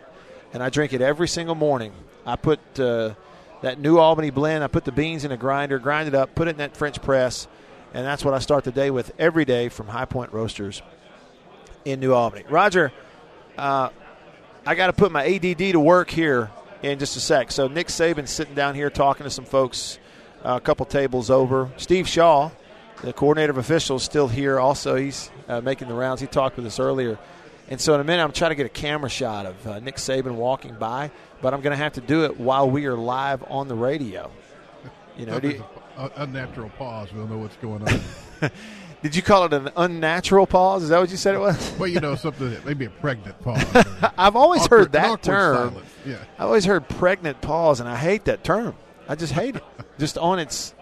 and 0.52 0.62
I 0.62 0.70
drink 0.70 0.92
it 0.92 1.00
every 1.00 1.28
single 1.28 1.54
morning. 1.54 1.92
I 2.26 2.36
put 2.36 2.60
uh, 2.78 3.14
that 3.62 3.78
New 3.78 3.98
Albany 3.98 4.30
blend, 4.30 4.64
I 4.64 4.66
put 4.66 4.84
the 4.84 4.92
beans 4.92 5.24
in 5.24 5.32
a 5.32 5.36
grinder, 5.36 5.78
grind 5.78 6.08
it 6.08 6.14
up, 6.14 6.34
put 6.34 6.48
it 6.48 6.52
in 6.52 6.56
that 6.58 6.76
French 6.76 7.00
press, 7.02 7.48
and 7.92 8.04
that's 8.04 8.24
what 8.24 8.34
I 8.34 8.38
start 8.38 8.64
the 8.64 8.72
day 8.72 8.90
with 8.90 9.12
every 9.18 9.44
day 9.44 9.68
from 9.68 9.88
High 9.88 10.04
Point 10.04 10.32
Roasters 10.32 10.82
in 11.84 12.00
New 12.00 12.12
Albany. 12.12 12.44
Roger, 12.48 12.92
uh, 13.58 13.90
I 14.66 14.74
got 14.74 14.88
to 14.88 14.92
put 14.92 15.12
my 15.12 15.26
ADD 15.26 15.58
to 15.72 15.80
work 15.80 16.10
here 16.10 16.50
in 16.82 16.98
just 16.98 17.16
a 17.16 17.20
sec. 17.20 17.52
So 17.52 17.68
Nick 17.68 17.88
Saban's 17.88 18.30
sitting 18.30 18.54
down 18.54 18.74
here 18.74 18.90
talking 18.90 19.24
to 19.24 19.30
some 19.30 19.44
folks 19.44 19.98
uh, 20.44 20.54
a 20.56 20.60
couple 20.60 20.86
tables 20.86 21.30
over. 21.30 21.70
Steve 21.76 22.08
Shaw 22.08 22.50
the 23.02 23.12
coordinator 23.12 23.50
of 23.50 23.58
officials 23.58 24.02
still 24.02 24.28
here. 24.28 24.58
Also, 24.60 24.96
he's 24.96 25.30
uh, 25.48 25.60
making 25.60 25.88
the 25.88 25.94
rounds. 25.94 26.20
He 26.20 26.26
talked 26.26 26.56
with 26.56 26.66
us 26.66 26.78
earlier. 26.78 27.18
And 27.68 27.80
so 27.80 27.94
in 27.94 28.00
a 28.00 28.04
minute, 28.04 28.22
I'm 28.22 28.32
trying 28.32 28.50
to 28.50 28.54
get 28.56 28.66
a 28.66 28.70
camera 28.70 29.08
shot 29.08 29.46
of 29.46 29.66
uh, 29.66 29.78
Nick 29.80 29.96
Saban 29.96 30.34
walking 30.34 30.74
by, 30.74 31.10
but 31.40 31.54
I'm 31.54 31.60
going 31.60 31.70
to 31.70 31.82
have 31.82 31.92
to 31.94 32.00
do 32.00 32.24
it 32.24 32.38
while 32.38 32.68
we 32.68 32.86
are 32.86 32.96
live 32.96 33.44
on 33.48 33.68
the 33.68 33.74
radio. 33.76 34.30
You 35.16 35.26
know, 35.26 35.38
you- 35.42 35.64
a, 35.96 36.04
a 36.06 36.10
unnatural 36.16 36.70
pause. 36.70 37.12
We'll 37.12 37.26
know 37.28 37.38
what's 37.38 37.56
going 37.56 37.86
on. 37.86 38.50
did 39.02 39.14
you 39.14 39.22
call 39.22 39.44
it 39.44 39.52
an 39.52 39.70
unnatural 39.76 40.46
pause? 40.46 40.82
Is 40.84 40.88
that 40.88 40.98
what 40.98 41.10
you 41.10 41.16
said 41.16 41.34
it 41.34 41.38
was? 41.38 41.72
well, 41.78 41.88
you 41.88 42.00
know, 42.00 42.14
something 42.16 42.56
maybe 42.64 42.86
a 42.86 42.90
pregnant 42.90 43.40
pause. 43.42 43.64
I've 44.18 44.34
always 44.36 44.62
Awkward- 44.62 44.78
heard 44.80 44.92
that 44.92 45.22
term. 45.22 45.70
silence, 45.70 45.90
yeah. 46.06 46.16
I 46.38 46.44
always 46.44 46.64
heard 46.64 46.88
pregnant 46.88 47.40
pause, 47.40 47.80
and 47.80 47.88
I 47.88 47.96
hate 47.96 48.24
that 48.24 48.42
term. 48.44 48.74
I 49.08 49.14
just 49.14 49.32
hate 49.32 49.56
it. 49.56 49.64
just 49.98 50.16
on 50.18 50.38
its 50.38 50.74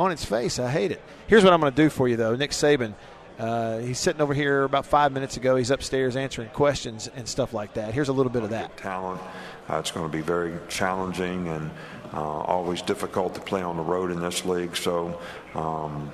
on 0.00 0.10
its 0.12 0.24
face, 0.24 0.58
I 0.58 0.70
hate 0.70 0.92
it. 0.92 1.02
Here's 1.26 1.44
what 1.44 1.52
I'm 1.52 1.60
going 1.60 1.72
to 1.72 1.76
do 1.82 1.90
for 1.90 2.08
you, 2.08 2.16
though. 2.16 2.34
Nick 2.34 2.52
Saban, 2.52 2.94
uh, 3.38 3.78
he's 3.78 3.98
sitting 3.98 4.22
over 4.22 4.32
here 4.32 4.64
about 4.64 4.86
five 4.86 5.12
minutes 5.12 5.36
ago. 5.36 5.56
He's 5.56 5.70
upstairs 5.70 6.16
answering 6.16 6.48
questions 6.48 7.08
and 7.14 7.28
stuff 7.28 7.52
like 7.52 7.74
that. 7.74 7.92
Here's 7.92 8.08
a 8.08 8.12
little 8.12 8.32
bit 8.32 8.42
of 8.42 8.50
that. 8.50 8.76
talent. 8.78 9.20
Uh, 9.68 9.78
it's 9.78 9.90
going 9.90 10.10
to 10.10 10.12
be 10.12 10.22
very 10.22 10.54
challenging 10.68 11.48
and 11.48 11.70
uh, 12.14 12.18
always 12.18 12.82
difficult 12.82 13.34
to 13.34 13.40
play 13.40 13.62
on 13.62 13.76
the 13.76 13.82
road 13.82 14.10
in 14.10 14.20
this 14.20 14.44
league. 14.44 14.74
So 14.74 15.20
um, 15.54 16.10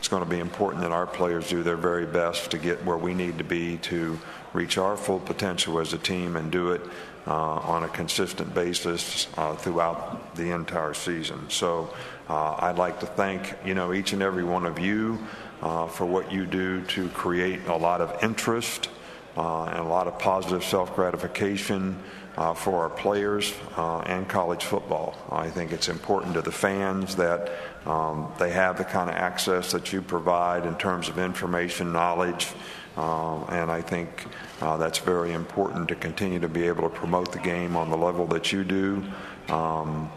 it's 0.00 0.08
going 0.08 0.24
to 0.24 0.28
be 0.28 0.38
important 0.38 0.82
that 0.82 0.92
our 0.92 1.06
players 1.06 1.50
do 1.50 1.62
their 1.62 1.76
very 1.76 2.06
best 2.06 2.50
to 2.52 2.58
get 2.58 2.82
where 2.86 2.96
we 2.96 3.12
need 3.12 3.36
to 3.36 3.44
be 3.44 3.76
to 3.76 4.18
reach 4.54 4.78
our 4.78 4.96
full 4.96 5.20
potential 5.20 5.78
as 5.78 5.92
a 5.92 5.98
team 5.98 6.36
and 6.36 6.50
do 6.50 6.70
it 6.70 6.80
uh, 7.26 7.34
on 7.34 7.84
a 7.84 7.88
consistent 7.88 8.54
basis 8.54 9.28
uh, 9.36 9.54
throughout 9.56 10.34
the 10.36 10.54
entire 10.54 10.94
season. 10.94 11.38
So 11.50 11.92
uh, 12.30 12.56
I'd 12.60 12.78
like 12.78 12.98
to 13.00 13.06
thank 13.06 13.54
you 13.62 13.74
know 13.74 13.92
each 13.92 14.14
and 14.14 14.22
every 14.22 14.42
one 14.42 14.64
of 14.64 14.78
you 14.78 15.18
uh, 15.60 15.86
for 15.86 16.06
what 16.06 16.32
you 16.32 16.46
do 16.46 16.80
to 16.84 17.10
create 17.10 17.66
a 17.66 17.76
lot 17.76 18.00
of 18.00 18.24
interest 18.24 18.88
uh, 19.36 19.64
and 19.64 19.80
a 19.80 19.88
lot 19.88 20.06
of 20.06 20.18
positive 20.18 20.64
self 20.64 20.96
gratification. 20.96 22.02
Uh, 22.36 22.54
for 22.54 22.80
our 22.80 22.88
players 22.88 23.52
uh, 23.76 23.98
and 24.06 24.26
college 24.28 24.64
football. 24.64 25.14
I 25.30 25.50
think 25.50 25.72
it's 25.72 25.88
important 25.88 26.34
to 26.34 26.42
the 26.42 26.52
fans 26.52 27.16
that 27.16 27.50
um, 27.84 28.32
they 28.38 28.50
have 28.50 28.78
the 28.78 28.84
kind 28.84 29.10
of 29.10 29.16
access 29.16 29.72
that 29.72 29.92
you 29.92 30.00
provide 30.00 30.64
in 30.64 30.76
terms 30.76 31.08
of 31.08 31.18
information, 31.18 31.92
knowledge, 31.92 32.52
uh, 32.96 33.42
and 33.46 33.70
I 33.70 33.82
think 33.82 34.26
uh, 34.62 34.76
that's 34.76 34.98
very 34.98 35.32
important 35.32 35.88
to 35.88 35.96
continue 35.96 36.38
to 36.38 36.48
be 36.48 36.66
able 36.68 36.84
to 36.84 36.88
promote 36.88 37.32
the 37.32 37.40
game 37.40 37.76
on 37.76 37.90
the 37.90 37.96
level 37.96 38.26
that 38.28 38.52
you 38.52 38.64
do. 38.64 39.02
Um, 39.48 40.10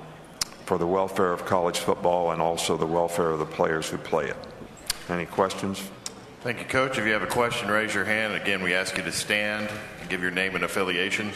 for 0.66 0.78
the 0.78 0.88
welfare 0.88 1.34
of 1.34 1.46
college 1.46 1.80
football 1.80 2.32
and 2.32 2.42
also 2.42 2.78
the 2.78 2.86
welfare 2.86 3.32
of 3.32 3.40
the 3.40 3.46
players 3.46 3.90
who 3.90 3.98
play 3.98 4.28
it. 4.28 4.38
Any 5.10 5.26
questions? 5.26 5.82
Thank 6.42 6.60
you, 6.60 6.66
Coach. 6.66 6.98
If 6.98 7.06
you 7.06 7.14
have 7.14 7.24
a 7.24 7.28
question, 7.28 7.70
raise 7.70 7.94
your 7.94 8.06
hand. 8.06 8.34
Again, 8.34 8.64
we 8.64 8.74
ask 8.74 8.98
you 8.98 9.04
to 9.04 9.12
stand 9.12 9.70
and 10.00 10.10
give 10.10 10.22
your 10.22 10.32
name 10.32 10.56
and 10.56 10.64
affiliation. 10.64 11.32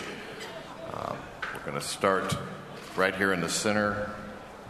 Um, 0.98 1.16
we're 1.54 1.60
going 1.60 1.80
to 1.80 1.88
start 1.88 2.36
right 2.96 3.14
here 3.14 3.32
in 3.32 3.40
the 3.40 3.50
center, 3.50 4.10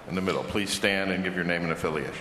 in 0.10 0.16
the 0.16 0.20
middle. 0.22 0.44
Please 0.44 0.70
stand 0.70 1.10
and 1.10 1.24
give 1.24 1.36
your 1.36 1.46
name 1.46 1.64
and 1.64 1.72
affiliation. 1.72 2.14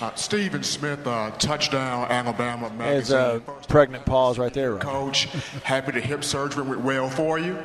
Uh, 0.00 0.14
Stephen 0.14 0.62
Smith, 0.62 1.04
uh, 1.06 1.32
touchdown 1.32 2.06
Alabama 2.08 2.70
There's 2.78 3.10
magazine. 3.10 3.42
a 3.48 3.66
pregnant 3.66 4.04
pause 4.04 4.38
right 4.38 4.52
there. 4.52 4.74
Right? 4.74 4.82
Coach, 4.82 5.24
happy 5.64 5.92
the 5.92 6.00
hip 6.00 6.22
surgery 6.22 6.62
went 6.62 6.82
well 6.82 7.10
for 7.10 7.38
you. 7.38 7.58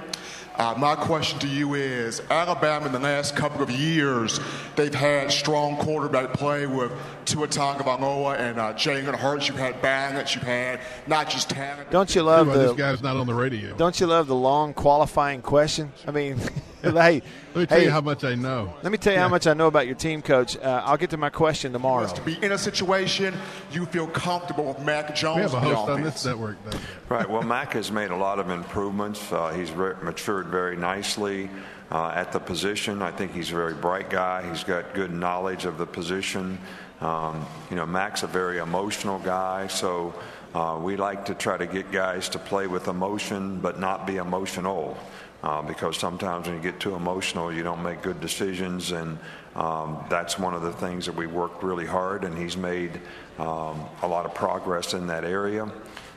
Uh, 0.59 0.75
my 0.77 0.93
question 0.93 1.39
to 1.39 1.47
you 1.47 1.73
is 1.75 2.21
Alabama 2.29 2.85
in 2.85 2.91
the 2.91 2.99
last 2.99 3.33
couple 3.33 3.61
of 3.61 3.71
years, 3.71 4.41
they've 4.75 4.93
had 4.93 5.31
strong 5.31 5.77
quarterback 5.77 6.33
play 6.33 6.67
with 6.67 6.91
Tua 7.23 7.47
Tagovailoa 7.47 8.37
and 8.37 8.59
uh, 8.59 8.73
Jalen 8.73 9.15
Hurts. 9.15 9.47
You've 9.47 9.57
had 9.57 9.81
balance. 9.81 10.35
You've 10.35 10.43
had 10.43 10.81
not 11.07 11.29
just 11.29 11.49
talent. 11.49 11.89
Don't 11.91 12.13
you 12.13 12.23
love 12.23 12.47
Well, 12.47 12.57
the 12.57 12.67
this 12.67 12.75
guy's 12.75 13.01
not 13.01 13.15
on 13.15 13.25
the 13.25 13.33
radio. 13.33 13.73
Don't 13.77 13.97
you 14.01 14.07
love 14.07 14.27
the 14.27 14.35
long 14.35 14.73
qualifying 14.73 15.41
question? 15.41 15.93
I 16.05 16.11
mean, 16.11 16.41
hey, 16.81 16.91
Let 16.91 17.23
me 17.55 17.65
tell 17.65 17.77
hey, 17.77 17.83
you 17.85 17.91
how 17.91 18.01
much 18.01 18.23
I 18.23 18.35
know. 18.35 18.73
Let 18.83 18.91
me 18.91 18.97
tell 18.97 19.13
you 19.13 19.19
how 19.19 19.27
much 19.27 19.47
I 19.47 19.53
know 19.53 19.67
about 19.67 19.85
your 19.85 19.95
team, 19.95 20.21
Coach. 20.21 20.55
Uh, 20.57 20.81
I'll 20.85 20.97
get 20.97 21.09
to 21.09 21.17
my 21.17 21.29
question 21.29 21.73
tomorrow. 21.73 22.07
To 22.07 22.21
be 22.21 22.37
in 22.41 22.51
a 22.51 22.57
situation 22.57 23.35
you 23.71 23.85
feel 23.85 24.07
comfortable 24.07 24.65
with 24.65 24.79
Mac 24.79 25.15
Jones. 25.15 25.35
We 25.37 25.41
have 25.41 25.53
a 25.53 25.59
host 25.59 25.89
on 25.89 26.03
this 26.03 26.25
network. 26.25 26.63
Does 26.63 26.73
that. 26.73 26.81
Right. 27.09 27.29
Well, 27.29 27.43
Mac 27.43 27.73
has 27.73 27.91
made 27.91 28.11
a 28.11 28.15
lot 28.15 28.39
of 28.39 28.49
improvements. 28.49 29.31
Uh, 29.31 29.49
he's 29.49 29.71
re- 29.71 29.95
matured 30.01 30.47
very 30.47 30.77
nicely 30.77 31.49
uh, 31.91 32.13
at 32.15 32.31
the 32.31 32.39
position. 32.39 33.01
I 33.01 33.11
think 33.11 33.33
he's 33.33 33.51
a 33.51 33.55
very 33.55 33.73
bright 33.73 34.09
guy. 34.09 34.47
He's 34.49 34.63
got 34.63 34.93
good 34.93 35.11
knowledge 35.11 35.65
of 35.65 35.77
the 35.77 35.85
position. 35.85 36.59
Um, 37.01 37.45
you 37.69 37.75
know, 37.75 37.85
Mac's 37.85 38.23
a 38.23 38.27
very 38.27 38.57
emotional 38.57 39.19
guy, 39.19 39.67
so 39.67 40.13
uh, 40.53 40.79
we 40.81 40.97
like 40.97 41.25
to 41.25 41.33
try 41.33 41.57
to 41.57 41.65
get 41.65 41.91
guys 41.91 42.29
to 42.29 42.39
play 42.39 42.67
with 42.67 42.87
emotion 42.87 43.59
but 43.59 43.79
not 43.79 44.05
be 44.05 44.17
emotional. 44.17 44.97
Uh, 45.41 45.61
because 45.61 45.97
sometimes 45.97 46.47
when 46.47 46.57
you 46.57 46.61
get 46.61 46.81
too 46.81 46.95
emotional, 46.95 47.53
you 47.53 47.63
don't 47.63 47.81
make 47.81 48.01
good 48.01 48.19
decisions, 48.19 48.91
and 48.91 49.17
um, 49.55 50.03
that's 50.09 50.37
one 50.37 50.53
of 50.53 50.61
the 50.61 50.73
things 50.73 51.05
that 51.05 51.15
we 51.15 51.27
worked 51.27 51.63
really 51.63 51.85
hard, 51.85 52.25
and 52.25 52.37
he's 52.37 52.57
made 52.57 52.91
um, 53.37 53.85
a 54.01 54.07
lot 54.07 54.25
of 54.25 54.33
progress 54.35 54.93
in 54.93 55.07
that 55.07 55.23
area. 55.23 55.71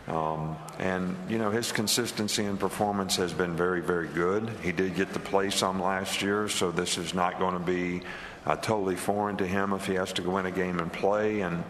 Um, 0.08 0.56
and, 0.80 1.16
you 1.28 1.38
know, 1.38 1.50
his 1.50 1.70
consistency 1.70 2.44
and 2.44 2.58
performance 2.58 3.14
has 3.16 3.32
been 3.32 3.54
very, 3.54 3.80
very 3.80 4.08
good. 4.08 4.50
He 4.60 4.72
did 4.72 4.96
get 4.96 5.12
to 5.12 5.20
play 5.20 5.50
some 5.50 5.80
last 5.80 6.22
year, 6.22 6.48
so 6.48 6.72
this 6.72 6.98
is 6.98 7.14
not 7.14 7.38
going 7.38 7.54
to 7.54 7.60
be 7.60 8.02
uh, 8.44 8.56
totally 8.56 8.96
foreign 8.96 9.36
to 9.36 9.46
him 9.46 9.72
if 9.72 9.86
he 9.86 9.94
has 9.94 10.12
to 10.14 10.22
go 10.22 10.38
in 10.38 10.46
a 10.46 10.50
game 10.50 10.80
and 10.80 10.92
play. 10.92 11.42
And 11.42 11.62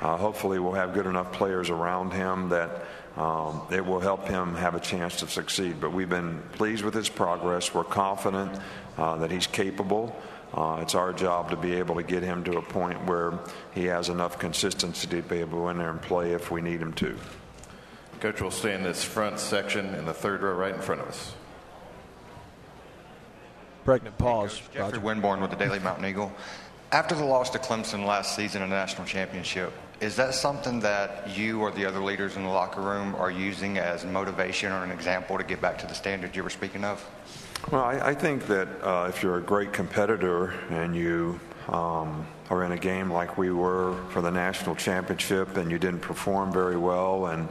uh, 0.00 0.16
hopefully, 0.16 0.60
we'll 0.60 0.72
have 0.72 0.94
good 0.94 1.06
enough 1.06 1.32
players 1.32 1.70
around 1.70 2.12
him 2.12 2.50
that 2.50 2.84
um, 3.16 3.62
it 3.70 3.84
will 3.84 4.00
help 4.00 4.28
him 4.28 4.54
have 4.54 4.74
a 4.74 4.80
chance 4.80 5.16
to 5.16 5.28
succeed. 5.28 5.80
But 5.80 5.92
we've 5.92 6.08
been 6.08 6.42
pleased 6.52 6.84
with 6.84 6.94
his 6.94 7.08
progress. 7.08 7.74
We're 7.74 7.84
confident 7.84 8.58
uh, 8.96 9.16
that 9.16 9.30
he's 9.30 9.46
capable. 9.46 10.16
Uh, 10.52 10.78
it's 10.82 10.94
our 10.94 11.12
job 11.12 11.50
to 11.50 11.56
be 11.56 11.74
able 11.74 11.94
to 11.94 12.02
get 12.02 12.22
him 12.22 12.42
to 12.44 12.58
a 12.58 12.62
point 12.62 13.04
where 13.06 13.38
he 13.72 13.84
has 13.84 14.08
enough 14.08 14.38
consistency 14.38 15.06
to 15.06 15.22
be 15.22 15.38
able 15.38 15.50
to 15.50 15.56
go 15.56 15.68
in 15.70 15.78
there 15.78 15.90
and 15.90 16.02
play 16.02 16.32
if 16.32 16.50
we 16.50 16.60
need 16.60 16.80
him 16.80 16.92
to. 16.94 17.16
Coach 18.20 18.42
will 18.42 18.50
stay 18.50 18.74
in 18.74 18.82
this 18.82 19.02
front 19.02 19.38
section 19.38 19.94
in 19.94 20.04
the 20.04 20.12
third 20.12 20.42
row 20.42 20.54
right 20.54 20.74
in 20.74 20.80
front 20.80 21.00
of 21.00 21.08
us. 21.08 21.34
Pregnant 23.84 24.18
pause. 24.18 24.60
Jeffrey 24.74 24.98
Winborn 24.98 25.40
with 25.40 25.50
the 25.50 25.56
Daily 25.56 25.78
Mountain 25.78 26.04
Eagle. 26.04 26.32
After 26.92 27.14
the 27.14 27.24
loss 27.24 27.50
to 27.50 27.58
Clemson 27.58 28.04
last 28.04 28.36
season 28.36 28.62
in 28.62 28.68
the 28.68 28.76
national 28.76 29.06
championship, 29.06 29.72
is 30.00 30.16
that 30.16 30.34
something 30.34 30.80
that 30.80 31.36
you 31.36 31.60
or 31.60 31.70
the 31.70 31.84
other 31.84 32.00
leaders 32.00 32.36
in 32.36 32.42
the 32.42 32.48
locker 32.48 32.80
room 32.80 33.14
are 33.16 33.30
using 33.30 33.78
as 33.78 34.04
motivation 34.04 34.72
or 34.72 34.82
an 34.82 34.90
example 34.90 35.36
to 35.36 35.44
get 35.44 35.60
back 35.60 35.78
to 35.78 35.86
the 35.86 35.94
standard 35.94 36.34
you 36.34 36.42
were 36.42 36.50
speaking 36.50 36.84
of? 36.84 37.06
Well, 37.70 37.84
I, 37.84 38.10
I 38.10 38.14
think 38.14 38.46
that 38.46 38.68
uh, 38.82 39.06
if 39.08 39.22
you're 39.22 39.36
a 39.36 39.42
great 39.42 39.72
competitor 39.72 40.54
and 40.70 40.96
you 40.96 41.38
um, 41.68 42.26
are 42.48 42.64
in 42.64 42.72
a 42.72 42.78
game 42.78 43.12
like 43.12 43.36
we 43.36 43.50
were 43.50 43.94
for 44.08 44.22
the 44.22 44.30
national 44.30 44.74
championship 44.76 45.58
and 45.58 45.70
you 45.70 45.78
didn't 45.78 46.00
perform 46.00 46.50
very 46.50 46.78
well, 46.78 47.26
and 47.26 47.48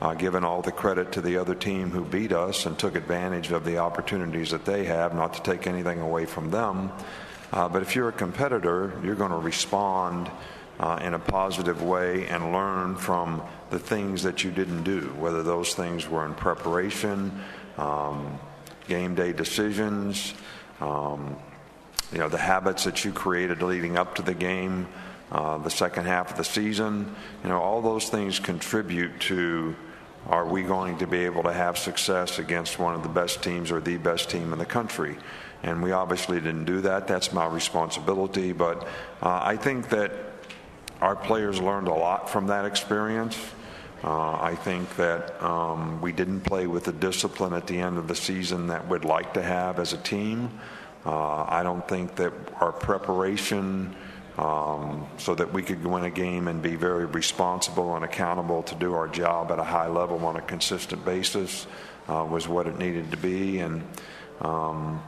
uh, 0.00 0.14
given 0.14 0.44
all 0.44 0.62
the 0.62 0.70
credit 0.70 1.10
to 1.12 1.20
the 1.20 1.36
other 1.36 1.56
team 1.56 1.90
who 1.90 2.04
beat 2.04 2.32
us 2.32 2.66
and 2.66 2.78
took 2.78 2.94
advantage 2.94 3.50
of 3.50 3.64
the 3.64 3.78
opportunities 3.78 4.52
that 4.52 4.64
they 4.64 4.84
have, 4.84 5.14
not 5.14 5.34
to 5.34 5.42
take 5.42 5.66
anything 5.66 6.00
away 6.00 6.24
from 6.24 6.50
them. 6.50 6.92
Uh, 7.52 7.68
but 7.68 7.82
if 7.82 7.96
you're 7.96 8.08
a 8.08 8.12
competitor, 8.12 8.92
you're 9.02 9.16
going 9.16 9.32
to 9.32 9.38
respond 9.38 10.30
uh, 10.78 10.98
in 11.02 11.14
a 11.14 11.18
positive 11.18 11.82
way 11.82 12.26
and 12.28 12.52
learn 12.52 12.96
from 12.96 13.42
the 13.70 13.78
things 13.78 14.22
that 14.22 14.44
you 14.44 14.50
didn't 14.50 14.84
do, 14.84 15.00
whether 15.18 15.42
those 15.42 15.74
things 15.74 16.08
were 16.08 16.24
in 16.24 16.34
preparation, 16.34 17.42
um, 17.76 18.38
game 18.86 19.14
day 19.14 19.32
decisions, 19.32 20.34
um, 20.80 21.36
you 22.12 22.18
know, 22.18 22.28
the 22.28 22.38
habits 22.38 22.84
that 22.84 23.04
you 23.04 23.12
created 23.12 23.60
leading 23.60 23.98
up 23.98 24.14
to 24.14 24.22
the 24.22 24.34
game, 24.34 24.88
uh, 25.30 25.58
the 25.58 25.70
second 25.70 26.06
half 26.06 26.30
of 26.30 26.36
the 26.36 26.44
season. 26.44 27.14
You 27.42 27.50
know, 27.50 27.60
all 27.60 27.82
those 27.82 28.08
things 28.08 28.38
contribute 28.38 29.20
to 29.22 29.76
are 30.26 30.46
we 30.46 30.62
going 30.62 30.98
to 30.98 31.06
be 31.06 31.18
able 31.18 31.42
to 31.44 31.52
have 31.52 31.78
success 31.78 32.38
against 32.38 32.78
one 32.78 32.94
of 32.94 33.02
the 33.02 33.08
best 33.08 33.42
teams 33.42 33.70
or 33.70 33.80
the 33.80 33.96
best 33.96 34.28
team 34.30 34.52
in 34.52 34.58
the 34.58 34.66
country? 34.66 35.16
And 35.62 35.82
we 35.82 35.92
obviously 35.92 36.38
didn't 36.40 36.64
do 36.64 36.80
that. 36.82 37.08
That's 37.08 37.32
my 37.32 37.46
responsibility. 37.46 38.52
But 38.52 38.84
uh, 39.22 39.40
I 39.42 39.56
think 39.56 39.88
that 39.90 40.12
our 41.00 41.16
players 41.16 41.60
learned 41.60 41.88
a 41.88 41.94
lot 41.94 42.28
from 42.28 42.46
that 42.48 42.64
experience. 42.64 43.38
Uh, 44.02 44.40
I 44.40 44.54
think 44.54 44.94
that 44.96 45.42
um, 45.42 46.00
we 46.00 46.12
didn't 46.12 46.42
play 46.42 46.66
with 46.66 46.84
the 46.84 46.92
discipline 46.92 47.52
at 47.52 47.66
the 47.66 47.78
end 47.78 47.98
of 47.98 48.06
the 48.06 48.14
season 48.14 48.68
that 48.68 48.88
we'd 48.88 49.04
like 49.04 49.34
to 49.34 49.42
have 49.42 49.80
as 49.80 49.92
a 49.92 49.98
team. 49.98 50.50
Uh, 51.04 51.44
I 51.48 51.62
don't 51.62 51.86
think 51.88 52.16
that 52.16 52.32
our 52.60 52.72
preparation 52.72 53.96
um, 54.36 55.08
so 55.16 55.34
that 55.34 55.52
we 55.52 55.62
could 55.62 55.82
go 55.82 55.96
in 55.96 56.04
a 56.04 56.10
game 56.10 56.46
and 56.46 56.62
be 56.62 56.76
very 56.76 57.06
responsible 57.06 57.96
and 57.96 58.04
accountable 58.04 58.62
to 58.64 58.74
do 58.76 58.94
our 58.94 59.08
job 59.08 59.50
at 59.50 59.58
a 59.58 59.64
high 59.64 59.88
level 59.88 60.24
on 60.26 60.36
a 60.36 60.40
consistent 60.40 61.04
basis 61.04 61.66
uh, 62.08 62.24
was 62.24 62.46
what 62.46 62.68
it 62.68 62.78
needed 62.78 63.10
to 63.10 63.16
be. 63.16 63.58
And, 63.58 63.82
um, 64.40 65.02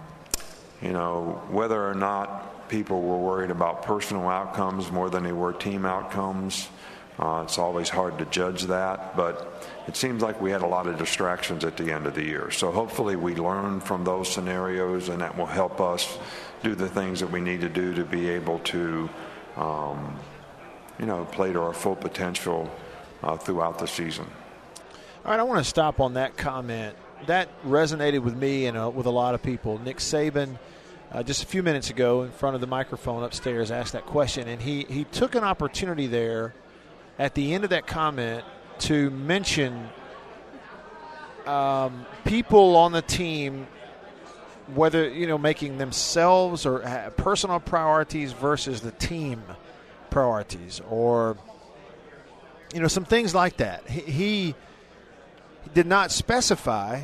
you 0.83 0.93
know, 0.93 1.41
whether 1.49 1.89
or 1.89 1.95
not 1.95 2.50
people 2.71 3.03
were 3.03 3.19
worried 3.19 3.51
about 3.51 3.83
personal 3.83 4.29
outcomes 4.29 4.91
more 4.91 5.11
than 5.11 5.25
they 5.25 5.33
were 5.33 5.53
team 5.53 5.85
outcomes, 5.85 6.69
uh, 7.19 7.43
it's 7.45 7.59
always 7.59 7.91
hard 7.91 8.19
to 8.19 8.25
judge 8.27 8.63
that. 8.63 9.15
But 9.15 9.69
it 9.87 9.97
seems 9.97 10.23
like 10.23 10.41
we 10.41 10.51
had 10.51 10.63
a 10.63 10.67
lot 10.67 10.87
of 10.87 10.97
distractions 10.97 11.65
at 11.65 11.77
the 11.77 11.93
end 11.93 12.07
of 12.07 12.15
the 12.15 12.25
year. 12.25 12.51
So 12.51 12.71
hopefully 12.71 13.17
we 13.17 13.35
learn 13.35 13.81
from 13.81 14.05
those 14.05 14.33
scenarios 14.33 15.11
and 15.11 15.21
that 15.21 15.37
will 15.37 15.47
help 15.47 15.81
us 15.81 16.17
do 16.63 16.75
the 16.75 16.89
things 16.89 17.21
that 17.21 17.31
we 17.31 17.41
need 17.41 17.61
to 17.61 17.69
do 17.69 17.93
to 17.95 18.05
be 18.05 18.31
able 18.31 18.61
to, 18.61 19.11
um, 19.57 20.17
you 20.99 21.07
know, 21.07 21.27
play 21.27 21.53
to 21.53 21.61
our 21.61 21.75
full 21.75 21.97
potential 21.97 22.71
uh, 23.23 23.37
throughout 23.37 23.79
the 23.79 23.87
season. 23.87 24.27
All 25.25 25.33
right, 25.33 25.41
I 25.41 25.43
want 25.43 25.59
to 25.63 25.69
stop 25.69 26.01
on 26.01 26.15
that 26.15 26.39
comment. 26.39 26.97
That 27.27 27.49
resonated 27.65 28.21
with 28.21 28.37
me 28.37 28.65
and 28.65 28.79
uh, 28.79 28.89
with 28.89 29.05
a 29.05 29.11
lot 29.11 29.35
of 29.35 29.43
people. 29.43 29.79
Nick 29.79 29.99
Saban, 29.99 30.57
uh, 31.13 31.23
just 31.23 31.43
a 31.43 31.47
few 31.47 31.63
minutes 31.63 31.91
ago, 31.91 32.23
in 32.23 32.31
front 32.31 32.55
of 32.55 32.61
the 32.61 32.67
microphone 32.67 33.25
upstairs, 33.25 33.71
asked 33.71 33.93
that 33.95 34.07
question, 34.07 34.49
and 34.49 34.63
he 34.63 34.85
he 34.85 35.05
took 35.05 35.35
an 35.35 35.45
opportunity 35.45 36.07
there 36.07 36.55
at 37.19 37.35
the 37.35 37.53
end 37.53 37.65
of 37.65 37.71
that 37.71 37.87
comment 37.87 38.45
to 38.79 39.11
mention 39.11 39.89
um, 41.47 42.07
people 42.25 42.77
on 42.77 42.93
the 42.93 43.03
team 43.03 43.67
whether 44.75 45.09
you 45.09 45.27
know 45.27 45.37
making 45.37 45.79
themselves 45.79 46.65
or 46.65 46.79
personal 47.17 47.59
priorities 47.59 48.33
versus 48.33 48.81
the 48.81 48.93
team 48.93 49.43
priorities 50.11 50.81
or 50.89 51.37
you 52.73 52.81
know 52.81 52.89
some 52.89 53.05
things 53.05 53.35
like 53.35 53.57
that. 53.57 53.89
He, 53.89 54.01
he 54.01 54.55
did 55.75 55.87
not 55.87 56.13
specify 56.13 57.03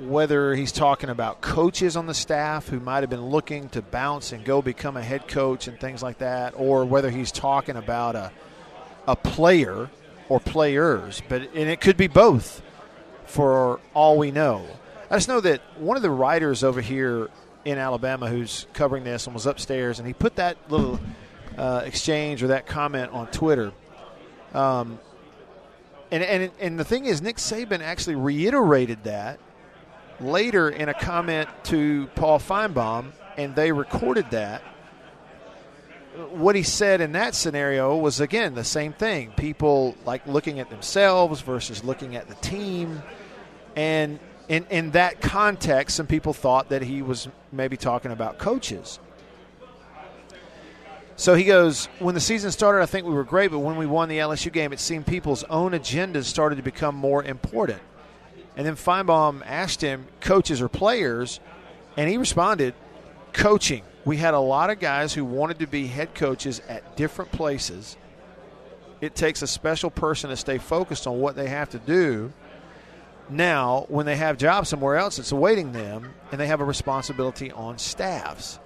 whether 0.00 0.54
he's 0.54 0.72
talking 0.72 1.10
about 1.10 1.40
coaches 1.40 1.96
on 1.96 2.06
the 2.06 2.14
staff 2.14 2.68
who 2.68 2.80
might 2.80 3.02
have 3.02 3.10
been 3.10 3.26
looking 3.26 3.68
to 3.70 3.82
bounce 3.82 4.32
and 4.32 4.44
go 4.44 4.62
become 4.62 4.96
a 4.96 5.02
head 5.02 5.28
coach 5.28 5.68
and 5.68 5.78
things 5.78 6.02
like 6.02 6.18
that, 6.18 6.54
or 6.56 6.84
whether 6.84 7.10
he's 7.10 7.30
talking 7.30 7.76
about 7.76 8.16
a 8.16 8.32
a 9.06 9.16
player 9.16 9.90
or 10.28 10.40
players. 10.40 11.22
But 11.28 11.42
and 11.54 11.68
it 11.68 11.80
could 11.80 11.96
be 11.96 12.06
both, 12.06 12.62
for 13.26 13.80
all 13.94 14.16
we 14.16 14.30
know. 14.30 14.66
I 15.10 15.16
just 15.16 15.28
know 15.28 15.40
that 15.40 15.60
one 15.78 15.96
of 15.96 16.02
the 16.02 16.10
writers 16.10 16.62
over 16.64 16.80
here 16.80 17.28
in 17.64 17.78
Alabama 17.78 18.28
who's 18.28 18.66
covering 18.72 19.04
this 19.04 19.26
and 19.26 19.34
was 19.34 19.46
upstairs, 19.46 19.98
and 19.98 20.06
he 20.06 20.14
put 20.14 20.36
that 20.36 20.56
little 20.70 21.00
uh, 21.58 21.82
exchange 21.84 22.42
or 22.42 22.48
that 22.48 22.66
comment 22.66 23.12
on 23.12 23.26
Twitter. 23.26 23.72
Um, 24.54 24.98
and, 26.10 26.22
and 26.22 26.50
and 26.60 26.78
the 26.78 26.84
thing 26.84 27.04
is, 27.04 27.20
Nick 27.20 27.36
Saban 27.36 27.80
actually 27.80 28.16
reiterated 28.16 29.04
that 29.04 29.38
later 30.20 30.68
in 30.68 30.88
a 30.88 30.94
comment 30.94 31.48
to 31.64 32.06
Paul 32.14 32.38
Finebaum, 32.38 33.12
and 33.36 33.54
they 33.54 33.72
recorded 33.72 34.30
that. 34.30 34.62
What 36.30 36.56
he 36.56 36.62
said 36.62 37.00
in 37.00 37.12
that 37.12 37.34
scenario 37.34 37.96
was 37.96 38.20
again 38.20 38.54
the 38.54 38.64
same 38.64 38.92
thing. 38.92 39.32
People 39.36 39.96
like 40.04 40.26
looking 40.26 40.60
at 40.60 40.68
themselves 40.68 41.40
versus 41.40 41.84
looking 41.84 42.16
at 42.16 42.28
the 42.28 42.34
team, 42.36 43.02
and 43.76 44.18
in 44.48 44.66
in 44.70 44.90
that 44.90 45.20
context, 45.20 45.96
some 45.96 46.06
people 46.06 46.32
thought 46.32 46.70
that 46.70 46.82
he 46.82 47.00
was 47.02 47.28
maybe 47.52 47.76
talking 47.76 48.10
about 48.10 48.38
coaches. 48.38 48.98
So 51.20 51.34
he 51.34 51.44
goes, 51.44 51.84
when 51.98 52.14
the 52.14 52.20
season 52.20 52.50
started, 52.50 52.82
I 52.82 52.86
think 52.86 53.06
we 53.06 53.12
were 53.12 53.24
great, 53.24 53.50
but 53.50 53.58
when 53.58 53.76
we 53.76 53.84
won 53.84 54.08
the 54.08 54.16
LSU 54.16 54.50
game, 54.50 54.72
it 54.72 54.80
seemed 54.80 55.06
people's 55.06 55.44
own 55.44 55.72
agendas 55.72 56.24
started 56.24 56.56
to 56.56 56.62
become 56.62 56.94
more 56.94 57.22
important. 57.22 57.82
And 58.60 58.66
then 58.66 58.76
Finebaum 58.76 59.40
asked 59.46 59.80
him, 59.80 60.06
coaches 60.20 60.60
or 60.60 60.68
players, 60.68 61.40
and 61.96 62.10
he 62.10 62.18
responded, 62.18 62.74
coaching. 63.32 63.82
We 64.04 64.18
had 64.18 64.34
a 64.34 64.38
lot 64.38 64.68
of 64.68 64.78
guys 64.78 65.14
who 65.14 65.24
wanted 65.24 65.60
to 65.60 65.66
be 65.66 65.86
head 65.86 66.14
coaches 66.14 66.60
at 66.68 66.94
different 66.94 67.32
places. 67.32 67.96
It 69.00 69.14
takes 69.14 69.40
a 69.40 69.46
special 69.46 69.88
person 69.88 70.28
to 70.28 70.36
stay 70.36 70.58
focused 70.58 71.06
on 71.06 71.20
what 71.20 71.36
they 71.36 71.48
have 71.48 71.70
to 71.70 71.78
do. 71.78 72.34
Now, 73.30 73.86
when 73.88 74.04
they 74.04 74.16
have 74.16 74.36
jobs 74.36 74.68
somewhere 74.68 74.96
else, 74.96 75.18
it's 75.18 75.32
awaiting 75.32 75.72
them, 75.72 76.12
and 76.30 76.38
they 76.38 76.46
have 76.46 76.60
a 76.60 76.64
responsibility 76.66 77.50
on 77.50 77.78
staffs. 77.78 78.58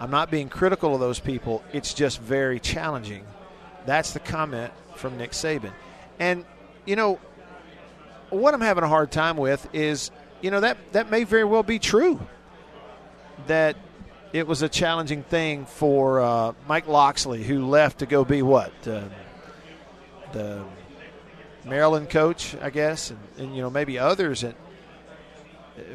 I'm 0.00 0.10
not 0.10 0.32
being 0.32 0.48
critical 0.48 0.94
of 0.94 1.00
those 1.00 1.20
people. 1.20 1.62
It's 1.72 1.94
just 1.94 2.20
very 2.20 2.58
challenging. 2.58 3.24
That's 3.86 4.14
the 4.14 4.18
comment 4.18 4.72
from 4.96 5.16
Nick 5.16 5.30
Saban. 5.30 5.74
And, 6.18 6.44
you 6.86 6.96
know, 6.96 7.20
what 8.30 8.54
I'm 8.54 8.60
having 8.60 8.84
a 8.84 8.88
hard 8.88 9.10
time 9.10 9.36
with 9.36 9.68
is, 9.72 10.10
you 10.40 10.50
know, 10.50 10.60
that, 10.60 10.76
that 10.92 11.10
may 11.10 11.24
very 11.24 11.44
well 11.44 11.62
be 11.62 11.78
true. 11.78 12.20
That 13.46 13.76
it 14.32 14.46
was 14.46 14.62
a 14.62 14.68
challenging 14.68 15.22
thing 15.22 15.66
for 15.66 16.20
uh, 16.20 16.52
Mike 16.66 16.86
Locksley, 16.86 17.42
who 17.42 17.66
left 17.66 18.00
to 18.00 18.06
go 18.06 18.24
be 18.24 18.42
what? 18.42 18.72
Uh, 18.86 19.04
the 20.32 20.64
Maryland 21.64 22.10
coach, 22.10 22.54
I 22.60 22.70
guess, 22.70 23.10
and, 23.10 23.18
and 23.38 23.56
you 23.56 23.62
know, 23.62 23.70
maybe 23.70 23.98
others. 23.98 24.42
And 24.44 24.54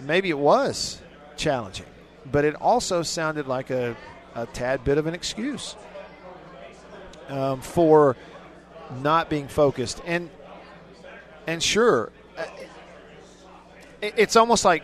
maybe 0.01 0.29
it 0.29 0.37
was 0.37 1.01
challenging 1.35 1.85
but 2.31 2.45
it 2.45 2.55
also 2.55 3.03
sounded 3.03 3.47
like 3.47 3.69
a, 3.69 3.95
a 4.35 4.45
tad 4.47 4.83
bit 4.83 4.97
of 4.97 5.07
an 5.07 5.13
excuse 5.13 5.75
um, 7.29 7.61
for 7.61 8.15
not 9.01 9.29
being 9.29 9.47
focused. 9.47 10.01
And 10.05 10.29
and 11.45 11.61
sure, 11.61 12.11
it's 14.03 14.35
almost 14.35 14.65
like 14.65 14.83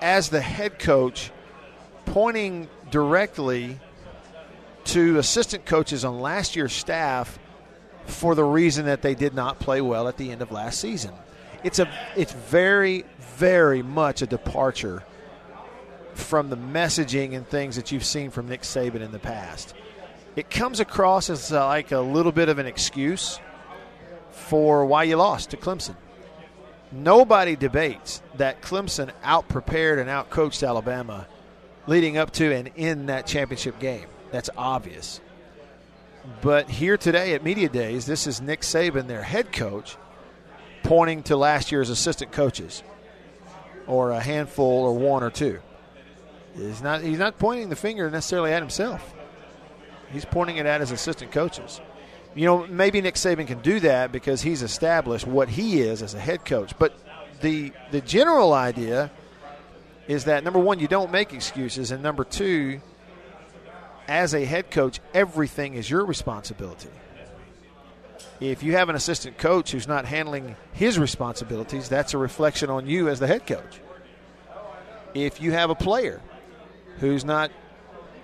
as 0.00 0.28
the 0.28 0.40
head 0.40 0.78
coach 0.78 1.30
pointing 2.06 2.68
directly 2.90 3.78
to 4.84 5.18
assistant 5.18 5.64
coaches 5.64 6.04
on 6.04 6.20
last 6.20 6.56
year's 6.56 6.72
staff 6.72 7.38
for 8.06 8.34
the 8.34 8.44
reason 8.44 8.86
that 8.86 9.02
they 9.02 9.14
did 9.14 9.34
not 9.34 9.58
play 9.58 9.80
well 9.80 10.08
at 10.08 10.16
the 10.16 10.30
end 10.30 10.42
of 10.42 10.50
last 10.50 10.80
season. 10.80 11.12
It's 11.64 11.78
a 11.78 11.88
it's 12.16 12.32
very 12.32 13.04
very 13.36 13.82
much 13.82 14.22
a 14.22 14.26
departure 14.26 15.02
from 16.14 16.50
the 16.50 16.56
messaging 16.56 17.34
and 17.34 17.46
things 17.46 17.76
that 17.76 17.90
you've 17.90 18.04
seen 18.04 18.30
from 18.30 18.48
Nick 18.48 18.62
Saban 18.62 19.00
in 19.00 19.12
the 19.12 19.18
past. 19.18 19.74
It 20.36 20.50
comes 20.50 20.80
across 20.80 21.30
as 21.30 21.52
uh, 21.52 21.66
like 21.66 21.92
a 21.92 22.00
little 22.00 22.32
bit 22.32 22.48
of 22.48 22.58
an 22.58 22.66
excuse 22.66 23.38
for 24.30 24.84
why 24.84 25.04
you 25.04 25.16
lost 25.16 25.50
to 25.50 25.56
Clemson. 25.56 25.96
Nobody 26.92 27.56
debates 27.56 28.22
that 28.36 28.60
Clemson 28.60 29.10
outprepared 29.24 29.98
and 29.98 30.10
outcoached 30.10 30.66
Alabama 30.66 31.26
leading 31.86 32.18
up 32.18 32.30
to 32.32 32.54
and 32.54 32.70
in 32.76 33.06
that 33.06 33.26
championship 33.26 33.78
game. 33.78 34.06
That's 34.30 34.50
obvious. 34.56 35.20
But 36.40 36.68
here 36.68 36.96
today 36.96 37.34
at 37.34 37.42
Media 37.42 37.68
Days, 37.68 38.06
this 38.06 38.26
is 38.26 38.40
Nick 38.40 38.60
Saban, 38.60 39.06
their 39.06 39.22
head 39.22 39.52
coach, 39.52 39.96
pointing 40.82 41.22
to 41.24 41.36
last 41.36 41.72
year's 41.72 41.90
assistant 41.90 42.30
coaches 42.30 42.82
or 43.86 44.10
a 44.10 44.20
handful 44.20 44.84
or 44.84 44.94
one 44.94 45.22
or 45.22 45.30
two. 45.30 45.60
He's 46.54 46.82
not 46.82 47.00
he's 47.00 47.18
not 47.18 47.38
pointing 47.38 47.70
the 47.70 47.76
finger 47.76 48.10
necessarily 48.10 48.52
at 48.52 48.62
himself. 48.62 49.14
He's 50.12 50.24
pointing 50.24 50.58
it 50.58 50.66
at 50.66 50.80
his 50.80 50.90
assistant 50.90 51.32
coaches. 51.32 51.80
You 52.34 52.46
know, 52.46 52.66
maybe 52.66 53.00
Nick 53.00 53.16
Saban 53.16 53.46
can 53.46 53.60
do 53.60 53.80
that 53.80 54.10
because 54.10 54.40
he's 54.42 54.62
established 54.62 55.26
what 55.26 55.48
he 55.48 55.80
is 55.80 56.02
as 56.02 56.14
a 56.14 56.18
head 56.18 56.44
coach. 56.44 56.72
But 56.78 56.96
the 57.40 57.72
the 57.90 58.00
general 58.00 58.52
idea 58.52 59.10
is 60.08 60.24
that 60.24 60.44
number 60.44 60.58
one, 60.58 60.78
you 60.78 60.88
don't 60.88 61.10
make 61.10 61.32
excuses, 61.32 61.90
and 61.90 62.02
number 62.02 62.24
two, 62.24 62.80
as 64.08 64.34
a 64.34 64.44
head 64.44 64.70
coach, 64.70 65.00
everything 65.14 65.74
is 65.74 65.88
your 65.88 66.04
responsibility. 66.04 66.88
If 68.40 68.62
you 68.62 68.72
have 68.72 68.88
an 68.88 68.96
assistant 68.96 69.38
coach 69.38 69.70
who's 69.70 69.86
not 69.86 70.04
handling 70.04 70.56
his 70.72 70.98
responsibilities, 70.98 71.88
that's 71.88 72.12
a 72.14 72.18
reflection 72.18 72.70
on 72.70 72.86
you 72.86 73.08
as 73.08 73.20
the 73.20 73.26
head 73.26 73.46
coach. 73.46 73.80
If 75.14 75.40
you 75.40 75.52
have 75.52 75.70
a 75.70 75.74
player 75.74 76.20
who's 76.98 77.24
not, 77.24 77.52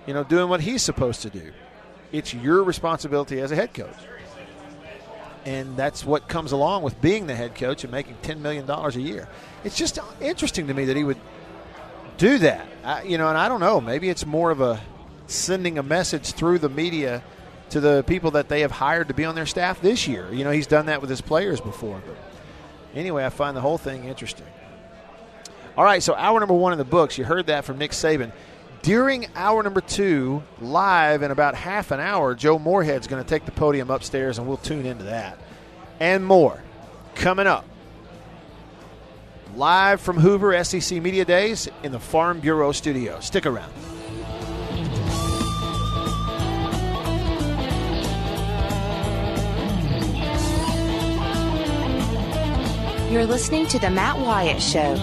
you 0.05 0.13
know, 0.13 0.23
doing 0.23 0.49
what 0.49 0.61
he's 0.61 0.81
supposed 0.81 1.21
to 1.21 1.29
do. 1.29 1.53
It's 2.11 2.33
your 2.33 2.63
responsibility 2.63 3.39
as 3.39 3.51
a 3.51 3.55
head 3.55 3.73
coach. 3.73 3.95
And 5.45 5.77
that's 5.77 6.05
what 6.05 6.27
comes 6.27 6.51
along 6.51 6.83
with 6.83 6.99
being 7.01 7.27
the 7.27 7.35
head 7.35 7.55
coach 7.55 7.83
and 7.83 7.91
making 7.91 8.15
$10 8.23 8.39
million 8.39 8.69
a 8.69 8.89
year. 8.99 9.27
It's 9.63 9.77
just 9.77 9.97
interesting 10.21 10.67
to 10.67 10.73
me 10.73 10.85
that 10.85 10.97
he 10.97 11.03
would 11.03 11.19
do 12.17 12.37
that. 12.39 12.67
I, 12.83 13.03
you 13.03 13.17
know, 13.17 13.29
and 13.29 13.37
I 13.37 13.47
don't 13.47 13.61
know. 13.61 13.79
Maybe 13.79 14.09
it's 14.09 14.25
more 14.25 14.51
of 14.51 14.61
a 14.61 14.79
sending 15.27 15.77
a 15.77 15.83
message 15.83 16.33
through 16.33 16.59
the 16.59 16.69
media 16.69 17.23
to 17.69 17.79
the 17.79 18.03
people 18.07 18.31
that 18.31 18.49
they 18.49 18.61
have 18.61 18.71
hired 18.71 19.07
to 19.07 19.13
be 19.13 19.25
on 19.25 19.35
their 19.35 19.45
staff 19.45 19.81
this 19.81 20.07
year. 20.07 20.31
You 20.31 20.43
know, 20.43 20.51
he's 20.51 20.67
done 20.67 20.87
that 20.87 21.01
with 21.01 21.09
his 21.09 21.21
players 21.21 21.61
before. 21.61 22.01
But 22.05 22.17
anyway, 22.93 23.25
I 23.25 23.29
find 23.29 23.55
the 23.55 23.61
whole 23.61 23.77
thing 23.77 24.05
interesting. 24.05 24.47
All 25.77 25.83
right, 25.83 26.03
so 26.03 26.13
hour 26.13 26.39
number 26.39 26.55
one 26.55 26.73
in 26.73 26.77
the 26.77 26.85
books. 26.85 27.17
You 27.17 27.23
heard 27.23 27.47
that 27.47 27.63
from 27.63 27.77
Nick 27.77 27.91
Saban. 27.91 28.31
During 28.81 29.27
hour 29.35 29.61
number 29.61 29.81
two, 29.81 30.41
live 30.61 31.21
in 31.21 31.31
about 31.31 31.53
half 31.53 31.91
an 31.91 31.99
hour, 31.99 32.33
Joe 32.33 32.57
Moorhead's 32.57 33.07
going 33.07 33.21
to 33.21 33.29
take 33.29 33.45
the 33.45 33.51
podium 33.51 33.91
upstairs, 33.91 34.37
and 34.37 34.47
we'll 34.47 34.57
tune 34.57 34.85
into 34.85 35.03
that 35.05 35.37
and 35.99 36.25
more 36.25 36.61
coming 37.15 37.45
up. 37.45 37.65
Live 39.55 39.99
from 39.99 40.17
Hoover 40.17 40.63
SEC 40.63 41.01
Media 41.01 41.25
Days 41.25 41.67
in 41.83 41.91
the 41.91 41.99
Farm 41.99 42.39
Bureau 42.39 42.71
studio. 42.71 43.19
Stick 43.19 43.45
around. 43.45 43.71
You're 53.11 53.25
listening 53.25 53.65
to 53.67 53.79
The 53.79 53.89
Matt 53.89 54.19
Wyatt 54.19 54.61
Show. 54.61 54.95